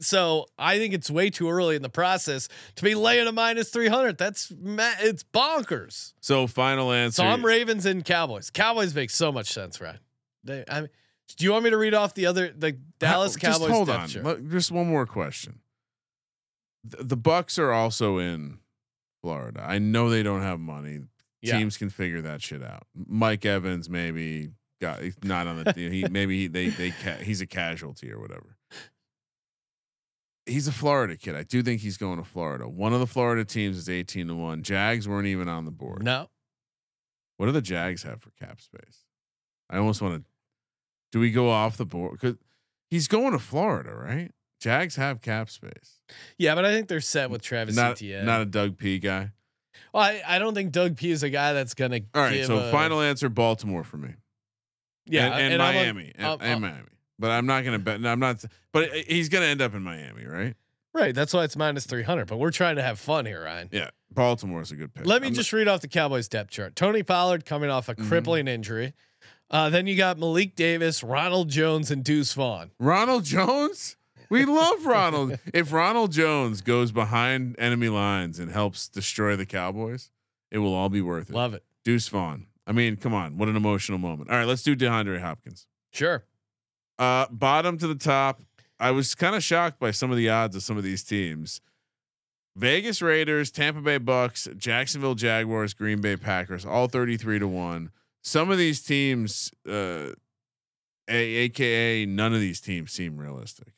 So 0.00 0.46
I 0.58 0.78
think 0.78 0.94
it's 0.94 1.10
way 1.10 1.30
too 1.30 1.48
early 1.50 1.76
in 1.76 1.82
the 1.82 1.88
process 1.88 2.48
to 2.76 2.82
be 2.82 2.94
laying 2.94 3.26
a 3.26 3.32
minus 3.32 3.70
three 3.70 3.88
hundred. 3.88 4.18
That's 4.18 4.52
ma- 4.60 4.92
it's 5.00 5.24
bonkers. 5.24 6.12
so 6.20 6.46
final 6.46 6.92
answer 6.92 7.22
So 7.22 7.24
I'm 7.24 7.44
Ravens 7.44 7.86
and 7.86 8.04
Cowboys. 8.04 8.50
Cowboys 8.50 8.94
make 8.94 9.10
so 9.10 9.32
much 9.32 9.52
sense, 9.52 9.80
right? 9.80 9.98
They, 10.44 10.64
I 10.68 10.82
mean, 10.82 10.90
do 11.36 11.44
you 11.44 11.52
want 11.52 11.64
me 11.64 11.70
to 11.70 11.76
read 11.76 11.94
off 11.94 12.14
the 12.14 12.26
other 12.26 12.52
the 12.56 12.72
Dallas 12.98 13.34
Just 13.34 13.40
Cowboys? 13.60 13.70
hold 13.70 13.90
on. 13.90 14.08
Look, 14.08 14.48
Just 14.50 14.70
one 14.72 14.86
more 14.88 15.06
question. 15.06 15.60
The, 16.84 17.04
the 17.04 17.16
Bucks 17.16 17.58
are 17.58 17.72
also 17.72 18.18
in 18.18 18.58
Florida. 19.22 19.64
I 19.66 19.78
know 19.78 20.08
they 20.08 20.22
don't 20.22 20.42
have 20.42 20.58
money. 20.60 21.00
Yeah. 21.42 21.58
Teams 21.58 21.76
can 21.76 21.90
figure 21.90 22.20
that 22.22 22.42
shit 22.42 22.62
out. 22.62 22.86
Mike 22.94 23.44
Evans 23.46 23.88
maybe 23.88 24.50
got 24.80 25.00
not 25.22 25.46
on 25.46 25.64
the 25.64 25.72
he 25.76 26.06
maybe 26.10 26.40
he, 26.40 26.46
they 26.48 26.68
they 26.68 26.90
ca- 26.90 27.18
he's 27.22 27.40
a 27.40 27.46
casualty 27.46 28.10
or 28.12 28.18
whatever. 28.20 28.56
He's 30.46 30.66
a 30.66 30.72
Florida 30.72 31.16
kid. 31.16 31.36
I 31.36 31.42
do 31.44 31.62
think 31.62 31.80
he's 31.80 31.96
going 31.96 32.16
to 32.18 32.24
Florida. 32.24 32.68
One 32.68 32.92
of 32.92 33.00
the 33.00 33.06
Florida 33.06 33.44
teams 33.44 33.76
is 33.76 33.88
18 33.88 34.28
to 34.28 34.34
1. 34.34 34.62
Jags 34.62 35.06
weren't 35.06 35.26
even 35.28 35.48
on 35.48 35.64
the 35.64 35.70
board. 35.70 36.02
No, 36.02 36.28
What 37.36 37.46
do 37.46 37.52
the 37.52 37.62
Jags 37.62 38.02
have 38.02 38.20
for 38.20 38.30
cap 38.32 38.60
space? 38.60 39.04
I 39.68 39.76
almost 39.78 40.02
want 40.02 40.16
to. 40.22 40.24
Do 41.12 41.20
we 41.20 41.30
go 41.30 41.50
off 41.50 41.76
the 41.76 41.84
board? 41.86 42.12
Because 42.20 42.36
he's 42.90 43.06
going 43.06 43.32
to 43.32 43.38
Florida, 43.38 43.94
right? 43.94 44.32
Jags 44.60 44.96
have 44.96 45.20
cap 45.22 45.50
space. 45.50 46.00
yeah, 46.38 46.54
but 46.54 46.64
I 46.64 46.72
think 46.72 46.88
they're 46.88 47.00
set 47.00 47.30
with 47.30 47.42
Travis 47.42 47.74
Not 47.76 47.92
Etienne. 47.92 48.26
not 48.26 48.42
a 48.42 48.44
Doug 48.44 48.76
P 48.76 48.98
guy. 48.98 49.30
well, 49.92 50.02
I, 50.04 50.22
I 50.26 50.38
don't 50.38 50.54
think 50.54 50.70
Doug 50.72 50.96
P 50.96 51.10
is 51.10 51.22
a 51.22 51.30
guy 51.30 51.52
that's 51.54 51.74
gonna. 51.74 52.00
All 52.14 52.22
right, 52.22 52.44
so 52.44 52.58
a- 52.58 52.70
final 52.70 53.00
answer: 53.00 53.28
Baltimore 53.28 53.84
for 53.84 53.96
me. 53.96 54.10
yeah, 55.06 55.36
and, 55.36 55.54
and 55.54 55.62
on- 55.62 55.74
Miami, 55.74 56.12
and, 56.14 56.26
I'm- 56.26 56.38
and 56.40 56.60
Miami. 56.60 56.86
But 57.18 57.32
I'm 57.32 57.44
not 57.44 57.64
going 57.64 57.74
to 57.74 57.78
bet. 57.78 58.00
No, 58.00 58.10
I'm 58.10 58.18
not. 58.18 58.42
But 58.72 58.90
he's 58.94 59.28
going 59.28 59.42
to 59.42 59.48
end 59.48 59.60
up 59.60 59.74
in 59.74 59.82
Miami, 59.82 60.24
right? 60.24 60.54
Right, 60.94 61.14
that's 61.14 61.34
why 61.34 61.44
it's 61.44 61.54
minus 61.54 61.84
three 61.84 62.02
hundred. 62.02 62.28
But 62.28 62.38
we're 62.38 62.50
trying 62.50 62.76
to 62.76 62.82
have 62.82 62.98
fun 62.98 63.26
here, 63.26 63.44
Ryan. 63.44 63.68
Yeah, 63.72 63.90
Baltimore's 64.10 64.72
a 64.72 64.76
good 64.76 64.94
pick. 64.94 65.04
Let 65.04 65.20
me 65.20 65.28
I'm 65.28 65.34
just 65.34 65.52
read 65.52 65.68
off 65.68 65.82
the 65.82 65.88
Cowboys 65.88 66.28
depth 66.28 66.50
chart. 66.50 66.74
Tony 66.76 67.02
Pollard 67.02 67.44
coming 67.44 67.68
off 67.68 67.90
a 67.90 67.94
Mhm. 67.94 68.08
crippling 68.08 68.48
injury. 68.48 68.94
Uh, 69.50 69.68
then 69.68 69.86
you 69.86 69.96
got 69.98 70.18
Malik 70.18 70.56
Davis, 70.56 71.02
Ronald 71.02 71.50
Jones, 71.50 71.90
and 71.90 72.02
Deuce 72.02 72.32
Vaughn. 72.32 72.70
Ronald 72.78 73.24
Jones. 73.24 73.96
We 74.30 74.44
love 74.44 74.86
Ronald. 74.86 75.38
if 75.52 75.72
Ronald 75.72 76.12
Jones 76.12 76.60
goes 76.62 76.92
behind 76.92 77.56
enemy 77.58 77.88
lines 77.88 78.38
and 78.38 78.50
helps 78.50 78.88
destroy 78.88 79.36
the 79.36 79.44
Cowboys, 79.46 80.10
it 80.50 80.58
will 80.58 80.72
all 80.72 80.88
be 80.88 81.02
worth 81.02 81.30
it. 81.30 81.34
Love 81.34 81.52
it. 81.52 81.64
Deuce 81.84 82.08
Vaughn. 82.08 82.46
I 82.66 82.72
mean, 82.72 82.96
come 82.96 83.12
on, 83.12 83.36
what 83.36 83.48
an 83.48 83.56
emotional 83.56 83.98
moment. 83.98 84.30
All 84.30 84.36
right, 84.36 84.46
let's 84.46 84.62
do 84.62 84.76
DeAndre 84.76 85.20
Hopkins. 85.20 85.66
Sure. 85.92 86.24
Uh, 86.98 87.26
bottom 87.30 87.76
to 87.78 87.88
the 87.88 87.94
top. 87.96 88.40
I 88.78 88.92
was 88.92 89.14
kind 89.14 89.34
of 89.34 89.42
shocked 89.42 89.80
by 89.80 89.90
some 89.90 90.10
of 90.10 90.16
the 90.16 90.30
odds 90.30 90.54
of 90.54 90.62
some 90.62 90.78
of 90.78 90.84
these 90.84 91.02
teams. 91.02 91.60
Vegas 92.56 93.02
Raiders, 93.02 93.50
Tampa 93.50 93.80
Bay 93.80 93.98
Bucks, 93.98 94.48
Jacksonville 94.56 95.14
Jaguars, 95.14 95.74
Green 95.74 96.00
Bay 96.00 96.16
Packers, 96.16 96.64
all 96.64 96.88
33 96.88 97.40
to 97.40 97.48
1. 97.48 97.90
Some 98.22 98.50
of 98.50 98.58
these 98.58 98.82
teams, 98.82 99.50
uh, 99.68 100.12
a, 101.08 101.14
aka 101.36 102.06
none 102.06 102.34
of 102.34 102.40
these 102.40 102.60
teams 102.60 102.92
seem 102.92 103.16
realistic. 103.16 103.72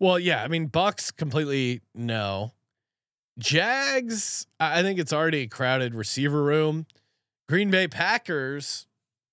Well, 0.00 0.18
yeah. 0.18 0.42
I 0.42 0.48
mean, 0.48 0.66
Bucks 0.66 1.10
completely 1.10 1.80
no. 1.94 2.52
Jags, 3.38 4.46
I 4.60 4.82
think 4.82 4.98
it's 4.98 5.12
already 5.12 5.42
a 5.42 5.46
crowded 5.46 5.94
receiver 5.94 6.42
room. 6.42 6.86
Green 7.48 7.70
Bay 7.70 7.88
Packers, 7.88 8.86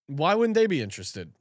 why 0.07 0.35
wouldn't 0.35 0.55
they 0.55 0.67
be 0.67 0.81
interested? 0.81 1.31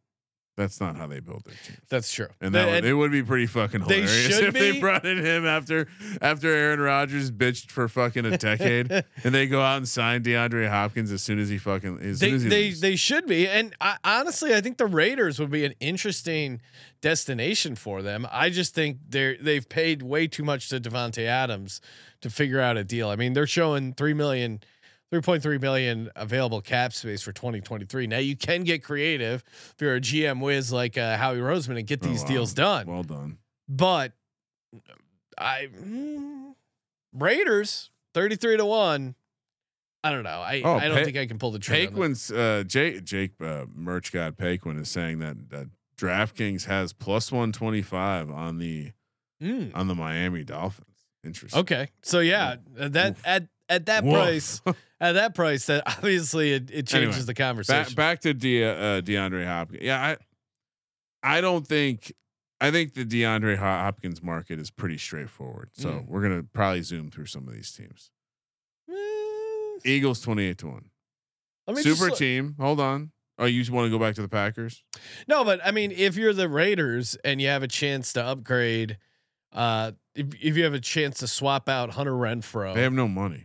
That's 0.59 0.81
not 0.81 0.97
how 0.97 1.07
they 1.07 1.21
build 1.21 1.45
their 1.45 1.55
teams. 1.65 1.79
That's 1.89 2.13
true. 2.13 2.27
And 2.41 2.53
that 2.55 2.65
They- 2.67 2.73
would, 2.73 2.85
it 2.85 2.95
would 2.95 3.13
be 3.13 3.23
pretty 3.23 3.47
fucking 3.47 3.83
hilarious 3.83 4.39
if 4.41 4.53
they 4.53 4.73
be. 4.73 4.81
brought 4.81 5.07
in 5.07 5.25
him 5.25 5.47
after 5.47 5.87
after 6.21 6.49
Aaron 6.53 6.81
Rodgers 6.81 7.31
bitched 7.31 7.71
for 7.71 7.89
fucking 7.89 8.27
a 8.27 8.37
decade, 8.37 8.91
and 9.25 9.35
they 9.35 9.47
go 9.47 9.63
out 9.63 9.77
and 9.77 9.89
sign 9.89 10.23
DeAndre 10.25 10.69
Hopkins 10.69 11.13
as 11.13 11.23
soon 11.23 11.39
as 11.39 11.49
he 11.49 11.59
fucking 11.59 12.01
as 12.03 12.19
they 12.19 12.27
soon 12.27 12.35
as 12.37 12.43
he 12.43 12.49
they 12.49 12.63
leaves. 12.65 12.81
they 12.81 12.97
should 12.97 13.27
be, 13.27 13.47
and 13.49 13.73
I, 13.81 13.97
honestly, 14.03 14.53
I 14.53 14.61
think 14.61 14.79
the 14.79 14.87
Raiders 14.87 15.39
would 15.39 15.51
be 15.51 15.65
an 15.65 15.75
interesting 15.79 16.61
destination 17.01 17.77
for 17.77 18.03
them. 18.03 18.27
I 18.31 18.51
just 18.51 18.75
think 18.75 18.99
they're 19.09 19.37
they've 19.41 19.69
paid 19.69 20.03
way 20.03 20.27
too 20.27 20.43
much 20.45 20.69
to 20.71 20.81
Davante 20.81 21.25
Adams 21.25 21.81
to 22.21 22.31
figure 22.31 22.61
out 22.61 22.77
a 22.77 22.83
deal. 22.83 23.09
I 23.11 23.17
mean, 23.17 23.33
they're 23.33 23.47
showing 23.47 23.93
three 23.95 24.15
million 24.15 24.61
3.3 25.13 25.61
million 25.61 26.11
available 26.17 26.61
cap 26.61 26.93
space 26.93 27.23
for 27.23 27.33
2023. 27.33 28.07
Now 28.07 28.19
you 28.19 28.37
can 28.37 28.63
get 28.65 28.83
creative 28.85 29.43
if 29.47 29.75
you're 29.81 29.97
a 29.97 30.01
GM 30.01 30.41
whiz 30.41 30.73
like 30.73 30.99
uh, 30.99 31.17
Howie 31.17 31.39
Roseman 31.39 31.79
and 31.79 31.87
get 31.87 32.01
Oh, 32.05 32.09
these 32.09 32.23
wow. 32.23 32.29
deals 32.29 32.53
done. 32.55 32.87
Well 32.87 33.03
done. 33.05 33.39
but 33.69 34.13
I 35.39 35.69
mm, 35.75 36.55
Raiders 37.15 37.91
33 38.15 38.59
to 38.59 38.67
1. 38.67 39.15
I 40.05 40.11
don't 40.13 40.23
know. 40.25 40.41
I, 40.41 40.63
Oh, 40.65 40.75
I 40.77 40.89
don't 40.89 40.99
Pa- 40.99 41.05
think 41.05 41.17
I 41.17 41.27
can 41.27 41.39
pull 41.39 41.51
the 41.51 41.59
trigger. 41.59 41.91
Paquin's 41.91 42.31
uh, 42.31 42.65
Jake 42.67 43.05
Jake 43.05 43.33
uh, 43.41 43.65
Merch 43.75 44.13
God 44.13 44.37
Paquin 44.37 44.79
is 44.79 44.89
saying 44.89 45.19
that 45.21 45.51
that 45.51 45.67
DraftKings 45.97 46.67
has 46.67 46.93
plus 46.93 47.33
one 47.33 47.51
twenty 47.53 47.83
five 47.83 48.31
on 48.31 48.59
the 48.59 48.93
Mm, 49.43 49.71
on 49.73 49.87
the 49.87 49.95
Miami 49.95 50.43
Dolphins. 50.43 51.07
Interesting. 51.25 51.61
okay. 51.61 51.89
So 52.03 52.19
yeah, 52.19 52.57
that 52.75 53.13
Oof. 53.13 53.23
at 53.25 53.45
at 53.69 53.87
that 53.87 54.03
Woof. 54.03 54.15
price, 54.15 54.61
at 55.01 55.13
that 55.13 55.35
price, 55.35 55.67
that 55.67 55.83
obviously 55.87 56.53
it, 56.53 56.71
it 56.71 56.87
changes 56.87 57.15
Anyway, 57.17 57.27
the 57.27 57.35
conversation. 57.35 57.95
back 57.95 58.21
to 58.21 58.35
De, 58.35 58.65
uh, 58.65 59.01
DeAndre 59.01 59.47
Hopkins. 59.47 59.83
Yeah, 59.83 60.17
I 61.23 61.37
I 61.37 61.41
don't 61.41 61.67
think 61.67 62.13
I 62.61 62.71
think 62.71 62.95
the 62.95 63.05
DeAndre 63.05 63.57
Hopkins 63.57 64.23
market 64.23 64.59
is 64.59 64.71
pretty 64.71 64.99
straightforward. 64.99 65.71
So 65.75 65.89
Mm. 65.91 66.07
we're 66.09 66.23
gonna 66.23 66.43
probably 66.43 66.83
zoom 66.83 67.11
through 67.11 67.27
some 67.27 67.47
of 67.47 67.55
these 67.55 67.71
teams. 67.73 68.11
Eh, 68.91 68.95
Eagles 69.85 70.21
twenty 70.21 70.45
eight 70.45 70.59
to 70.59 70.67
one. 70.69 70.91
Super 71.77 72.11
team. 72.11 72.57
Hold 72.59 72.81
on. 72.81 73.11
Oh, 73.41 73.45
you 73.45 73.63
want 73.73 73.87
to 73.87 73.91
go 73.91 74.03
back 74.03 74.15
to 74.17 74.23
the 74.23 74.29
Packers? 74.29 74.83
No, 75.29 75.45
but 75.45 75.61
I 75.65 75.71
mean, 75.71 75.93
if 75.93 76.17
you're 76.17 76.33
the 76.33 76.49
Raiders 76.49 77.15
and 77.25 77.41
you 77.41 77.49
have 77.49 77.63
a 77.63 77.69
chance 77.69 78.13
to 78.15 78.25
upgrade, 78.25 78.99
uh, 79.53 79.93
if, 80.17 80.27
if 80.43 80.57
you 80.57 80.65
have 80.65 80.75
a 80.75 80.81
chance 80.81 81.19
to 81.19 81.29
swap 81.29 81.69
out 81.69 81.91
Hunter 81.91 82.15
Renfrow, 82.15 82.75
They 82.75 82.83
have 82.83 82.93
no 82.93 83.07
money. 83.07 83.45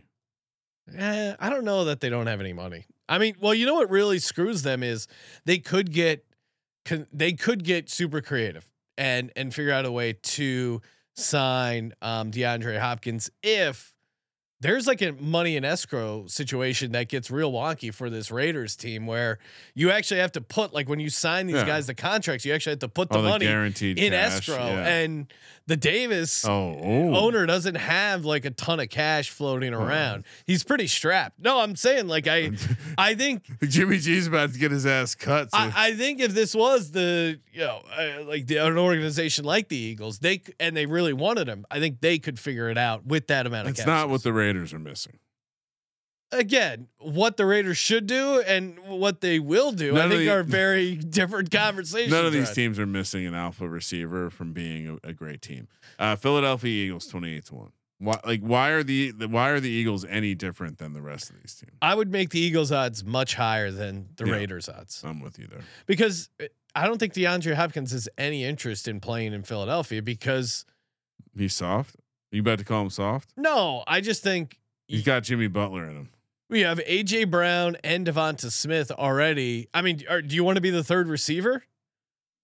Eh, 0.92 1.34
I 1.38 1.50
don't 1.50 1.64
know 1.64 1.84
that 1.86 2.00
they 2.00 2.10
don't 2.10 2.26
have 2.26 2.40
any 2.40 2.52
money. 2.52 2.86
I 3.08 3.18
mean, 3.18 3.34
well, 3.40 3.54
you 3.54 3.66
know 3.66 3.74
what 3.74 3.90
really 3.90 4.18
screws 4.18 4.62
them 4.62 4.82
is 4.82 5.06
they 5.44 5.58
could 5.58 5.92
get 5.92 6.24
they 7.12 7.32
could 7.32 7.64
get 7.64 7.88
super 7.88 8.20
creative 8.20 8.66
and 8.98 9.32
and 9.36 9.54
figure 9.54 9.72
out 9.72 9.86
a 9.86 9.92
way 9.92 10.12
to 10.12 10.82
sign 11.16 11.92
um, 12.02 12.30
DeAndre 12.30 12.78
Hopkins 12.78 13.30
if 13.42 13.93
there's 14.64 14.86
like 14.86 15.02
a 15.02 15.12
money 15.12 15.56
in 15.56 15.64
escrow 15.64 16.26
situation 16.26 16.92
that 16.92 17.08
gets 17.10 17.30
real 17.30 17.52
wonky 17.52 17.92
for 17.92 18.08
this 18.08 18.30
Raiders 18.30 18.76
team 18.76 19.06
where 19.06 19.38
you 19.74 19.90
actually 19.90 20.20
have 20.20 20.32
to 20.32 20.40
put 20.40 20.72
like 20.72 20.88
when 20.88 21.00
you 21.00 21.10
sign 21.10 21.46
these 21.46 21.56
Yeah. 21.56 21.66
guys 21.66 21.86
the 21.86 21.94
contracts, 21.94 22.46
you 22.46 22.54
actually 22.54 22.72
have 22.72 22.78
to 22.80 22.88
put 22.88 23.10
the 23.10 23.18
Oh, 23.18 23.22
the 23.22 23.28
money 23.28 23.44
guaranteed 23.46 23.98
in 23.98 24.12
cash, 24.12 24.48
escrow 24.48 24.56
yeah. 24.66 24.88
and 24.88 25.26
the 25.66 25.76
Davis 25.76 26.44
Oh, 26.46 26.78
oh. 26.82 27.14
owner 27.14 27.44
doesn't 27.46 27.74
have 27.74 28.24
like 28.24 28.44
a 28.46 28.50
ton 28.50 28.80
of 28.80 28.88
cash 28.88 29.28
floating 29.30 29.72
around. 29.74 30.24
He's 30.46 30.64
pretty 30.64 30.86
strapped. 30.86 31.38
No, 31.38 31.60
I'm 31.60 31.76
saying 31.76 32.06
like 32.08 32.26
I 32.26 32.52
I 32.98 33.14
think 33.14 33.44
Jimmy 33.68 33.98
G's 33.98 34.26
about 34.26 34.52
to 34.54 34.58
get 34.58 34.70
his 34.70 34.86
ass 34.86 35.14
cut. 35.14 35.50
So 35.50 35.58
I, 35.58 35.72
I 35.76 35.94
think 35.94 36.20
if 36.20 36.32
this 36.32 36.54
was 36.54 36.90
the 36.90 37.38
you 37.52 37.60
know 37.60 37.82
uh, 37.96 38.24
like 38.24 38.46
the, 38.46 38.56
an 38.58 38.78
organization 38.78 39.44
like 39.44 39.68
the 39.68 39.76
Eagles, 39.76 40.20
they 40.20 40.40
and 40.58 40.74
they 40.74 40.86
really 40.86 41.12
wanted 41.12 41.48
him, 41.48 41.66
I 41.70 41.80
think 41.80 42.00
they 42.00 42.18
could 42.18 42.38
figure 42.38 42.70
it 42.70 42.78
out 42.78 43.04
with 43.06 43.26
that 43.26 43.46
amount 43.46 43.68
of. 43.68 43.76
cap 43.76 43.86
not 43.86 44.08
what 44.08 44.22
the 44.22 44.32
Raiders 44.32 44.53
are 44.62 44.78
missing. 44.78 45.18
again 46.32 46.88
what 46.98 47.36
the 47.36 47.46
Raiders 47.46 47.76
should 47.78 48.06
do 48.06 48.40
and 48.40 48.78
what 48.86 49.20
they 49.20 49.38
will 49.38 49.72
do. 49.72 49.92
None 49.92 50.06
I 50.06 50.08
think 50.08 50.20
the- 50.24 50.30
are 50.30 50.42
very 50.42 50.96
different 51.20 51.50
conversations. 51.50 52.12
None 52.12 52.26
of 52.26 52.32
these 52.32 52.48
Rod. 52.48 52.54
teams 52.54 52.78
are 52.78 52.86
missing 52.86 53.26
an 53.26 53.34
alpha 53.34 53.68
receiver 53.68 54.30
from 54.30 54.52
being 54.52 54.98
a, 55.04 55.08
a 55.08 55.12
great 55.12 55.42
team. 55.42 55.68
Uh, 55.98 56.16
Philadelphia 56.16 56.86
Eagles 56.86 57.06
twenty 57.06 57.34
eight 57.36 57.44
to 57.46 57.54
one. 57.54 57.72
Why 57.98 58.18
like 58.24 58.40
why 58.40 58.70
are 58.70 58.82
the, 58.82 59.12
the 59.12 59.28
why 59.28 59.50
are 59.50 59.60
the 59.60 59.70
Eagles 59.70 60.04
any 60.08 60.34
different 60.34 60.78
than 60.78 60.92
the 60.94 61.02
rest 61.02 61.30
of 61.30 61.36
these 61.40 61.54
teams? 61.54 61.76
I 61.80 61.94
would 61.94 62.10
make 62.10 62.30
the 62.30 62.40
Eagles 62.40 62.72
odds 62.72 63.04
much 63.04 63.34
higher 63.36 63.70
than 63.70 64.08
the 64.16 64.26
Yeah. 64.26 64.32
Raiders 64.32 64.68
odds. 64.68 65.02
I'm 65.06 65.20
with 65.20 65.38
you 65.38 65.46
there. 65.46 65.60
because 65.86 66.28
uh, 66.42 66.46
I 66.74 66.86
don't 66.88 66.98
think 66.98 67.14
DeAndre 67.14 67.54
Hopkins 67.54 67.92
has 67.92 68.08
any 68.18 68.42
interest 68.44 68.88
in 68.88 68.98
playing 68.98 69.32
in 69.32 69.44
Philadelphia 69.44 70.02
because 70.02 70.64
He's 71.36 71.54
soft. 71.54 71.94
You 72.34 72.40
about 72.40 72.58
to 72.58 72.64
call 72.64 72.82
him 72.82 72.90
soft? 72.90 73.32
no, 73.36 73.84
I 73.86 74.00
just 74.00 74.22
think 74.22 74.58
He's 74.88 75.02
got 75.04 75.22
Jimmy 75.22 75.46
Butler 75.46 75.88
in 75.88 75.96
him. 75.96 76.08
we 76.50 76.60
have 76.60 76.78
AJ 76.78 77.30
Brown 77.30 77.76
and 77.82 78.06
DeVonta 78.06 78.50
Smith 78.52 78.90
already. 78.90 79.68
I 79.72 79.80
mean, 79.82 80.02
are, 80.10 80.20
do 80.20 80.34
you 80.34 80.44
want 80.44 80.56
to 80.56 80.60
be 80.60 80.70
the 80.70 80.84
third 80.84 81.08
receiver? 81.08 81.64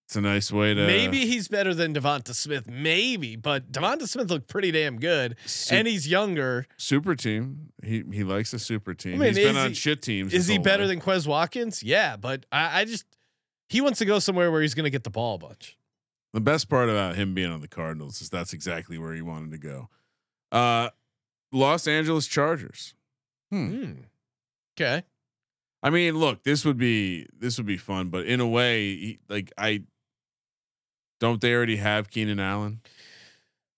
It's 0.06 0.16
a 0.16 0.20
nice 0.20 0.50
way 0.50 0.74
to 0.74 0.86
Maybe 0.86 1.26
he's 1.26 1.46
better 1.48 1.72
than 1.72 1.94
DeVonta 1.94 2.34
Smith, 2.34 2.68
maybe, 2.68 3.36
but 3.36 3.70
DeVonta 3.70 4.08
Smith 4.08 4.28
looked 4.30 4.48
pretty 4.48 4.72
damn 4.72 4.98
good, 4.98 5.36
and 5.70 5.86
he's 5.86 6.08
younger. 6.08 6.66
super 6.76 7.14
team. 7.14 7.72
He 7.84 8.02
he 8.12 8.24
likes 8.24 8.52
a 8.52 8.58
super 8.58 8.92
team. 8.94 9.14
I 9.14 9.18
mean, 9.18 9.34
he's 9.34 9.44
been 9.44 9.56
on 9.56 9.68
he- 9.68 9.74
shit 9.74 10.02
teams. 10.02 10.32
Is 10.32 10.48
he 10.48 10.58
better 10.58 10.84
life. 10.84 10.88
than 10.88 11.00
Quez 11.00 11.26
Watkins? 11.28 11.82
Yeah, 11.84 12.16
but 12.16 12.44
I, 12.50 12.80
I 12.80 12.84
just 12.86 13.04
he 13.68 13.80
wants 13.80 14.00
to 14.00 14.04
go 14.04 14.18
somewhere 14.18 14.50
where 14.50 14.62
he's 14.62 14.74
going 14.74 14.84
to 14.84 14.90
get 14.90 15.04
the 15.04 15.10
ball 15.10 15.36
a 15.36 15.38
bunch. 15.38 15.76
The 16.32 16.40
best 16.40 16.68
part 16.68 16.88
about 16.88 17.16
him 17.16 17.34
being 17.34 17.50
on 17.50 17.60
the 17.60 17.68
Cardinals 17.68 18.20
is 18.20 18.30
that's 18.30 18.52
exactly 18.52 18.98
where 18.98 19.14
he 19.14 19.22
wanted 19.22 19.50
to 19.50 19.58
go. 19.58 19.88
Uh, 20.52 20.90
Los 21.52 21.86
Angeles 21.88 22.26
Chargers. 22.26 22.94
Hmm. 23.50 23.92
Okay. 24.78 25.02
I 25.82 25.90
mean, 25.90 26.16
look, 26.16 26.42
this 26.44 26.64
would 26.64 26.76
be 26.78 27.26
this 27.36 27.56
would 27.56 27.66
be 27.66 27.76
fun, 27.76 28.08
but 28.08 28.26
in 28.26 28.40
a 28.40 28.46
way, 28.46 28.96
he, 28.96 29.18
like 29.28 29.52
I 29.56 29.82
don't 31.20 31.40
they 31.40 31.54
already 31.54 31.76
have 31.76 32.10
Keenan 32.10 32.38
Allen? 32.38 32.80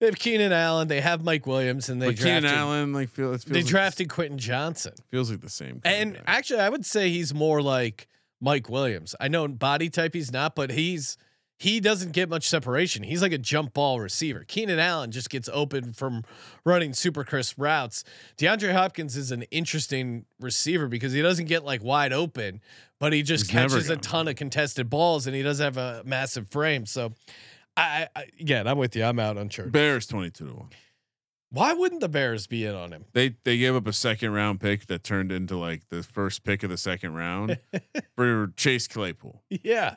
They 0.01 0.07
have 0.07 0.19
Keenan 0.19 0.53
Allen. 0.53 0.89
They 0.89 1.01
have 1.01 1.23
Mike 1.23 1.47
Williams, 1.47 1.89
and 1.89 2.03
they 2.03 2.09
but 2.09 2.17
Keenan 2.17 2.43
drafted, 2.43 2.59
Allen, 2.59 2.93
like 2.93 3.09
feel 3.09 3.29
feels 3.29 3.45
they 3.45 3.61
like, 3.61 3.67
drafted 3.67 4.09
Quentin 4.09 4.39
Johnston. 4.39 4.95
feels 5.11 5.31
like 5.31 5.41
the 5.41 5.49
same. 5.49 5.81
And 5.85 6.21
actually, 6.27 6.61
I 6.61 6.69
would 6.69 6.85
say 6.85 7.09
he's 7.09 7.33
more 7.33 7.63
like 7.63 8.09
Mike 8.41 8.69
Williams. 8.69 9.15
I 9.21 9.29
know 9.29 9.45
in 9.45 9.55
body 9.55 9.89
type 9.89 10.13
he's 10.13 10.33
not, 10.33 10.57
but 10.57 10.71
he's 10.71 11.17
he 11.63 11.79
doesn't 11.79 12.11
get 12.11 12.29
much 12.29 12.49
separation. 12.49 13.05
He's 13.05 13.23
like 13.23 13.31
a 13.31 13.39
jump 13.39 13.73
ball 13.73 14.01
receiver. 14.01 14.43
Keenan 14.49 14.81
Allen 14.81 15.13
just 15.13 15.31
gets 15.31 15.49
open 15.53 15.93
from 15.93 16.25
running 16.65 16.93
super 16.93 17.23
crisp 17.23 17.55
routes. 17.57 18.03
DeAndre 18.37 18.73
Hopkins 18.73 19.17
is 19.17 19.31
an 19.31 19.43
interesting 19.53 20.25
receiver 20.41 20.89
because 20.89 21.13
he 21.13 21.23
doesn't 21.23 21.45
get 21.45 21.65
like 21.65 21.81
wide 21.85 22.13
open, 22.13 22.61
but 22.99 23.13
he 23.13 23.23
just 23.23 23.45
He's 23.45 23.53
catches 23.53 23.89
a 23.91 23.97
ton 23.97 24.27
of 24.27 24.35
contested 24.35 24.91
balls 24.91 25.29
and 25.29 25.37
he 25.37 25.43
doesn't 25.45 25.63
have 25.63 25.77
a 25.77 26.03
massive 26.05 26.49
frame. 26.49 26.85
So 26.85 27.13
I, 27.77 28.09
I 28.17 28.25
again, 28.41 28.67
I'm 28.67 28.77
with 28.77 28.97
you. 28.97 29.05
I'm 29.05 29.21
out 29.21 29.39
on 29.39 29.49
church. 29.49 29.71
Bears 29.71 30.09
twenty 30.09 30.31
two 30.31 30.49
to 30.49 30.55
one. 30.55 30.71
Why 31.51 31.75
wouldn't 31.75 32.01
the 32.01 32.09
Bears 32.09 32.49
be 32.49 32.67
in 32.67 32.75
on 32.75 32.91
him? 32.91 33.05
They 33.13 33.37
they 33.45 33.57
gave 33.57 33.77
up 33.77 33.87
a 33.87 33.93
second 33.93 34.33
round 34.33 34.61
pick 34.61 34.87
that 34.87 35.05
turned 35.05 35.31
into 35.31 35.57
like 35.57 35.83
the 35.91 36.03
first 36.03 36.43
pick 36.43 36.65
of 36.65 36.71
the 36.71 36.77
second 36.77 37.15
round 37.15 37.61
for 38.17 38.53
Chase 38.57 38.89
Claypool. 38.89 39.45
Yeah, 39.49 39.95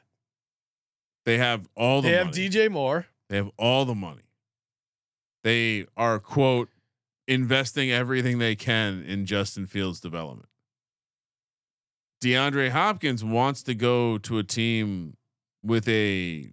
They 1.25 1.37
have 1.39 1.67
all 1.75 2.01
the 2.01 2.09
they 2.09 2.15
have 2.15 2.27
money. 2.27 2.49
DJ 2.49 2.69
Moore. 2.71 3.07
They 3.29 3.37
have 3.37 3.49
all 3.57 3.85
the 3.85 3.95
money. 3.95 4.21
They 5.43 5.85
are 5.97 6.19
quote 6.19 6.69
investing 7.27 7.91
everything 7.91 8.37
they 8.39 8.55
can 8.55 9.03
in 9.03 9.25
Justin 9.25 9.65
Fields 9.65 9.99
development. 9.99 10.49
DeAndre 12.23 12.69
Hopkins 12.69 13.23
wants 13.23 13.63
to 13.63 13.75
go 13.75 14.17
to 14.19 14.37
a 14.39 14.43
team 14.43 15.17
with 15.63 15.87
a 15.87 16.51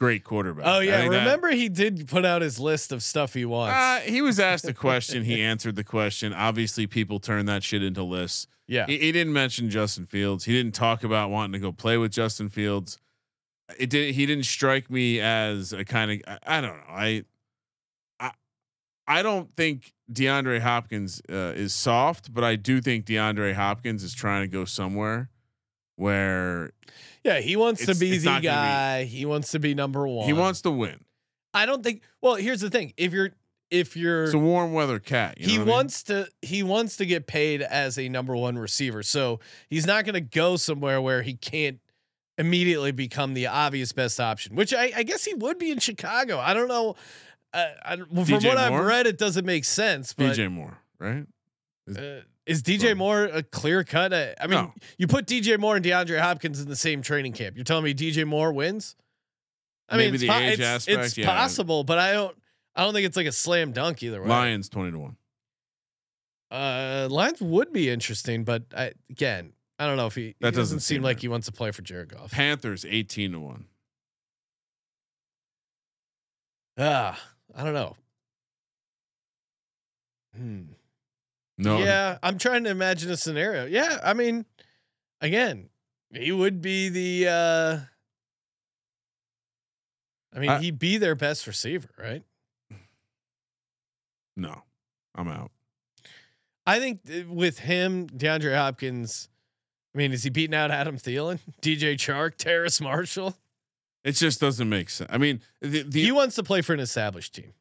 great 0.00 0.24
quarterback. 0.24 0.64
Oh 0.66 0.80
yeah, 0.80 1.00
think 1.00 1.12
that- 1.12 1.18
remember 1.20 1.50
he 1.50 1.68
did 1.68 2.08
put 2.08 2.24
out 2.26 2.42
his 2.42 2.58
list 2.60 2.92
of 2.92 3.02
stuff 3.02 3.32
he 3.34 3.44
wants. 3.44 3.74
Uh, 3.76 4.00
he 4.10 4.20
was 4.22 4.38
asked 4.40 4.66
a 4.66 4.74
question. 4.86 5.24
He 5.24 5.40
answered 5.42 5.76
the 5.76 5.84
question. 5.84 6.32
Obviously, 6.32 6.86
people 6.86 7.20
turn 7.20 7.46
that 7.46 7.62
shit 7.62 7.82
into 7.82 8.02
lists. 8.02 8.46
yeah, 8.66 8.86
He, 8.86 8.98
he 8.98 9.12
didn't 9.12 9.32
mention 9.32 9.70
Justin 9.70 10.06
Fields. 10.06 10.44
He 10.44 10.52
didn't 10.52 10.74
talk 10.74 11.04
about 11.04 11.30
wanting 11.30 11.52
to 11.52 11.58
go 11.58 11.72
play 11.72 11.96
with 11.96 12.12
Justin 12.12 12.48
Fields. 12.50 12.98
It 13.78 13.90
did. 13.90 14.14
He 14.14 14.26
didn't 14.26 14.44
strike 14.44 14.90
me 14.90 15.20
as 15.20 15.72
a 15.72 15.84
kind 15.84 16.10
of. 16.12 16.20
I, 16.26 16.58
I 16.58 16.60
don't 16.60 16.76
know. 16.76 16.82
I, 16.88 17.24
I, 18.20 18.30
I 19.08 19.22
don't 19.22 19.54
think 19.56 19.92
DeAndre 20.12 20.60
Hopkins 20.60 21.20
uh, 21.30 21.52
is 21.56 21.74
soft, 21.74 22.32
but 22.32 22.44
I 22.44 22.56
do 22.56 22.80
think 22.80 23.06
DeAndre 23.06 23.54
Hopkins 23.54 24.02
is 24.04 24.14
trying 24.14 24.42
to 24.42 24.48
go 24.48 24.64
somewhere 24.64 25.30
where 25.96 26.70
yeah, 27.24 27.40
he 27.40 27.56
wants 27.56 27.84
to 27.86 27.94
be 27.94 28.18
the 28.18 28.24
gonna 28.24 28.40
be- 28.40 28.46
guy. 28.46 29.04
he 29.04 29.24
wants 29.26 29.50
to 29.52 29.58
be 29.58 29.74
number 29.74 30.06
one. 30.06 30.26
he 30.26 30.32
wants 30.32 30.60
to 30.62 30.70
win. 30.70 31.00
I 31.54 31.66
don't 31.66 31.82
think. 31.82 32.02
Well, 32.20 32.34
here's 32.36 32.60
the 32.60 32.70
thing: 32.70 32.92
if 32.96 33.12
you're 33.12 33.30
if 33.70 33.96
you're 33.96 34.24
It's 34.24 34.34
a 34.34 34.38
warm 34.38 34.72
weather 34.74 35.00
cat. 35.00 35.40
You 35.40 35.46
he 35.46 35.52
know 35.56 35.60
what 35.60 35.62
I 35.62 35.66
mean? 35.66 35.74
wants 35.74 36.02
to 36.04 36.28
he 36.42 36.62
wants 36.62 36.98
to 36.98 37.06
get 37.06 37.26
paid 37.26 37.62
as 37.62 37.98
a 37.98 38.08
number 38.08 38.36
one 38.36 38.56
receiver. 38.58 39.02
So 39.02 39.40
he's 39.68 39.86
not 39.86 40.04
going 40.04 40.14
to 40.14 40.20
go 40.20 40.56
somewhere 40.56 41.00
where 41.00 41.22
he 41.22 41.34
can't 41.34 41.80
immediately 42.38 42.92
become 42.92 43.34
the 43.34 43.46
obvious 43.46 43.92
best 43.92 44.20
option. 44.20 44.54
Which 44.56 44.74
I, 44.74 44.92
I 44.96 45.02
guess 45.02 45.24
he 45.24 45.34
would 45.34 45.58
be 45.58 45.70
in 45.70 45.78
Chicago. 45.78 46.38
I 46.38 46.54
don't 46.54 46.68
know. 46.68 46.96
Uh, 47.52 47.66
I, 47.84 47.96
well, 48.10 48.24
from 48.24 48.42
what 48.42 48.58
I've 48.58 48.84
read, 48.84 49.06
it 49.06 49.18
doesn't 49.18 49.46
make 49.46 49.64
sense. 49.64 50.12
But 50.12 50.34
DJ 50.36 50.50
Moore, 50.52 50.78
right? 50.98 51.26
uh, 51.88 52.20
is 52.44 52.62
DJ 52.62 52.90
From- 52.90 52.98
Moore 52.98 53.24
a 53.24 53.42
clear 53.42 53.84
cut? 53.84 54.12
Uh, 54.12 54.34
I 54.40 54.46
mean, 54.46 54.58
No. 54.58 54.72
you 54.98 55.06
put 55.06 55.26
DJ 55.26 55.58
Moore 55.58 55.76
and 55.76 55.84
DeAndre 55.84 56.20
Hopkins 56.20 56.60
in 56.60 56.68
the 56.68 56.76
same 56.76 57.02
training 57.02 57.32
camp. 57.32 57.56
You're 57.56 57.64
telling 57.64 57.84
me 57.84 57.94
DJ 57.94 58.26
Moore 58.26 58.52
wins? 58.52 58.96
I 59.88 59.96
mean, 59.96 60.12
it's, 60.14 60.20
the 60.20 60.28
po- 60.28 60.38
age 60.38 60.54
it's, 60.54 60.62
aspect, 60.62 60.98
it's 60.98 61.18
yeah. 61.18 61.26
possible, 61.26 61.84
but 61.84 61.98
I 61.98 62.12
don't. 62.12 62.36
I 62.74 62.82
don't 62.84 62.92
think 62.92 63.06
it's 63.06 63.16
like 63.16 63.26
a 63.26 63.32
slam 63.32 63.72
dunk 63.72 64.02
either 64.02 64.20
way. 64.20 64.28
Lions 64.28 64.68
twenty 64.68 64.90
to 64.90 64.98
one. 64.98 65.16
Uh, 66.50 67.08
Lions 67.10 67.40
would 67.40 67.72
be 67.72 67.88
interesting, 67.88 68.44
but 68.44 68.64
I, 68.76 68.92
again, 69.10 69.52
I 69.78 69.86
don't 69.86 69.96
know 69.96 70.06
if 70.06 70.14
he. 70.14 70.34
That 70.40 70.48
he 70.48 70.50
doesn't 70.52 70.56
doesn't 70.76 70.80
seem 70.80 71.02
like 71.02 71.16
right. 71.16 71.22
he 71.22 71.28
wants 71.28 71.46
to 71.46 71.52
play 71.52 71.70
for 71.70 71.82
Jared 71.82 72.08
Goff. 72.08 72.30
Panthers 72.30 72.84
eighteen 72.84 73.32
to 73.32 73.40
one. 73.40 73.66
Ah, 76.78 77.18
I 77.54 77.64
don't 77.64 77.74
know. 77.74 77.96
Hmm. 80.36 80.62
No, 81.58 81.78
Yeah, 81.78 82.18
I'm 82.22 82.36
trying 82.36 82.64
to 82.64 82.70
imagine 82.70 83.10
a 83.10 83.16
scenario. 83.16 83.64
Yeah, 83.64 83.98
I 84.04 84.12
mean, 84.12 84.44
again, 85.22 85.70
he 86.12 86.30
would 86.32 86.60
be 86.60 86.88
the. 86.90 87.28
uh 87.28 87.78
I 90.34 90.38
mean, 90.38 90.50
I- 90.50 90.60
he'd 90.60 90.78
be 90.78 90.98
their 90.98 91.14
best 91.14 91.46
receiver, 91.46 91.88
right? 91.98 92.22
no, 94.36 94.62
I'm 95.14 95.28
out. 95.28 95.50
I 96.66 96.78
think 96.78 97.04
th- 97.06 97.26
with 97.26 97.58
him, 97.60 98.06
DeAndre 98.08 98.54
Hopkins. 98.54 99.30
I 99.96 99.98
mean, 99.98 100.12
is 100.12 100.22
he 100.22 100.28
beating 100.30 100.54
out 100.54 100.70
Adam 100.70 100.98
Thielen, 100.98 101.38
DJ 101.62 101.94
Chark, 101.94 102.36
Terrace 102.36 102.82
Marshall? 102.82 103.34
It 104.04 104.12
just 104.12 104.40
doesn't 104.40 104.68
make 104.68 104.90
sense. 104.90 105.10
I 105.10 105.16
mean, 105.16 105.40
the, 105.62 105.82
the 105.82 106.02
he 106.02 106.12
wants 106.12 106.34
to 106.36 106.42
play 106.42 106.60
for 106.60 106.74
an 106.74 106.80
established 106.80 107.34
team. 107.34 107.54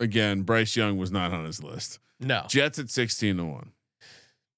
again, 0.00 0.42
Bryce 0.42 0.76
Young 0.76 0.98
was 0.98 1.10
not 1.10 1.32
on 1.32 1.44
his 1.44 1.62
list. 1.62 2.00
No, 2.20 2.42
Jets 2.48 2.78
at 2.80 2.90
sixteen 2.90 3.36
to 3.36 3.44
one. 3.44 3.70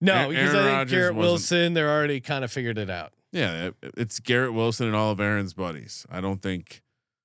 no, 0.01 0.15
Aaron 0.15 0.31
because 0.31 0.55
I 0.55 0.59
think 0.63 0.69
Rodgers 0.73 0.93
Garrett 0.93 1.15
Wilson, 1.17 1.75
they're 1.75 1.91
already 1.91 2.21
kind 2.21 2.45
of 2.45 2.51
figured 2.51 2.79
it 2.79 2.89
out. 2.91 3.13
Yeah, 3.33 3.67
it- 3.67 3.75
it's 3.99 4.19
Garrett 4.19 4.55
Wilson 4.55 4.87
and 4.87 4.97
all 4.97 5.11
of 5.13 5.21
Aaron's 5.21 5.53
buddies. 5.53 6.07
I 6.11 6.21
don't 6.23 6.41
think, 6.41 6.83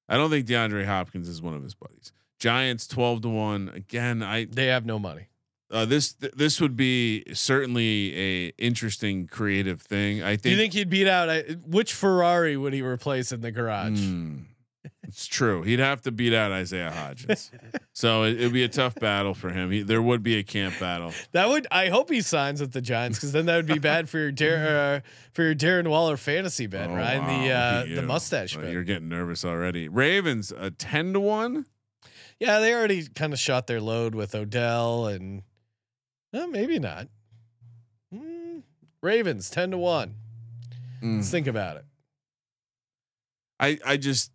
I 0.10 0.18
don't 0.18 0.30
think 0.30 0.46
DeAndre 0.46 0.86
Hopkins 0.86 1.30
is 1.30 1.42
one 1.42 1.54
of 1.54 1.64
his 1.64 1.74
buddies. 1.74 2.12
Giants 2.38 2.86
twelve 2.88 3.22
to 3.22 3.30
one. 3.30 3.70
Again, 3.74 4.22
I 4.22 4.44
They 4.46 4.66
have 4.68 4.86
no 4.86 5.00
money. 5.00 5.30
Uh, 5.72 5.86
this 5.86 6.14
th- 6.14 6.34
this 6.34 6.62
would 6.62 6.76
be 6.76 7.24
certainly 7.34 8.16
a 8.18 8.48
interesting 8.58 9.28
creative 9.28 9.82
thing. 9.82 10.22
I 10.24 10.32
think. 10.32 10.42
Do 10.44 10.50
you 10.52 10.58
think 10.58 10.74
he'd 10.74 10.90
beat 10.90 11.08
out? 11.08 11.30
I- 11.30 11.42
Which 11.66 11.94
Ferrari 11.94 12.56
would 12.58 12.74
he 12.74 12.82
replace 12.82 13.32
in 13.32 13.42
the 13.42 13.52
garage? 13.52 14.00
Hmm. 14.00 14.36
it's 15.04 15.26
true. 15.26 15.64
He'd 15.64 15.80
have 15.80 16.02
to 16.04 16.12
beat 16.12 16.34
out 16.34 16.52
Isaiah 16.52 16.94
Hodgins. 16.96 17.50
so 17.94 18.24
it 18.24 18.38
would 18.40 18.54
be 18.54 18.64
a 18.64 18.68
tough 18.70 18.94
battle 18.96 19.34
for 19.34 19.50
him. 19.50 19.72
He, 19.72 19.82
there 19.82 20.02
would 20.02 20.22
be 20.22 20.36
a 20.38 20.44
camp 20.44 20.76
battle. 20.80 21.12
That 21.32 21.50
would. 21.50 21.66
I 21.72 21.90
hope 21.90 22.12
he 22.12 22.22
signs 22.22 22.62
with 22.62 22.72
the 22.72 22.82
Giants 22.82 23.18
because 23.18 23.32
then 23.32 23.48
that 23.48 23.56
would 23.56 23.66
be 23.66 23.80
bad 23.80 24.08
for 24.08 24.20
your 24.20 24.32
Dar- 24.32 24.68
uh, 24.68 25.00
for 25.34 25.42
your 25.44 25.56
Darren 25.56 25.88
Waller 25.88 26.18
fantasy 26.18 26.68
bet, 26.68 26.92
Oh, 26.92 26.96
right? 26.96 27.18
wow, 27.20 27.44
The 27.44 27.52
uh, 27.52 28.02
the 28.02 28.08
mustache 28.08 28.56
Uh, 28.56 28.62
bet. 28.62 28.72
You're 28.72 28.84
getting 28.84 29.10
nervous 29.10 29.44
already. 29.44 29.88
Ravens 29.90 30.52
a 30.56 30.70
ten 30.70 31.14
to 31.14 31.20
one. 31.20 31.66
Yeah, 32.40 32.60
they 32.60 32.74
already 32.74 33.08
kind 33.08 33.34
of 33.34 33.40
shot 33.40 33.66
their 33.66 33.80
load 33.82 34.14
with 34.14 34.36
Odell 34.36 35.08
and 35.08 35.42
uh, 36.36 36.48
maybe 36.48 36.80
not. 36.80 37.08
Hmm. 38.14 38.60
Ravens 39.02 39.50
ten 39.50 39.72
to 39.72 39.78
one. 39.78 40.16
Mm. 41.02 41.18
Let's 41.18 41.30
think 41.32 41.48
about 41.48 41.78
it. 41.78 41.86
I 43.60 43.80
I 43.86 43.98
just 43.98 44.32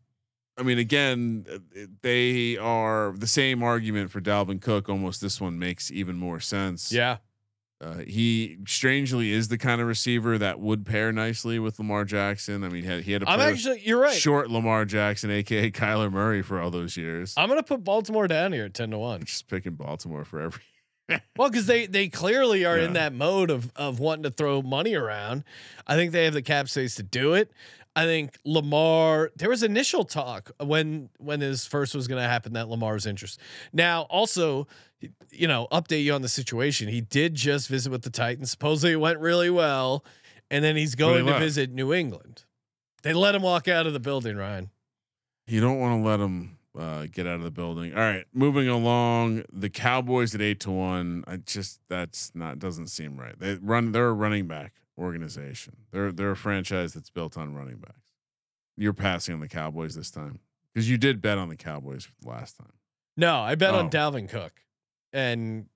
I 0.57 0.63
mean 0.63 0.79
again 0.79 1.47
uh, 1.53 1.59
they 2.03 2.57
are 2.57 3.13
the 3.17 3.27
same 3.27 3.63
argument 3.63 4.11
for 4.11 4.21
Dalvin 4.21 4.61
Cook 4.61 4.89
almost 4.89 5.21
this 5.21 5.41
one 5.41 5.59
makes 5.59 5.91
even 5.91 6.17
more 6.17 6.41
sense. 6.41 6.93
Yeah, 6.93 7.19
Uh, 7.81 7.99
he 8.07 8.59
strangely 8.67 9.33
is 9.33 9.49
the 9.49 9.59
kind 9.59 9.81
of 9.81 9.87
receiver 9.87 10.39
that 10.39 10.61
would 10.61 10.87
pair 10.87 11.13
nicely 11.13 11.59
with 11.59 11.79
Lamar 11.79 12.05
Jackson. 12.05 12.63
I 12.65 12.69
mean 12.69 12.83
he 12.83 12.89
had, 12.89 13.03
he 13.03 13.13
had 13.13 13.23
to 13.23 13.29
I'm 13.31 13.41
actually. 13.41 13.81
You're 13.85 14.01
right. 14.01 14.15
short 14.17 14.51
Lamar 14.51 14.85
Jackson 14.85 15.31
aka 15.31 15.71
Kyler 15.71 16.11
Murray 16.13 16.43
for 16.43 16.61
all 16.61 16.71
those 16.71 16.97
years. 16.97 17.35
I'm 17.37 17.49
gonna 17.49 17.63
put 17.63 17.83
Baltimore 17.85 18.29
down 18.29 18.53
here 18.53 18.67
at 18.67 18.75
ten 18.75 18.91
to 18.91 18.99
one. 18.99 19.25
just 19.25 19.49
picking 19.49 19.75
Baltimore 19.75 20.25
for 20.25 20.41
every 20.41 20.63
Well, 21.37 21.51
because 21.51 21.67
they 21.67 21.87
they 21.87 22.09
clearly 22.09 22.65
are 22.65 22.79
in 22.79 22.95
that 22.95 23.13
mode 23.13 23.51
of 23.51 23.73
of 23.77 23.99
wanting 24.01 24.25
to 24.25 24.31
throw 24.31 24.63
money 24.63 24.95
around. 24.95 25.45
I 25.87 25.97
think 25.97 26.13
they 26.13 26.25
have 26.25 26.35
the 26.35 26.43
cap 26.43 26.69
space 26.69 26.95
to 26.97 27.03
do 27.03 27.35
it. 27.35 27.51
I 27.97 28.05
think 28.05 28.39
Lamar. 28.45 29.31
There 29.37 29.49
was 29.49 29.63
initial 29.63 30.05
talk 30.05 30.51
when 30.63 31.11
when 31.19 31.41
his 31.41 31.67
first 31.67 31.95
was 31.95 32.07
going 32.07 32.23
to 32.23 32.29
happen 32.29 32.53
that 32.53 32.69
Lamar's 32.69 33.07
interest. 33.07 33.41
Now, 33.73 34.03
also, 34.03 34.69
you 35.31 35.49
know, 35.49 35.67
update 35.73 36.05
you 36.05 36.13
on 36.13 36.23
the 36.23 36.29
situation. 36.29 36.89
He 36.89 37.01
did 37.01 37.35
just 37.35 37.69
visit 37.69 37.91
with 37.91 38.03
the 38.03 38.11
Titans. 38.11 38.51
Supposedly, 38.51 38.93
it 38.93 39.01
went 39.01 39.19
really 39.19 39.51
well, 39.51 40.05
and 40.51 40.65
then 40.65 40.77
he's 40.77 40.95
going 40.95 41.25
to 41.25 41.31
left. 41.33 41.41
visit 41.41 41.73
New 41.73 41.93
England. 41.93 42.45
They 43.03 43.13
let 43.13 43.35
him 43.35 43.43
walk 43.43 43.67
out 43.67 43.87
of 43.87 43.93
the 43.93 44.01
building, 44.01 44.37
Ryan. 44.37 44.71
You 45.47 45.61
don't 45.61 45.81
want 45.81 46.01
to 46.01 46.09
let 46.09 46.19
them 46.19 46.59
uh, 46.79 47.07
get 47.11 47.27
out 47.27 47.37
of 47.37 47.43
the 47.43 47.51
building. 47.51 47.93
All 47.95 48.01
right, 48.01 48.25
moving 48.33 48.69
along. 48.69 49.45
The 49.53 49.71
Cowboys 49.71 50.35
at 50.35 50.41
eight 50.41 50.61
to 50.61 50.71
one. 50.71 51.25
I 51.27 51.37
just 51.39 51.81
that's 51.89 52.33
not 52.35 52.59
doesn't 52.59 52.89
seem 52.89 53.19
right. 53.19 53.39
They 53.39 53.55
run. 53.61 53.93
They're 53.93 54.09
a 54.09 54.13
running 54.13 54.47
back 54.47 54.75
organization. 54.99 55.77
They're 55.91 56.13
they're 56.13 56.31
a 56.33 56.37
franchise 56.37 56.93
that's 56.95 57.11
built 57.11 57.37
on 57.37 57.55
running 57.55 57.79
backs. 57.79 58.13
You're 58.77 58.93
passing 58.93 59.35
on 59.35 59.41
the 59.41 59.49
Cowboys 59.49 59.95
this 59.95 60.11
time 60.11 60.41
because 60.73 60.89
you 60.89 60.97
did 60.97 61.21
bet 61.21 61.39
on 61.39 61.49
the 61.49 61.57
Cowboys 61.57 62.09
last 62.25 62.57
time. 62.57 62.73
No, 63.17 63.41
I 63.41 63.55
bet 63.57 63.75
on 63.75 63.87
Oh. 63.87 63.89
Dalvin 63.91 64.29
Cook, 64.29 64.53
and 65.13 65.67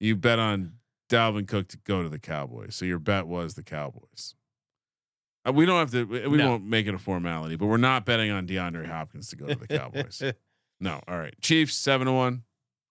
You 0.00 0.16
bet 0.16 0.38
on 0.38 0.72
Dalvin 1.10 1.46
Cook 1.46 1.68
to 1.68 1.76
go 1.78 2.02
to 2.02 2.08
the 2.08 2.18
Cowboys, 2.18 2.74
so 2.74 2.84
your 2.84 2.98
bet 2.98 3.26
was 3.26 3.54
the 3.54 3.62
Cowboys. 3.62 4.34
Uh, 5.48 5.52
we 5.52 5.66
don't 5.66 5.78
have 5.78 5.90
to. 5.92 6.04
We 6.04 6.26
we 6.28 6.36
No. 6.38 6.50
won't 6.50 6.64
make 6.64 6.86
it 6.86 6.94
a 6.94 6.98
formality, 6.98 7.56
but 7.56 7.66
we're 7.66 7.76
not 7.78 8.04
betting 8.04 8.30
on 8.30 8.46
DeAndre 8.46 8.86
Hopkins 8.86 9.28
to 9.30 9.36
go 9.36 9.46
to 9.46 9.54
the 9.54 9.66
Cowboys. 9.66 10.22
No. 10.80 11.00
All 11.08 11.18
right. 11.18 11.34
Chiefs 11.40 11.74
seven 11.74 12.06
to 12.06 12.12
one. 12.12 12.44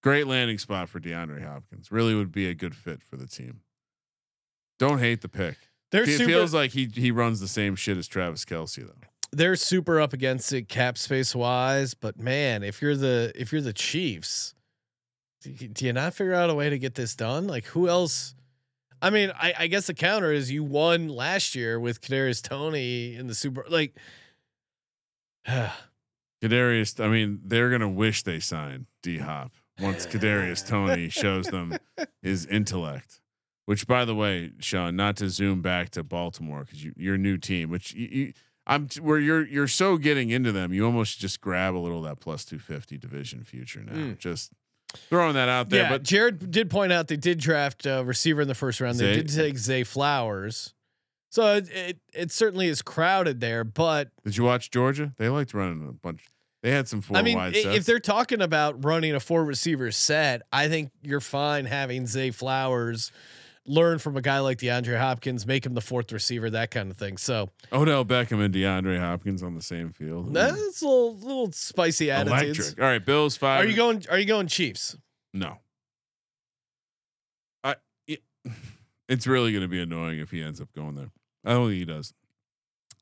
Great 0.03 0.27
landing 0.27 0.57
spot 0.57 0.89
for 0.89 0.99
DeAndre 0.99 1.41
Hopkins. 1.45 1.89
Really 1.89 2.13
would 2.15 2.33
be 2.33 2.49
a 2.49 2.53
good 2.53 2.75
fit 2.75 3.01
for 3.01 3.15
the 3.15 3.27
team. 3.27 3.61
Don't 4.77 4.99
hate 4.99 5.21
the 5.21 5.29
pick. 5.29 5.55
they're 5.91 6.03
It 6.03 6.17
super. 6.17 6.25
feels 6.25 6.53
like 6.53 6.71
he 6.71 6.89
he 6.93 7.11
runs 7.11 7.39
the 7.39 7.47
same 7.47 7.75
shit 7.77 7.97
as 7.97 8.07
Travis 8.07 8.43
Kelce 8.43 8.85
though. 8.85 9.07
they're 9.31 9.55
super 9.55 9.99
up 10.01 10.11
against 10.13 10.51
it 10.53 10.67
cap 10.67 10.97
space 10.97 11.33
wise, 11.33 11.93
but 11.93 12.19
man, 12.19 12.61
if 12.63 12.81
you're 12.81 12.97
the 12.97 13.31
if 13.35 13.51
you're 13.53 13.61
the 13.61 13.71
Chiefs, 13.73 14.53
do 15.41 15.51
you, 15.51 15.67
do 15.69 15.85
you 15.85 15.93
not 15.93 16.13
figure 16.13 16.33
out 16.33 16.49
a 16.49 16.53
way 16.55 16.69
to 16.69 16.77
get 16.77 16.95
this 16.95 17.15
done? 17.15 17.47
Like 17.47 17.65
who 17.67 17.87
else? 17.87 18.35
I 19.01 19.09
mean, 19.09 19.31
I, 19.35 19.53
I 19.59 19.67
guess 19.67 19.87
the 19.87 19.93
counter 19.93 20.31
is 20.31 20.51
you 20.51 20.63
won 20.63 21.07
last 21.07 21.55
year 21.55 21.79
with 21.79 22.01
Kadarius 22.01 22.41
Toney 22.41 23.15
in 23.15 23.27
the 23.27 23.35
Super. 23.35 23.65
Like, 23.69 23.95
Kadarius. 25.47 27.03
I 27.03 27.07
mean, 27.07 27.41
they're 27.43 27.69
gonna 27.69 27.89
wish 27.89 28.23
they 28.23 28.39
signed 28.39 28.87
D 29.03 29.19
Hop 29.19 29.51
once 29.79 30.05
Kadarius 30.05 30.65
Toney 30.65 31.09
shows 31.09 31.47
them 31.47 31.77
his 32.21 32.45
intellect. 32.45 33.21
Which, 33.65 33.85
by 33.85 34.05
the 34.05 34.15
way, 34.15 34.51
Sean, 34.59 34.95
not 34.95 35.17
to 35.17 35.29
zoom 35.29 35.61
back 35.61 35.89
to 35.89 36.03
Baltimore 36.03 36.63
because 36.63 36.85
you, 36.85 36.93
your 36.95 37.17
new 37.17 37.37
team, 37.37 37.69
which 37.69 37.93
you, 37.93 38.07
you, 38.07 38.33
I'm 38.65 38.87
t- 38.87 39.01
where 39.01 39.19
you're 39.19 39.45
you're 39.45 39.67
so 39.67 39.97
getting 39.97 40.29
into 40.29 40.51
them, 40.53 40.73
you 40.73 40.85
almost 40.85 41.19
just 41.19 41.41
grab 41.41 41.75
a 41.75 41.79
little 41.79 41.99
of 41.99 42.05
that 42.05 42.19
plus 42.21 42.45
two 42.45 42.59
fifty 42.59 42.97
division 42.97 43.43
future 43.43 43.83
now. 43.83 43.93
Mm. 43.93 44.17
Just 44.17 44.53
throwing 45.09 45.33
that 45.35 45.49
out 45.49 45.69
there. 45.69 45.83
yeah, 45.83 45.89
but 45.89 46.03
Jared 46.03 46.51
did 46.51 46.69
point 46.69 46.91
out 46.91 47.07
they 47.07 47.17
did 47.17 47.39
draft 47.39 47.85
a 47.85 48.03
receiver 48.03 48.41
in 48.41 48.47
the 48.47 48.55
first 48.55 48.81
round. 48.81 48.97
They 48.97 49.15
Zay- 49.15 49.21
did 49.21 49.29
take 49.35 49.57
Zay 49.57 49.83
Flowers, 49.83 50.73
so 51.29 51.55
it, 51.55 51.69
it 51.71 51.97
it 52.13 52.31
certainly 52.31 52.67
is 52.67 52.81
crowded 52.81 53.39
there. 53.39 53.63
But 53.63 54.09
did 54.23 54.37
you 54.37 54.43
watch 54.43 54.71
Georgia? 54.71 55.13
They 55.17 55.29
liked 55.29 55.53
running 55.53 55.87
a 55.87 55.93
bunch. 55.93 56.25
They 56.63 56.71
had 56.71 56.87
some 56.87 57.01
four 57.01 57.17
I 57.17 57.21
mean, 57.21 57.37
wide 57.37 57.55
sets. 57.55 57.77
if 57.77 57.85
they're 57.85 57.99
talking 57.99 58.41
about 58.41 58.83
running 58.83 59.13
a 59.13 59.19
four 59.19 59.45
receiver 59.45 59.91
set, 59.91 60.41
I 60.51 60.67
think 60.67 60.91
you're 61.03 61.21
fine 61.21 61.65
having 61.65 62.07
Zay 62.07 62.31
Flowers 62.31 63.11
learn 63.67 63.99
from 63.99 64.17
a 64.17 64.21
guy 64.21 64.39
like 64.39 64.57
DeAndre 64.57 64.97
Hopkins, 64.97 65.45
make 65.45 65.65
him 65.65 65.73
the 65.73 65.81
fourth 65.81 66.11
receiver, 66.11 66.49
that 66.49 66.71
kind 66.71 66.89
of 66.89 66.97
thing. 66.97 67.17
So 67.17 67.49
Odell 67.71 68.05
Beckham 68.05 68.43
and 68.43 68.53
DeAndre 68.53 68.99
Hopkins 68.99 69.43
on 69.43 69.53
the 69.55 69.61
same 69.61 69.91
field. 69.91 70.33
that's 70.33 70.81
a 70.81 70.85
little, 70.87 71.15
little 71.17 71.51
spicy 71.51 72.09
attitudes. 72.09 72.59
Electric. 72.59 72.81
All 72.81 72.89
right, 72.89 73.05
Bills 73.05 73.37
five. 73.37 73.63
Are 73.63 73.67
you 73.67 73.75
going? 73.75 74.03
Are 74.09 74.17
you 74.17 74.25
going 74.25 74.47
Chiefs? 74.47 74.97
No. 75.33 75.57
I. 77.63 77.75
It, 78.07 78.21
it's 79.09 79.27
really 79.27 79.51
going 79.51 79.63
to 79.63 79.67
be 79.67 79.81
annoying 79.81 80.19
if 80.19 80.31
he 80.31 80.41
ends 80.41 80.61
up 80.61 80.69
going 80.73 80.95
there. 80.95 81.11
I 81.45 81.51
don't 81.53 81.67
think 81.67 81.79
he 81.79 81.85
does. 81.85 82.13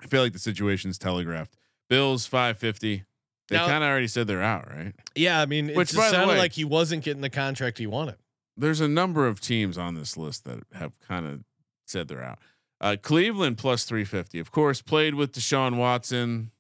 I 0.02 0.08
feel 0.08 0.22
like 0.22 0.34
the 0.34 0.40
situation's 0.40 0.98
telegraphed. 0.98 1.56
Bills 1.90 2.26
five 2.26 2.58
fifty. 2.58 3.04
They 3.48 3.58
kind 3.58 3.84
of 3.84 3.90
already 3.90 4.08
said 4.08 4.26
they're 4.26 4.42
out, 4.42 4.68
right? 4.76 4.94
Yeah, 5.16 5.40
I 5.40 5.46
mean, 5.46 5.70
it 5.70 5.76
Which, 5.76 5.92
just 5.92 6.10
sounded 6.10 6.34
way- 6.34 6.40
like 6.40 6.54
he 6.54 6.66
wasn't 6.66 7.04
getting 7.04 7.22
the 7.22 7.30
contract 7.30 7.78
he 7.78 7.86
wanted. 7.86 8.16
There's 8.58 8.82
a 8.82 8.88
number 8.88 9.28
of 9.28 9.40
teams 9.42 9.78
on 9.78 9.96
this 9.96 10.16
list 10.18 10.46
that 10.46 10.60
have 10.74 10.98
kind 11.00 11.28
of 11.28 11.44
said 11.86 12.08
they're 12.08 12.24
out. 12.24 12.40
Uh, 12.82 12.96
Cleveland 13.02 13.58
plus 13.58 13.84
three 13.86 14.06
fifty. 14.06 14.40
Of 14.40 14.52
course, 14.52 14.82
played 14.82 15.16
with 15.16 15.32
Deshaun 15.34 15.78
Watson. 15.78 16.52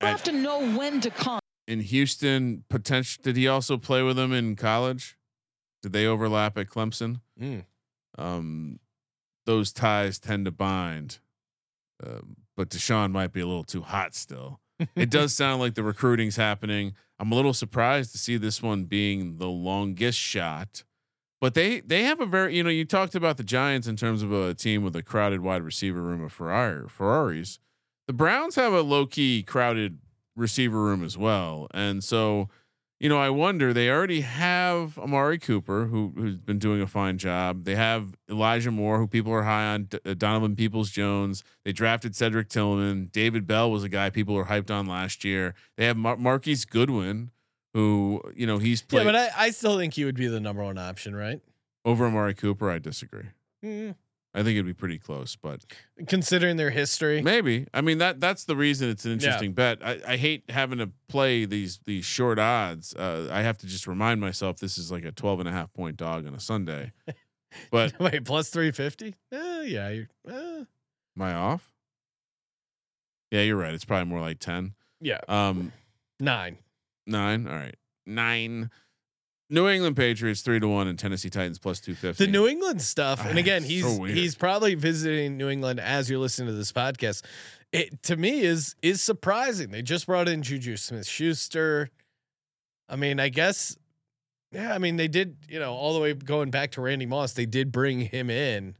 You 0.00 0.06
at- 0.08 0.10
have 0.12 0.22
to 0.24 0.32
know 0.32 0.76
when 0.76 1.00
to 1.02 1.10
come. 1.10 1.40
in 1.66 1.80
Houston. 1.80 2.64
Potential. 2.68 3.20
Did 3.22 3.36
he 3.36 3.46
also 3.48 3.76
play 3.76 4.02
with 4.02 4.16
them 4.16 4.32
in 4.32 4.56
college? 4.56 5.16
Did 5.82 5.92
they 5.92 6.06
overlap 6.06 6.58
at 6.58 6.68
Clemson? 6.68 7.20
Mm. 7.40 7.64
Um, 8.18 8.80
those 9.46 9.72
ties 9.72 10.18
tend 10.18 10.44
to 10.46 10.50
bind. 10.50 11.18
Um, 12.04 12.36
but 12.56 12.68
Deshaun 12.70 13.12
might 13.12 13.32
be 13.32 13.40
a 13.40 13.46
little 13.46 13.64
too 13.64 13.82
hot 13.82 14.14
still. 14.14 14.60
It 14.96 15.10
does 15.10 15.34
sound 15.34 15.60
like 15.60 15.74
the 15.74 15.82
recruiting's 15.82 16.36
happening. 16.36 16.94
I'm 17.18 17.32
a 17.32 17.34
little 17.34 17.54
surprised 17.54 18.12
to 18.12 18.18
see 18.18 18.36
this 18.36 18.62
one 18.62 18.84
being 18.84 19.38
the 19.38 19.48
longest 19.48 20.18
shot 20.18 20.84
but 21.40 21.54
they 21.54 21.80
they 21.80 22.04
have 22.04 22.20
a 22.20 22.26
very 22.26 22.56
you 22.56 22.62
know 22.62 22.70
you 22.70 22.84
talked 22.84 23.14
about 23.14 23.36
the 23.36 23.42
Giants 23.42 23.86
in 23.88 23.96
terms 23.96 24.22
of 24.22 24.32
a 24.32 24.54
team 24.54 24.84
with 24.84 24.94
a 24.94 25.02
crowded 25.02 25.40
wide 25.40 25.62
receiver 25.62 26.02
room 26.02 26.22
of 26.22 26.32
Ferrari 26.32 26.88
Ferraris. 26.88 27.58
The 28.06 28.12
Browns 28.12 28.56
have 28.56 28.72
a 28.72 28.82
low 28.82 29.06
key 29.06 29.42
crowded 29.42 29.98
receiver 30.36 30.80
room 30.80 31.02
as 31.02 31.16
well, 31.16 31.66
and 31.72 32.04
so 32.04 32.48
you 33.00 33.08
know 33.08 33.18
I 33.18 33.30
wonder 33.30 33.72
they 33.72 33.90
already 33.90 34.20
have 34.20 34.96
Amari 34.98 35.38
Cooper 35.38 35.86
who 35.86 36.12
who's 36.16 36.36
been 36.36 36.58
doing 36.58 36.80
a 36.80 36.86
fine 36.86 37.18
job. 37.18 37.64
They 37.64 37.74
have 37.74 38.14
Elijah 38.30 38.70
Moore 38.70 38.98
who 38.98 39.06
people 39.08 39.32
are 39.32 39.42
high 39.42 39.72
on. 39.72 39.84
D- 39.84 39.98
uh, 40.04 40.14
Donovan 40.14 40.54
Peoples 40.54 40.90
Jones. 40.90 41.42
They 41.64 41.72
drafted 41.72 42.14
Cedric 42.14 42.48
Tillman. 42.48 43.08
David 43.12 43.46
Bell 43.46 43.70
was 43.70 43.82
a 43.82 43.88
guy 43.88 44.10
people 44.10 44.34
were 44.34 44.44
hyped 44.44 44.70
on 44.70 44.86
last 44.86 45.24
year. 45.24 45.54
They 45.76 45.86
have 45.86 45.96
Mar- 45.96 46.16
Marquise 46.18 46.64
Goodwin 46.64 47.30
who 47.74 48.20
you 48.34 48.46
know 48.46 48.58
he's 48.58 48.82
played 48.82 49.06
Yeah, 49.06 49.12
but 49.12 49.16
I, 49.16 49.46
I 49.46 49.50
still 49.50 49.78
think 49.78 49.94
he 49.94 50.04
would 50.04 50.16
be 50.16 50.26
the 50.28 50.40
number 50.40 50.62
one 50.62 50.76
option, 50.78 51.16
right? 51.16 51.40
over 51.84 52.04
Amari 52.06 52.34
Cooper. 52.34 52.70
I 52.70 52.78
disagree. 52.78 53.30
Mm, 53.64 53.94
I 54.32 54.44
think 54.44 54.54
it'd 54.54 54.64
be 54.66 54.74
pretty 54.74 54.98
close, 54.98 55.34
but 55.34 55.64
considering 56.06 56.56
their 56.56 56.70
history. 56.70 57.20
maybe. 57.20 57.66
I 57.74 57.80
mean 57.80 57.98
that 57.98 58.20
that's 58.20 58.44
the 58.44 58.54
reason 58.54 58.88
it's 58.88 59.04
an 59.04 59.10
Yeah. 59.10 59.14
interesting 59.14 59.52
bet. 59.54 59.78
I, 59.84 60.00
I 60.06 60.16
hate 60.16 60.44
having 60.48 60.78
to 60.78 60.90
play 61.08 61.44
these 61.46 61.80
these 61.84 62.04
short 62.04 62.38
odds. 62.38 62.94
Uh, 62.94 63.28
I 63.32 63.42
have 63.42 63.58
to 63.58 63.66
just 63.66 63.86
remind 63.88 64.20
myself 64.20 64.58
this 64.58 64.78
is 64.78 64.92
like 64.92 65.04
a 65.04 65.10
12 65.12 65.40
and 65.40 65.48
a 65.48 65.52
half 65.52 65.72
point 65.72 65.96
dog 65.96 66.26
on 66.26 66.34
a 66.34 66.40
Sunday. 66.40 66.92
But 67.72 67.98
Wait, 67.98 68.24
plus 68.24 68.48
three 68.50 68.70
fifty? 68.70 69.16
Uh, 69.32 69.62
yeah, 69.64 69.88
you're, 69.88 70.06
uh, 70.30 70.32
am 70.36 70.66
I 71.20 71.34
off? 71.34 71.72
Yeah, 73.32 73.42
you're 73.42 73.56
right. 73.56 73.74
It's 73.74 73.84
probably 73.84 74.08
more 74.08 74.20
like 74.20 74.38
10. 74.38 74.74
yeah, 75.00 75.18
Um, 75.28 75.72
nine. 76.20 76.58
nine. 77.08 77.48
All 77.48 77.54
right, 77.56 77.74
nine. 78.06 78.70
New 79.50 79.68
England 79.68 79.96
Patriots 79.96 80.42
three 80.42 80.60
to 80.60 80.68
one 80.68 80.86
and 80.86 80.98
Tennessee 80.98 81.28
Titans 81.28 81.58
plus 81.58 81.80
two 81.80 81.94
fifty. 81.94 82.24
The 82.24 82.30
New 82.30 82.46
England 82.46 82.80
stuff, 82.80 83.24
and 83.26 83.36
Ah, 83.36 83.40
again, 83.40 83.62
he's 83.64 83.84
weird. 83.98 84.16
he's 84.16 84.34
probably 84.34 84.74
visiting 84.76 85.36
New 85.36 85.48
England 85.48 85.80
as 85.80 86.08
you're 86.08 86.20
listening 86.20 86.48
to 86.48 86.54
this 86.54 86.72
podcast. 86.72 87.24
It 87.72 88.02
to 88.04 88.16
me 88.16 88.40
is 88.40 88.76
is 88.82 89.02
surprising. 89.02 89.70
They 89.70 89.82
just 89.82 90.06
brought 90.06 90.28
in 90.28 90.42
Juju 90.42 90.76
Smith 90.76 91.06
Schuster. 91.06 91.90
I 92.88 92.96
mean, 92.96 93.20
I 93.20 93.28
guess, 93.28 93.76
yeah. 94.52 94.74
I 94.74 94.78
mean, 94.78 94.96
they 94.96 95.08
did. 95.08 95.36
You 95.48 95.58
know, 95.60 95.74
all 95.74 95.94
the 95.94 96.00
way 96.00 96.14
going 96.14 96.50
back 96.50 96.70
to 96.72 96.80
Randy 96.80 97.06
Moss, 97.06 97.32
they 97.32 97.46
did 97.46 97.70
bring 97.72 98.00
him 98.00 98.30
in. 98.30 98.76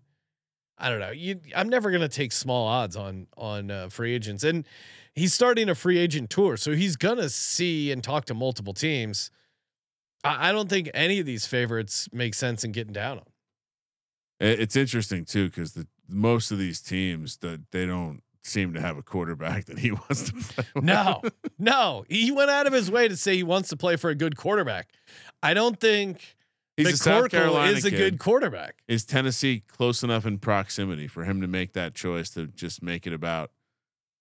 I 0.79 0.89
don't 0.89 0.99
know. 1.01 1.11
You, 1.11 1.41
I'm 1.55 1.69
never 1.69 1.91
gonna 1.91 2.09
take 2.09 2.33
small 2.33 2.67
odds 2.67 2.97
on 2.97 3.27
on 3.37 3.71
uh, 3.71 3.89
free 3.91 4.15
agents, 4.15 4.43
and 4.45 4.67
he's 5.15 5.35
starting 5.35 5.69
a 5.69 5.75
free 5.75 5.99
agent 5.99 6.31
tour, 6.31 6.57
so 6.57 6.73
he's 6.73 6.97
gonna 6.97 7.29
see 7.29 7.93
and 7.93 8.03
talk 8.03 8.25
to 8.27 8.35
multiple 8.35 8.73
teams. 8.73 9.31
I, 10.25 10.51
I 10.51 10.53
don't 10.53 10.69
think 10.69 10.91
any 10.95 11.19
of 11.21 11.27
these 11.27 11.47
favorites 11.47 12.09
make 12.13 12.35
sense 12.35 12.65
in 12.65 12.73
getting 12.73 12.93
down 12.93 13.19
on. 13.19 13.25
It's 14.41 14.77
interesting 14.77 15.25
too 15.25 15.47
because 15.47 15.73
the 15.73 15.87
most 16.09 16.51
of 16.51 16.59
these 16.59 16.81
teams 16.81 17.37
that 17.39 17.71
they 17.73 17.87
don't 17.87 18.23
seem 18.43 18.73
to 18.75 18.81
have 18.81 18.97
a 18.97 19.03
quarterback 19.03 19.65
that 19.67 19.79
he 19.79 19.93
wants 19.93 20.31
to 20.31 20.33
play. 20.33 20.65
With. 20.75 20.85
No, 20.85 21.21
no. 21.59 22.05
He 22.09 22.31
went 22.31 22.51
out 22.51 22.67
of 22.67 22.73
his 22.73 22.91
way 22.91 23.09
to 23.09 23.17
say 23.17 23.37
he 23.37 23.43
wants 23.43 23.69
to 23.71 23.77
play 23.77 23.97
for 23.97 24.11
a 24.11 24.15
good 24.15 24.37
quarterback. 24.37 24.89
I 25.43 25.55
don't 25.55 25.79
think 25.79 26.37
he's 26.77 26.95
a 26.95 26.97
South 26.97 27.25
McCorkle 27.25 27.31
Carolina 27.31 27.73
is 27.73 27.85
a 27.85 27.91
kid. 27.91 27.99
good 27.99 28.19
quarterback. 28.19 28.77
Is 28.89 29.05
Tennessee 29.05 29.63
close 29.69 30.03
enough 30.03 30.27
in 30.27 30.39
proximity 30.39 31.07
for 31.07 31.25
him 31.25 31.41
to 31.41 31.47
make 31.47 31.75
that 31.75 31.95
choice 31.95 32.31
to 32.31 32.47
just 32.47 32.83
make 32.83 33.07
it 33.07 33.13
about 33.13 33.51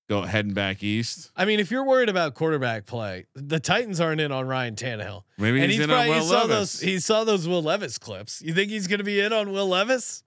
go 0.09 0.23
heading 0.23 0.53
back 0.53 0.83
east? 0.83 1.31
I 1.35 1.45
mean, 1.45 1.59
if 1.59 1.71
you're 1.71 1.85
worried 1.85 2.09
about 2.09 2.33
quarterback 2.33 2.85
play, 2.85 3.25
the 3.35 3.59
Titans 3.59 4.01
aren't 4.01 4.19
in 4.19 4.31
on 4.31 4.47
Ryan 4.47 4.75
Tannehill. 4.75 5.23
Maybe 5.37 5.61
and 5.61 5.69
he's, 5.71 5.75
he's 5.79 5.83
in 5.85 5.91
on 5.91 6.07
probably, 6.07 6.09
Will 6.11 6.21
he 6.21 6.27
saw 6.27 6.41
Levis. 6.41 6.49
those 6.49 6.81
he 6.81 6.99
saw 6.99 7.23
those 7.23 7.47
Will 7.47 7.61
Levis 7.63 7.97
clips. 7.97 8.41
You 8.41 8.53
think 8.53 8.69
he's 8.71 8.87
going 8.87 8.97
to 8.97 9.03
be 9.05 9.19
in 9.21 9.31
on 9.31 9.51
Will 9.51 9.67
Levis? 9.67 10.23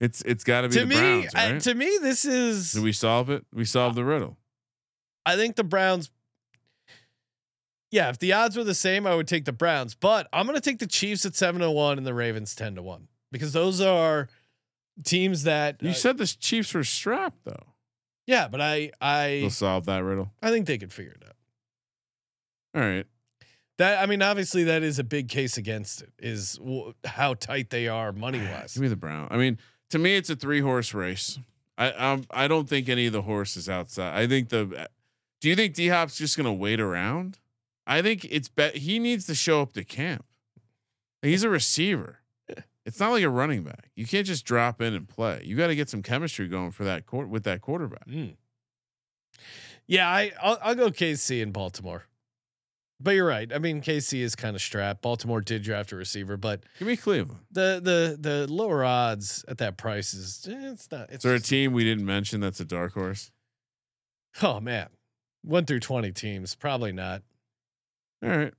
It's 0.00 0.22
it's 0.22 0.44
got 0.44 0.62
to 0.62 0.68
be 0.68 0.74
To 0.74 0.80
the 0.80 0.86
me, 0.86 0.96
Browns, 0.96 1.34
I- 1.34 1.52
right? 1.52 1.60
to 1.62 1.74
me, 1.74 1.98
this 2.02 2.24
is. 2.24 2.72
Did 2.72 2.82
we 2.82 2.92
solve 2.92 3.30
it? 3.30 3.46
We 3.54 3.64
solved 3.64 3.96
the 3.96 4.04
riddle. 4.04 4.36
I 5.24 5.36
think 5.36 5.56
the 5.56 5.64
Browns. 5.64 6.10
Yeah, 7.90 8.08
if 8.10 8.18
the 8.18 8.32
odds 8.32 8.56
were 8.56 8.62
the 8.64 8.74
same, 8.74 9.04
I 9.06 9.14
would 9.16 9.26
take 9.26 9.44
the 9.44 9.52
Browns, 9.52 9.94
but 9.96 10.28
I'm 10.32 10.46
going 10.46 10.54
to 10.54 10.60
take 10.60 10.78
the 10.78 10.86
Chiefs 10.86 11.26
at 11.26 11.34
seven 11.34 11.60
to 11.60 11.70
one 11.70 11.98
and 11.98 12.06
the 12.06 12.14
Ravens 12.14 12.54
ten 12.54 12.76
to 12.76 12.82
one 12.82 13.08
because 13.32 13.52
those 13.52 13.80
are 13.80 14.28
teams 15.04 15.42
that 15.42 15.82
You 15.82 15.90
uh, 15.90 15.94
said 15.94 16.16
the 16.18 16.26
Chiefs 16.26 16.72
were 16.72 16.84
strapped 16.84 17.44
though. 17.44 17.66
Yeah, 18.26 18.48
but 18.48 18.60
I 18.60 18.90
I 19.00 19.38
We'll 19.42 19.50
solve 19.50 19.86
that 19.86 20.04
riddle. 20.04 20.30
I 20.42 20.50
think 20.50 20.66
they 20.66 20.78
could 20.78 20.92
figure 20.92 21.12
it 21.12 21.24
out. 21.26 21.36
All 22.74 22.88
right. 22.88 23.06
That 23.78 24.02
I 24.02 24.06
mean, 24.06 24.22
obviously, 24.22 24.64
that 24.64 24.82
is 24.82 24.98
a 24.98 25.04
big 25.04 25.28
case 25.28 25.56
against 25.56 26.02
it. 26.02 26.12
Is 26.18 26.54
w- 26.54 26.92
how 27.04 27.34
tight 27.34 27.70
they 27.70 27.88
are 27.88 28.12
money 28.12 28.38
wise. 28.38 28.74
Give 28.74 28.82
me 28.82 28.88
the 28.88 28.96
Brown. 28.96 29.28
I 29.30 29.36
mean, 29.36 29.58
to 29.90 29.98
me, 29.98 30.16
it's 30.16 30.30
a 30.30 30.36
three 30.36 30.60
horse 30.60 30.92
race. 30.94 31.38
I 31.78 31.90
um, 31.92 32.24
I 32.30 32.46
don't 32.46 32.68
think 32.68 32.88
any 32.88 33.06
of 33.06 33.12
the 33.12 33.22
horses 33.22 33.68
outside. 33.68 34.16
I 34.16 34.26
think 34.26 34.50
the. 34.50 34.88
Do 35.40 35.48
you 35.48 35.56
think 35.56 35.74
D 35.74 35.88
Hop's 35.88 36.18
just 36.18 36.36
gonna 36.36 36.52
wait 36.52 36.78
around? 36.78 37.38
I 37.86 38.02
think 38.02 38.26
it's 38.30 38.48
bet 38.48 38.76
he 38.76 38.98
needs 38.98 39.24
to 39.26 39.34
show 39.34 39.62
up 39.62 39.72
to 39.72 39.82
camp. 39.84 40.26
He's 41.22 41.42
a 41.42 41.48
receiver. 41.48 42.19
It's 42.90 43.00
not 43.00 43.10
like 43.12 43.22
a 43.24 43.28
running 43.30 43.62
back. 43.62 43.90
You 43.94 44.04
can't 44.06 44.26
just 44.26 44.44
drop 44.44 44.82
in 44.82 44.94
and 44.94 45.08
play. 45.08 45.42
You 45.44 45.56
got 45.56 45.68
to 45.68 45.74
get 45.76 45.88
some 45.88 46.02
chemistry 46.02 46.48
going 46.48 46.70
for 46.72 46.84
that 46.84 47.06
court 47.06 47.28
with 47.28 47.44
that 47.44 47.60
quarterback. 47.60 48.06
Mm. 48.08 48.34
Yeah, 49.86 50.08
I 50.08 50.32
I'll, 50.42 50.58
I'll 50.62 50.74
go 50.74 50.90
KC 50.90 51.40
in 51.42 51.52
Baltimore. 51.52 52.04
But 53.02 53.12
you're 53.12 53.26
right. 53.26 53.50
I 53.52 53.58
mean, 53.58 53.80
KC 53.80 54.20
is 54.20 54.36
kind 54.36 54.54
of 54.54 54.60
strapped. 54.60 55.00
Baltimore 55.00 55.40
did 55.40 55.62
draft 55.62 55.90
a 55.92 55.96
receiver, 55.96 56.36
but 56.36 56.64
Give 56.78 56.86
me 56.86 56.96
Cleveland. 56.96 57.40
the 57.50 57.80
the 57.82 58.16
the 58.20 58.52
lower 58.52 58.84
odds 58.84 59.42
at 59.48 59.58
that 59.58 59.78
price 59.78 60.12
is 60.12 60.46
eh, 60.50 60.72
it's 60.72 60.90
not. 60.92 61.04
It's 61.10 61.24
Is 61.24 61.28
there 61.28 61.34
a 61.34 61.40
team 61.40 61.72
we 61.72 61.82
didn't 61.84 62.04
mention 62.04 62.40
that's 62.40 62.60
a 62.60 62.64
dark 62.64 62.92
horse? 62.92 63.30
oh 64.42 64.60
man, 64.60 64.88
one 65.42 65.64
through 65.64 65.80
twenty 65.80 66.12
teams, 66.12 66.54
probably 66.54 66.92
not. 66.92 67.22
All 68.22 68.28
right. 68.28 68.52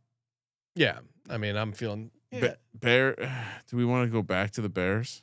Yeah, 0.76 1.00
I 1.30 1.38
mean, 1.38 1.56
I'm 1.56 1.72
feeling. 1.72 2.10
Yeah. 2.32 2.40
Ba- 2.40 2.58
Bear. 2.74 3.16
Do 3.70 3.78
we 3.78 3.86
want 3.86 4.08
to 4.08 4.12
go 4.12 4.22
back 4.22 4.52
to 4.52 4.62
the 4.62 4.70
Bears? 4.70 5.22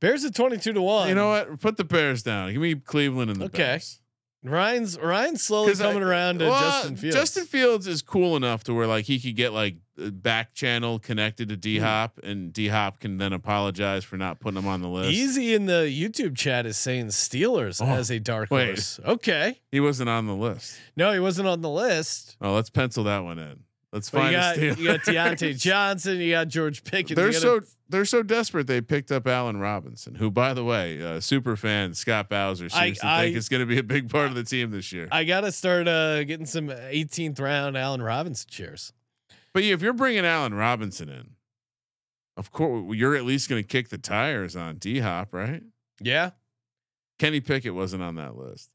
Bears 0.00 0.24
at 0.24 0.34
twenty 0.34 0.56
two 0.56 0.72
to 0.72 0.82
one. 0.82 1.08
You 1.08 1.14
know 1.14 1.28
what? 1.28 1.60
Put 1.60 1.76
the 1.76 1.84
Bears 1.84 2.22
down. 2.22 2.52
Give 2.52 2.60
me 2.62 2.74
Cleveland 2.74 3.30
and 3.30 3.40
the 3.40 3.44
Okay. 3.46 3.58
Bears. 3.58 3.96
Ryan's 4.42 4.98
Ryan's 4.98 5.42
slowly 5.42 5.68
'Cause 5.72 5.82
I- 5.82 5.88
coming 5.92 6.02
around 6.02 6.38
to 6.38 6.46
well, 6.48 6.58
Justin 6.58 6.96
Fields. 6.96 7.14
Justin 7.16 7.44
Fields 7.44 7.86
is 7.86 8.00
cool 8.00 8.36
enough 8.36 8.64
to 8.64 8.72
where 8.74 8.86
like 8.86 9.04
he 9.04 9.20
could 9.20 9.36
get 9.36 9.52
like 9.52 9.76
back 9.98 10.54
channel 10.54 10.98
connected 10.98 11.50
to 11.50 11.54
mm-hmm. 11.56 11.60
D 11.60 11.78
Hop, 11.80 12.18
and 12.22 12.50
D 12.50 12.68
Hop 12.68 13.00
can 13.00 13.18
then 13.18 13.34
apologize 13.34 14.02
for 14.02 14.16
not 14.16 14.40
putting 14.40 14.56
him 14.58 14.66
on 14.66 14.80
the 14.80 14.88
list. 14.88 15.12
Easy 15.12 15.52
in 15.52 15.66
the 15.66 15.92
YouTube 15.94 16.38
chat 16.38 16.64
is 16.64 16.78
saying 16.78 17.08
Steelers 17.08 17.82
Oh, 17.82 17.90
as 17.92 18.10
a 18.10 18.18
dark 18.18 18.50
wait. 18.50 18.68
horse. 18.68 18.98
Okay. 19.04 19.60
He 19.70 19.78
wasn't 19.80 20.08
on 20.08 20.26
the 20.26 20.34
list. 20.34 20.74
No, 20.96 21.12
he 21.12 21.18
wasn't 21.18 21.46
on 21.46 21.60
the 21.60 21.68
list. 21.68 22.38
Oh, 22.40 22.54
let's 22.54 22.70
pencil 22.70 23.04
that 23.04 23.18
one 23.22 23.38
in. 23.38 23.64
Let's 23.92 24.08
But 24.10 24.18
find 24.20 24.32
you 24.32 24.38
a 24.38 24.40
got 24.40 24.56
Steelers. 24.56 24.78
you 24.78 24.84
got 24.86 25.00
Diontae 25.00 25.58
Johnson, 25.60 26.18
you 26.20 26.30
got 26.32 26.48
George 26.48 26.84
Pickens. 26.84 27.16
They're 27.16 27.32
so 27.32 27.60
they're 27.88 28.04
so 28.04 28.22
desperate 28.22 28.68
they 28.68 28.80
picked 28.80 29.10
up 29.10 29.26
Allen 29.26 29.56
Robinson, 29.58 30.14
who 30.14 30.30
by 30.30 30.54
the 30.54 30.62
way, 30.62 31.02
uh, 31.02 31.18
super 31.18 31.56
fan 31.56 31.94
Scott 31.94 32.28
Bowser 32.28 32.68
I- 32.72 32.86
seems 32.86 32.98
to 33.00 33.06
I- 33.08 33.20
think 33.24 33.36
is 33.36 33.48
going 33.48 33.60
to 33.60 33.66
be 33.66 33.78
a 33.78 33.82
big 33.82 34.08
part 34.08 34.26
of 34.28 34.34
the 34.36 34.44
team 34.44 34.70
this 34.70 34.92
year. 34.92 35.08
I 35.10 35.24
got 35.24 35.40
to 35.40 35.50
start 35.50 35.88
uh, 35.88 36.22
getting 36.22 36.46
some 36.46 36.68
18th 36.68 37.40
round 37.40 37.76
Allen 37.76 38.00
Robinson 38.02 38.48
shares. 38.50 38.92
But 39.52 39.64
if 39.64 39.82
you're 39.82 39.92
bringing 39.92 40.24
Allen 40.24 40.54
Robinson 40.54 41.08
in, 41.08 41.30
of 42.36 42.52
course 42.52 42.94
you're 42.96 43.16
at 43.16 43.24
least 43.24 43.48
going 43.48 43.60
to 43.60 43.66
kick 43.66 43.88
the 43.88 43.98
tires 43.98 44.54
on 44.54 44.76
D 44.76 45.00
Hop, 45.00 45.34
right? 45.34 45.64
Yeah. 46.00 46.30
Kenny 47.18 47.40
Pickett 47.40 47.74
wasn't 47.74 48.02
on 48.04 48.14
that 48.14 48.36
list. 48.36 48.70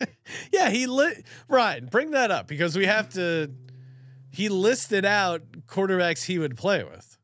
yeah, 0.52 0.70
he 0.70 0.86
lit 0.86 1.26
Ryan, 1.48 1.86
bring 1.86 2.12
that 2.12 2.30
up 2.30 2.46
because 2.46 2.76
we 2.78 2.86
have 2.86 3.10
to 3.14 3.50
he 4.30 4.48
listed 4.48 5.04
out 5.04 5.42
quarterbacks 5.66 6.24
he 6.24 6.38
would 6.38 6.56
play 6.56 6.84
with. 6.84 7.18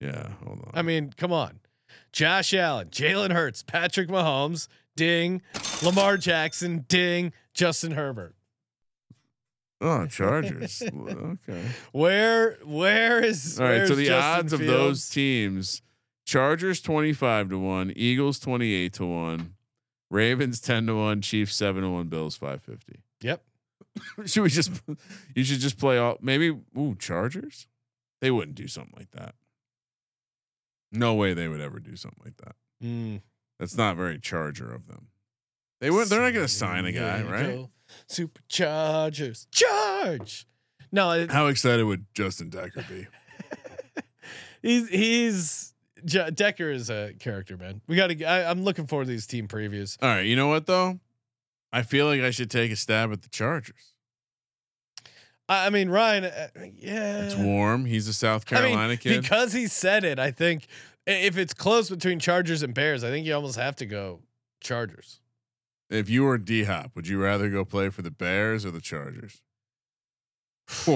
Yeah, 0.00 0.30
hold 0.44 0.60
on. 0.60 0.70
I 0.74 0.82
mean, 0.82 1.12
come 1.16 1.32
on. 1.32 1.60
Josh 2.12 2.54
Allen, 2.54 2.88
Jalen 2.88 3.32
Hurts, 3.32 3.62
Patrick 3.62 4.08
Mahomes, 4.08 4.68
ding, 4.96 5.42
Lamar 5.82 6.16
Jackson, 6.16 6.84
ding, 6.88 7.32
Justin 7.52 7.92
Herbert. 7.92 8.34
oh, 9.80 10.06
Chargers. 10.06 10.82
okay. 11.08 11.64
Where 11.92 12.58
where 12.64 13.24
is 13.24 13.60
All 13.60 13.66
right. 13.66 13.86
So 13.86 13.94
the 13.94 14.06
Justin 14.06 14.40
odds 14.40 14.52
of 14.52 14.60
those 14.60 15.08
teams: 15.08 15.82
Chargers 16.26 16.80
twenty 16.80 17.12
five 17.12 17.48
to 17.50 17.58
one, 17.58 17.92
Eagles 17.94 18.38
twenty 18.38 18.72
eight 18.72 18.94
to 18.94 19.06
one, 19.06 19.54
Ravens 20.10 20.60
ten 20.60 20.86
to 20.86 20.96
one, 20.96 21.20
Chiefs 21.20 21.54
seven 21.54 21.82
to 21.82 21.90
one, 21.90 22.08
Bills 22.08 22.36
five 22.36 22.62
fifty. 22.62 23.00
Yep. 23.20 23.42
should 24.26 24.42
we 24.42 24.50
just? 24.50 24.70
You 25.34 25.44
should 25.44 25.60
just 25.60 25.78
play 25.78 25.98
all. 25.98 26.18
Maybe 26.20 26.56
ooh 26.76 26.96
Chargers. 26.98 27.66
They 28.20 28.30
wouldn't 28.30 28.56
do 28.56 28.66
something 28.66 28.94
like 28.96 29.10
that. 29.12 29.34
No 30.90 31.14
way 31.14 31.34
they 31.34 31.48
would 31.48 31.60
ever 31.60 31.78
do 31.78 31.96
something 31.96 32.22
like 32.24 32.36
that. 32.38 32.56
Mm. 32.82 33.20
That's 33.58 33.76
not 33.76 33.96
very 33.96 34.18
Charger 34.18 34.72
of 34.72 34.86
them. 34.86 35.08
They 35.80 35.90
wouldn't. 35.90 36.10
They're 36.10 36.20
not 36.20 36.32
going 36.32 36.46
to 36.46 36.52
sign 36.52 36.84
a 36.86 36.92
guy, 36.92 37.22
right? 37.22 37.66
Superchargers. 38.10 39.46
Charge. 39.50 40.46
No, 40.90 41.10
it, 41.12 41.30
How 41.30 41.46
excited 41.46 41.84
would 41.84 42.06
Justin 42.14 42.48
Decker 42.50 42.84
be? 42.88 43.06
he's 44.62 44.88
he's 44.88 45.74
Decker 46.04 46.70
is 46.70 46.90
a 46.90 47.12
character, 47.18 47.56
man. 47.56 47.80
We 47.86 47.96
got 47.96 48.08
to. 48.08 48.24
I'm 48.24 48.64
looking 48.64 48.86
forward 48.86 49.04
to 49.04 49.10
these 49.10 49.26
team 49.26 49.48
previews. 49.48 49.98
All 50.00 50.08
right, 50.08 50.24
you 50.24 50.36
know 50.36 50.48
what 50.48 50.66
though? 50.66 50.98
I 51.72 51.82
feel 51.82 52.06
like 52.06 52.20
I 52.20 52.30
should 52.30 52.50
take 52.50 52.70
a 52.72 52.76
stab 52.76 53.12
at 53.12 53.22
the 53.22 53.28
Chargers. 53.28 53.94
I, 55.50 55.70
mean, 55.70 55.88
Ryan. 55.88 56.24
Uh, 56.24 56.48
yeah, 56.76 57.22
It's 57.22 57.34
warm. 57.34 57.86
He's 57.86 58.06
a 58.08 58.12
South 58.12 58.44
I 58.50 58.54
mean, 58.54 58.62
Carolina 58.62 58.96
kid. 58.98 59.22
because 59.22 59.52
he 59.52 59.66
said 59.66 60.04
it. 60.04 60.18
I 60.18 60.30
think 60.30 60.66
if 61.06 61.38
it's 61.38 61.54
close 61.54 61.88
between 61.88 62.18
Chargers 62.18 62.62
and 62.62 62.74
Bears, 62.74 63.02
I 63.02 63.08
think 63.10 63.26
you 63.26 63.34
almost 63.34 63.56
have 63.56 63.74
to 63.76 63.86
go 63.86 64.20
Chargers. 64.60 65.20
if 65.88 66.10
you 66.10 66.24
were 66.24 66.36
D 66.36 66.64
Hop, 66.64 66.92
would 66.94 67.08
you 67.08 67.18
rather 67.22 67.48
go 67.48 67.64
play 67.64 67.88
for 67.88 68.02
the 68.02 68.10
Bears 68.10 68.66
or 68.66 68.70
the 68.70 68.80
Chargers? 68.80 69.40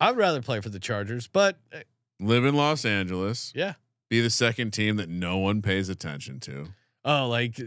I'd 0.00 0.16
rather 0.16 0.40
play 0.40 0.60
for 0.60 0.68
the 0.68 0.78
Chargers, 0.78 1.26
but 1.26 1.58
uh, 1.72 1.78
Live 2.20 2.44
in 2.44 2.54
Los 2.54 2.84
Angeles. 2.84 3.52
yeah. 3.56 3.74
Be 4.08 4.20
the 4.20 4.30
second 4.30 4.70
team 4.72 4.96
that 4.96 5.08
no 5.08 5.38
one 5.38 5.62
pays 5.62 5.88
attention 5.88 6.38
to. 6.40 6.68
Oh, 7.04 7.28
like 7.28 7.60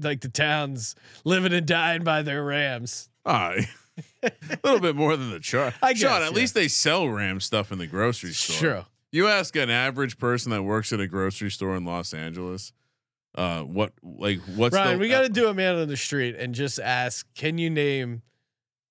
like 0.00 0.20
the 0.20 0.28
towns 0.28 0.94
living 1.24 1.52
and 1.52 1.66
dying 1.66 2.04
by 2.04 2.22
their 2.22 2.44
Rams. 2.44 3.08
Ah, 3.24 3.54
a 4.22 4.30
little 4.64 4.80
bit 4.80 4.96
more 4.96 5.16
than 5.16 5.30
the 5.30 5.40
chart. 5.40 5.74
I 5.82 5.92
guess, 5.92 6.02
Sean, 6.02 6.22
at 6.22 6.32
yeah. 6.32 6.36
least 6.36 6.54
they 6.54 6.68
sell 6.68 7.08
Ram 7.08 7.40
stuff 7.40 7.72
in 7.72 7.78
the 7.78 7.86
grocery 7.86 8.32
store. 8.32 8.56
Sure. 8.56 8.86
You 9.10 9.28
ask 9.28 9.54
an 9.56 9.70
average 9.70 10.18
person 10.18 10.50
that 10.52 10.62
works 10.62 10.92
at 10.92 11.00
a 11.00 11.06
grocery 11.06 11.50
store 11.50 11.76
in 11.76 11.84
Los 11.84 12.14
Angeles, 12.14 12.72
uh, 13.34 13.62
what 13.62 13.92
like 14.02 14.40
what's 14.56 14.74
Ryan, 14.74 14.94
the, 14.94 14.98
we 14.98 15.08
got 15.08 15.22
to 15.22 15.28
do 15.28 15.48
a 15.48 15.54
man 15.54 15.76
on 15.76 15.88
the 15.88 15.96
street 15.96 16.36
and 16.36 16.54
just 16.54 16.78
ask, 16.78 17.26
can 17.34 17.58
you 17.58 17.70
name, 17.70 18.22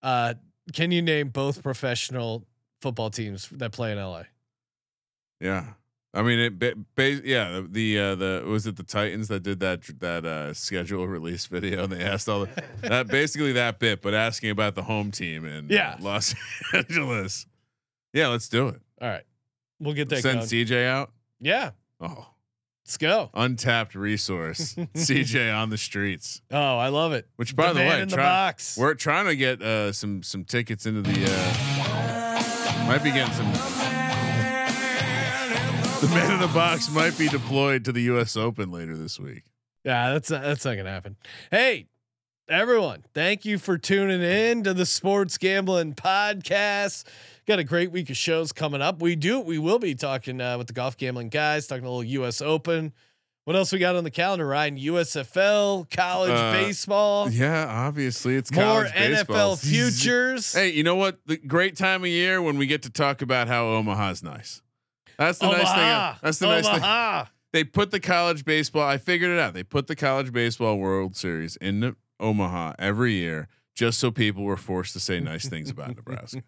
uh, 0.04 0.36
can 0.74 0.92
you 0.92 1.02
name 1.02 1.30
both 1.30 1.64
professional 1.64 2.46
football 2.82 3.10
teams 3.10 3.50
that 3.54 3.72
play 3.72 3.92
in 3.92 3.98
LA? 3.98 4.24
Yeah. 5.40 5.66
I 6.14 6.22
mean, 6.24 6.40
it. 6.40 6.60
Ba- 6.60 6.74
ba- 6.96 7.22
yeah, 7.24 7.62
the, 7.62 7.68
the 7.72 8.00
uh, 8.00 8.16
the 8.16 8.44
was 8.46 8.68
it 8.68 8.76
the 8.76 8.84
Titans 8.84 9.30
that 9.30 9.44
did 9.44 9.62
that 9.62 9.82
that 10.00 10.26
uh, 10.26 10.54
schedule 10.54 11.08
release 11.18 11.46
video? 11.46 11.84
And 11.86 11.92
they 11.94 12.04
asked 12.04 12.28
all 12.28 12.42
the 12.46 12.64
that 12.82 13.08
basically 13.08 13.54
that 13.54 13.80
bit, 13.80 14.02
but 14.02 14.14
asking 14.14 14.50
about 14.50 14.76
the 14.76 14.84
home 14.84 15.12
team 15.12 15.46
in 15.46 15.68
Yeah. 15.70 15.92
uh, 16.00 16.04
Los 16.04 16.36
Angeles. 16.74 17.46
Yeah, 18.14 18.28
let's 18.28 18.50
do 18.50 18.68
it. 18.68 18.82
All 19.02 19.08
right, 19.08 19.24
we'll 19.80 19.94
get 19.94 20.10
that. 20.10 20.22
Send 20.22 20.40
going. 20.40 20.48
CJ 20.50 20.86
out. 20.86 21.12
yeah, 21.40 21.72
Oh, 22.02 22.28
let's 22.86 22.98
go. 22.98 23.30
untapped 23.34 23.96
resource. 23.96 24.76
CJ 24.96 25.56
on 25.56 25.70
the 25.70 25.78
streets. 25.78 26.42
Oh, 26.52 26.78
I 26.78 26.90
love 26.90 27.14
it. 27.14 27.26
Which, 27.38 27.56
by 27.56 27.70
the, 27.72 27.80
man 27.80 27.88
way, 27.90 28.02
in 28.02 28.08
the 28.10 28.18
we're 28.78 28.96
trying 28.96 29.28
to 29.28 29.36
get 29.38 29.62
uh, 29.62 29.94
some 29.94 30.24
some 30.24 30.44
tickets 30.44 30.86
into 30.86 31.04
the. 31.04 31.24
Uh, 31.26 32.86
might 32.86 33.02
be 33.02 33.12
getting 33.12 33.34
some. 33.34 33.81
The 36.02 36.08
man 36.08 36.34
in 36.34 36.40
the 36.40 36.48
box 36.48 36.90
might 36.92 37.16
be 37.18 37.28
deployed 37.28 37.86
to 37.86 37.92
the 37.92 38.02
U.S. 38.04 38.36
Open 38.36 38.72
later 38.72 38.96
this 38.98 39.20
week. 39.20 39.44
Yeah, 39.84 40.12
that's 40.14 40.32
not, 40.32 40.42
that's 40.42 40.66
not 40.66 40.76
gonna 40.76 40.90
happen. 40.90 41.16
Hey, 41.52 41.86
everyone, 42.50 43.04
thank 43.14 43.46
you 43.46 43.60
for 43.60 43.78
tuning 43.78 44.22
in 44.24 44.64
to 44.64 44.74
the 44.74 44.86
Sports 44.88 45.38
Gambling 45.38 45.94
Podcast. 45.94 47.06
Got 47.48 47.60
a 47.60 47.64
great 47.64 47.92
week 47.92 48.10
of 48.10 48.18
shows 48.18 48.52
coming 48.52 48.82
up. 48.82 49.00
We 49.02 49.16
do 49.16 49.40
we 49.42 49.60
will 49.60 49.78
be 49.78 49.94
talking 49.94 50.42
uh, 50.42 50.58
with 50.58 50.68
the 50.68 50.74
golf 50.74 50.98
gambling 50.98 51.30
guys, 51.30 51.68
talking 51.68 51.86
a 51.86 51.88
little 51.88 52.04
U.S. 52.04 52.42
Open. 52.42 52.94
What 53.44 53.56
else 53.56 53.72
we 53.72 53.78
got 53.80 53.96
on 53.96 54.04
the 54.04 54.12
calendar? 54.12 54.48
Ryan, 54.48 54.78
USFL, 54.78 55.90
college 55.92 56.32
Uh, 56.32 56.52
baseball, 56.54 57.30
Yeah, 57.30 57.66
obviously 57.68 58.36
it's 58.36 58.52
more 58.52 58.64
college 58.64 58.94
baseball. 58.94 59.56
NFL 59.56 59.68
futures. 59.70 60.54
Hey, 60.54 60.70
you 60.70 60.84
know 60.84 60.96
what? 60.96 61.20
The 61.26 61.38
great 61.38 61.76
time 61.76 62.02
of 62.04 62.08
year 62.10 62.42
when 62.42 62.58
we 62.58 62.66
get 62.66 62.82
to 62.84 62.90
talk 62.90 63.22
about 63.22 63.48
how 63.48 63.68
Omaha's 63.68 64.24
nice. 64.24 64.62
That's 65.18 65.40
the 65.40 65.48
nice 65.52 65.72
thing. 65.74 66.20
That's 66.22 66.40
the 66.40 66.48
nice 66.48 66.68
thing. 66.68 66.82
They 67.54 67.64
put 67.64 67.92
the 67.92 68.00
college 68.00 68.46
baseball. 68.46 68.88
I 68.88 68.98
figured 68.98 69.30
it 69.32 69.40
out. 69.40 69.54
They 69.54 69.64
put 69.64 69.88
the 69.88 69.96
college 69.96 70.32
baseball 70.32 70.78
World 70.78 71.16
Series 71.16 71.58
in 71.58 71.96
Omaha 72.20 72.74
every 72.80 73.14
year, 73.14 73.48
just 73.76 74.00
so 74.00 74.10
people 74.12 74.44
were 74.44 74.58
forced 74.58 74.94
to 74.94 75.00
say 75.00 75.20
nice 75.20 75.48
things 75.50 75.70
about 75.70 75.96
Nebraska. 75.96 76.44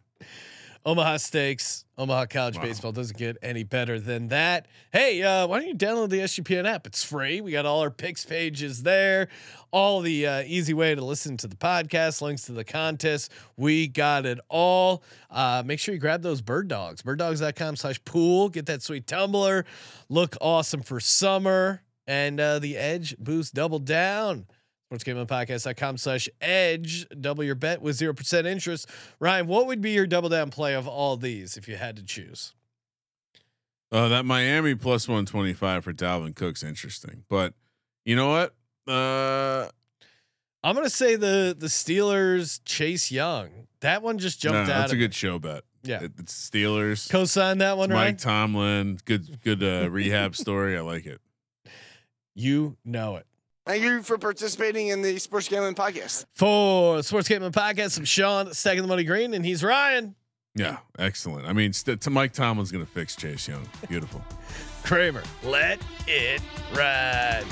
Omaha 0.85 1.15
Steaks, 1.17 1.85
Omaha 1.97 2.25
College 2.25 2.57
Wow. 2.57 2.63
Baseball 2.63 2.91
doesn't 2.91 3.17
get 3.17 3.37
any 3.41 3.63
better 3.63 4.01
than 4.01 4.27
that. 4.27 4.67
Hey, 4.91 5.23
uh, 5.23 5.47
why 5.47 5.59
don't 5.59 5.69
you 5.69 5.75
download 5.75 6.09
the 6.09 6.19
SGPN 6.19 6.65
app? 6.67 6.85
It's 6.85 7.03
free. 7.03 7.39
We 7.39 7.51
got 7.53 7.65
all 7.65 7.79
our 7.79 7.89
picks 7.89 8.25
pages 8.25 8.83
there, 8.83 9.29
all 9.71 10.01
the 10.01 10.27
uh, 10.27 10.43
easy 10.45 10.73
way 10.73 10.93
to 10.93 11.03
listen 11.03 11.37
to 11.37 11.47
the 11.47 11.55
podcast, 11.55 12.21
links 12.21 12.43
to 12.47 12.51
the 12.51 12.65
contest. 12.65 13.31
We 13.55 13.87
got 13.87 14.25
it 14.25 14.39
all. 14.49 15.03
Uh, 15.31 15.63
make 15.65 15.79
sure 15.79 15.93
you 15.93 16.01
grab 16.01 16.21
those 16.21 16.41
bird 16.41 16.67
dogs, 16.67 17.01
birddogs.com 17.01 17.77
slash 17.77 18.03
pool. 18.03 18.49
Get 18.49 18.65
that 18.65 18.81
sweet 18.81 19.07
tumbler. 19.07 19.65
Look 20.09 20.35
awesome 20.41 20.81
for 20.81 20.99
summer. 20.99 21.81
And 22.05 22.37
uh, 22.41 22.59
the 22.59 22.75
Edge 22.75 23.15
boost 23.17 23.53
double 23.53 23.79
down. 23.79 24.47
SportsGamblingPodcast.com 24.93 25.97
slash 25.97 26.29
edge. 26.41 27.07
Double 27.19 27.43
your 27.43 27.55
bet 27.55 27.81
with 27.81 27.97
0% 27.97 28.45
interest. 28.45 28.89
Ryan, 29.19 29.47
what 29.47 29.67
would 29.67 29.81
be 29.81 29.91
your 29.91 30.07
double 30.07 30.29
down 30.29 30.49
play 30.49 30.73
of 30.75 30.87
all 30.87 31.17
these 31.17 31.57
if 31.57 31.67
you 31.67 31.75
had 31.75 31.95
to 31.97 32.03
choose? 32.03 32.53
Uh, 33.91 34.07
that 34.07 34.25
Miami 34.25 34.73
plus 34.73 35.07
one 35.07 35.23
twenty 35.23 35.53
five 35.53 35.83
for 35.83 35.93
Dalvin 35.93 36.35
Cook's 36.35 36.63
interesting, 36.63 37.25
but 37.29 37.53
you 38.05 38.15
know 38.15 38.27
what? 38.29 38.55
Uh, 38.91 39.69
I'm 40.63 40.73
gonna 40.73 40.89
say 40.89 41.15
the 41.15 41.55
the 41.55 41.67
Steelers 41.67 42.59
Chase 42.65 43.11
Young. 43.11 43.49
That 43.81 44.01
one 44.01 44.17
just 44.17 44.41
jumped 44.41 44.55
no, 44.55 44.61
out. 44.61 44.67
that's 44.79 44.93
a 44.93 44.95
good 44.95 45.11
me. 45.11 45.15
show 45.15 45.37
bet. 45.37 45.63
Yeah. 45.83 46.01
It- 46.01 46.13
it's 46.17 46.49
Steelers. 46.49 47.07
Co-sign 47.07 47.59
that 47.59 47.77
one, 47.77 47.91
It's 47.91 47.95
right? 47.95 48.05
Mike 48.13 48.17
Tomlin, 48.17 48.97
good 49.05 49.39
good 49.43 49.61
uh, 49.61 49.87
rehab 49.91 50.35
story. 50.37 50.75
I 50.75 50.81
like 50.81 51.05
it. 51.05 51.21
You 52.33 52.77
know 52.83 53.17
it. 53.17 53.27
Thank 53.65 53.83
you 53.83 54.01
for 54.01 54.17
participating 54.17 54.89
in 54.89 55.01
the 55.01 55.17
Sports 55.19 55.47
Gambling 55.47 55.75
Podcast. 55.75 56.25
For 56.33 57.01
Sports 57.01 57.29
Gambling 57.29 57.53
Podcast, 57.53 57.97
I'm 57.97 58.03
Sean 58.05 58.53
stacking 58.53 58.81
the 58.81 58.87
money 58.89 59.05
green, 59.05 59.33
and 59.33 59.45
he's 59.45 59.63
Ryan 59.63 60.15
Yeah, 60.53 60.79
excellent. 60.99 61.47
I 61.47 61.53
mean, 61.53 61.71
st- 61.71 62.01
to 62.01 62.09
Mike 62.09 62.33
Tomlin's 62.33 62.71
going 62.73 62.85
to 62.85 62.91
fix 62.91 63.15
Chase 63.15 63.47
Young. 63.47 63.65
Beautiful. 63.87 64.21
Kramer. 64.83 65.23
Let 65.43 65.79
it 66.07 66.41
ride. 66.75 67.45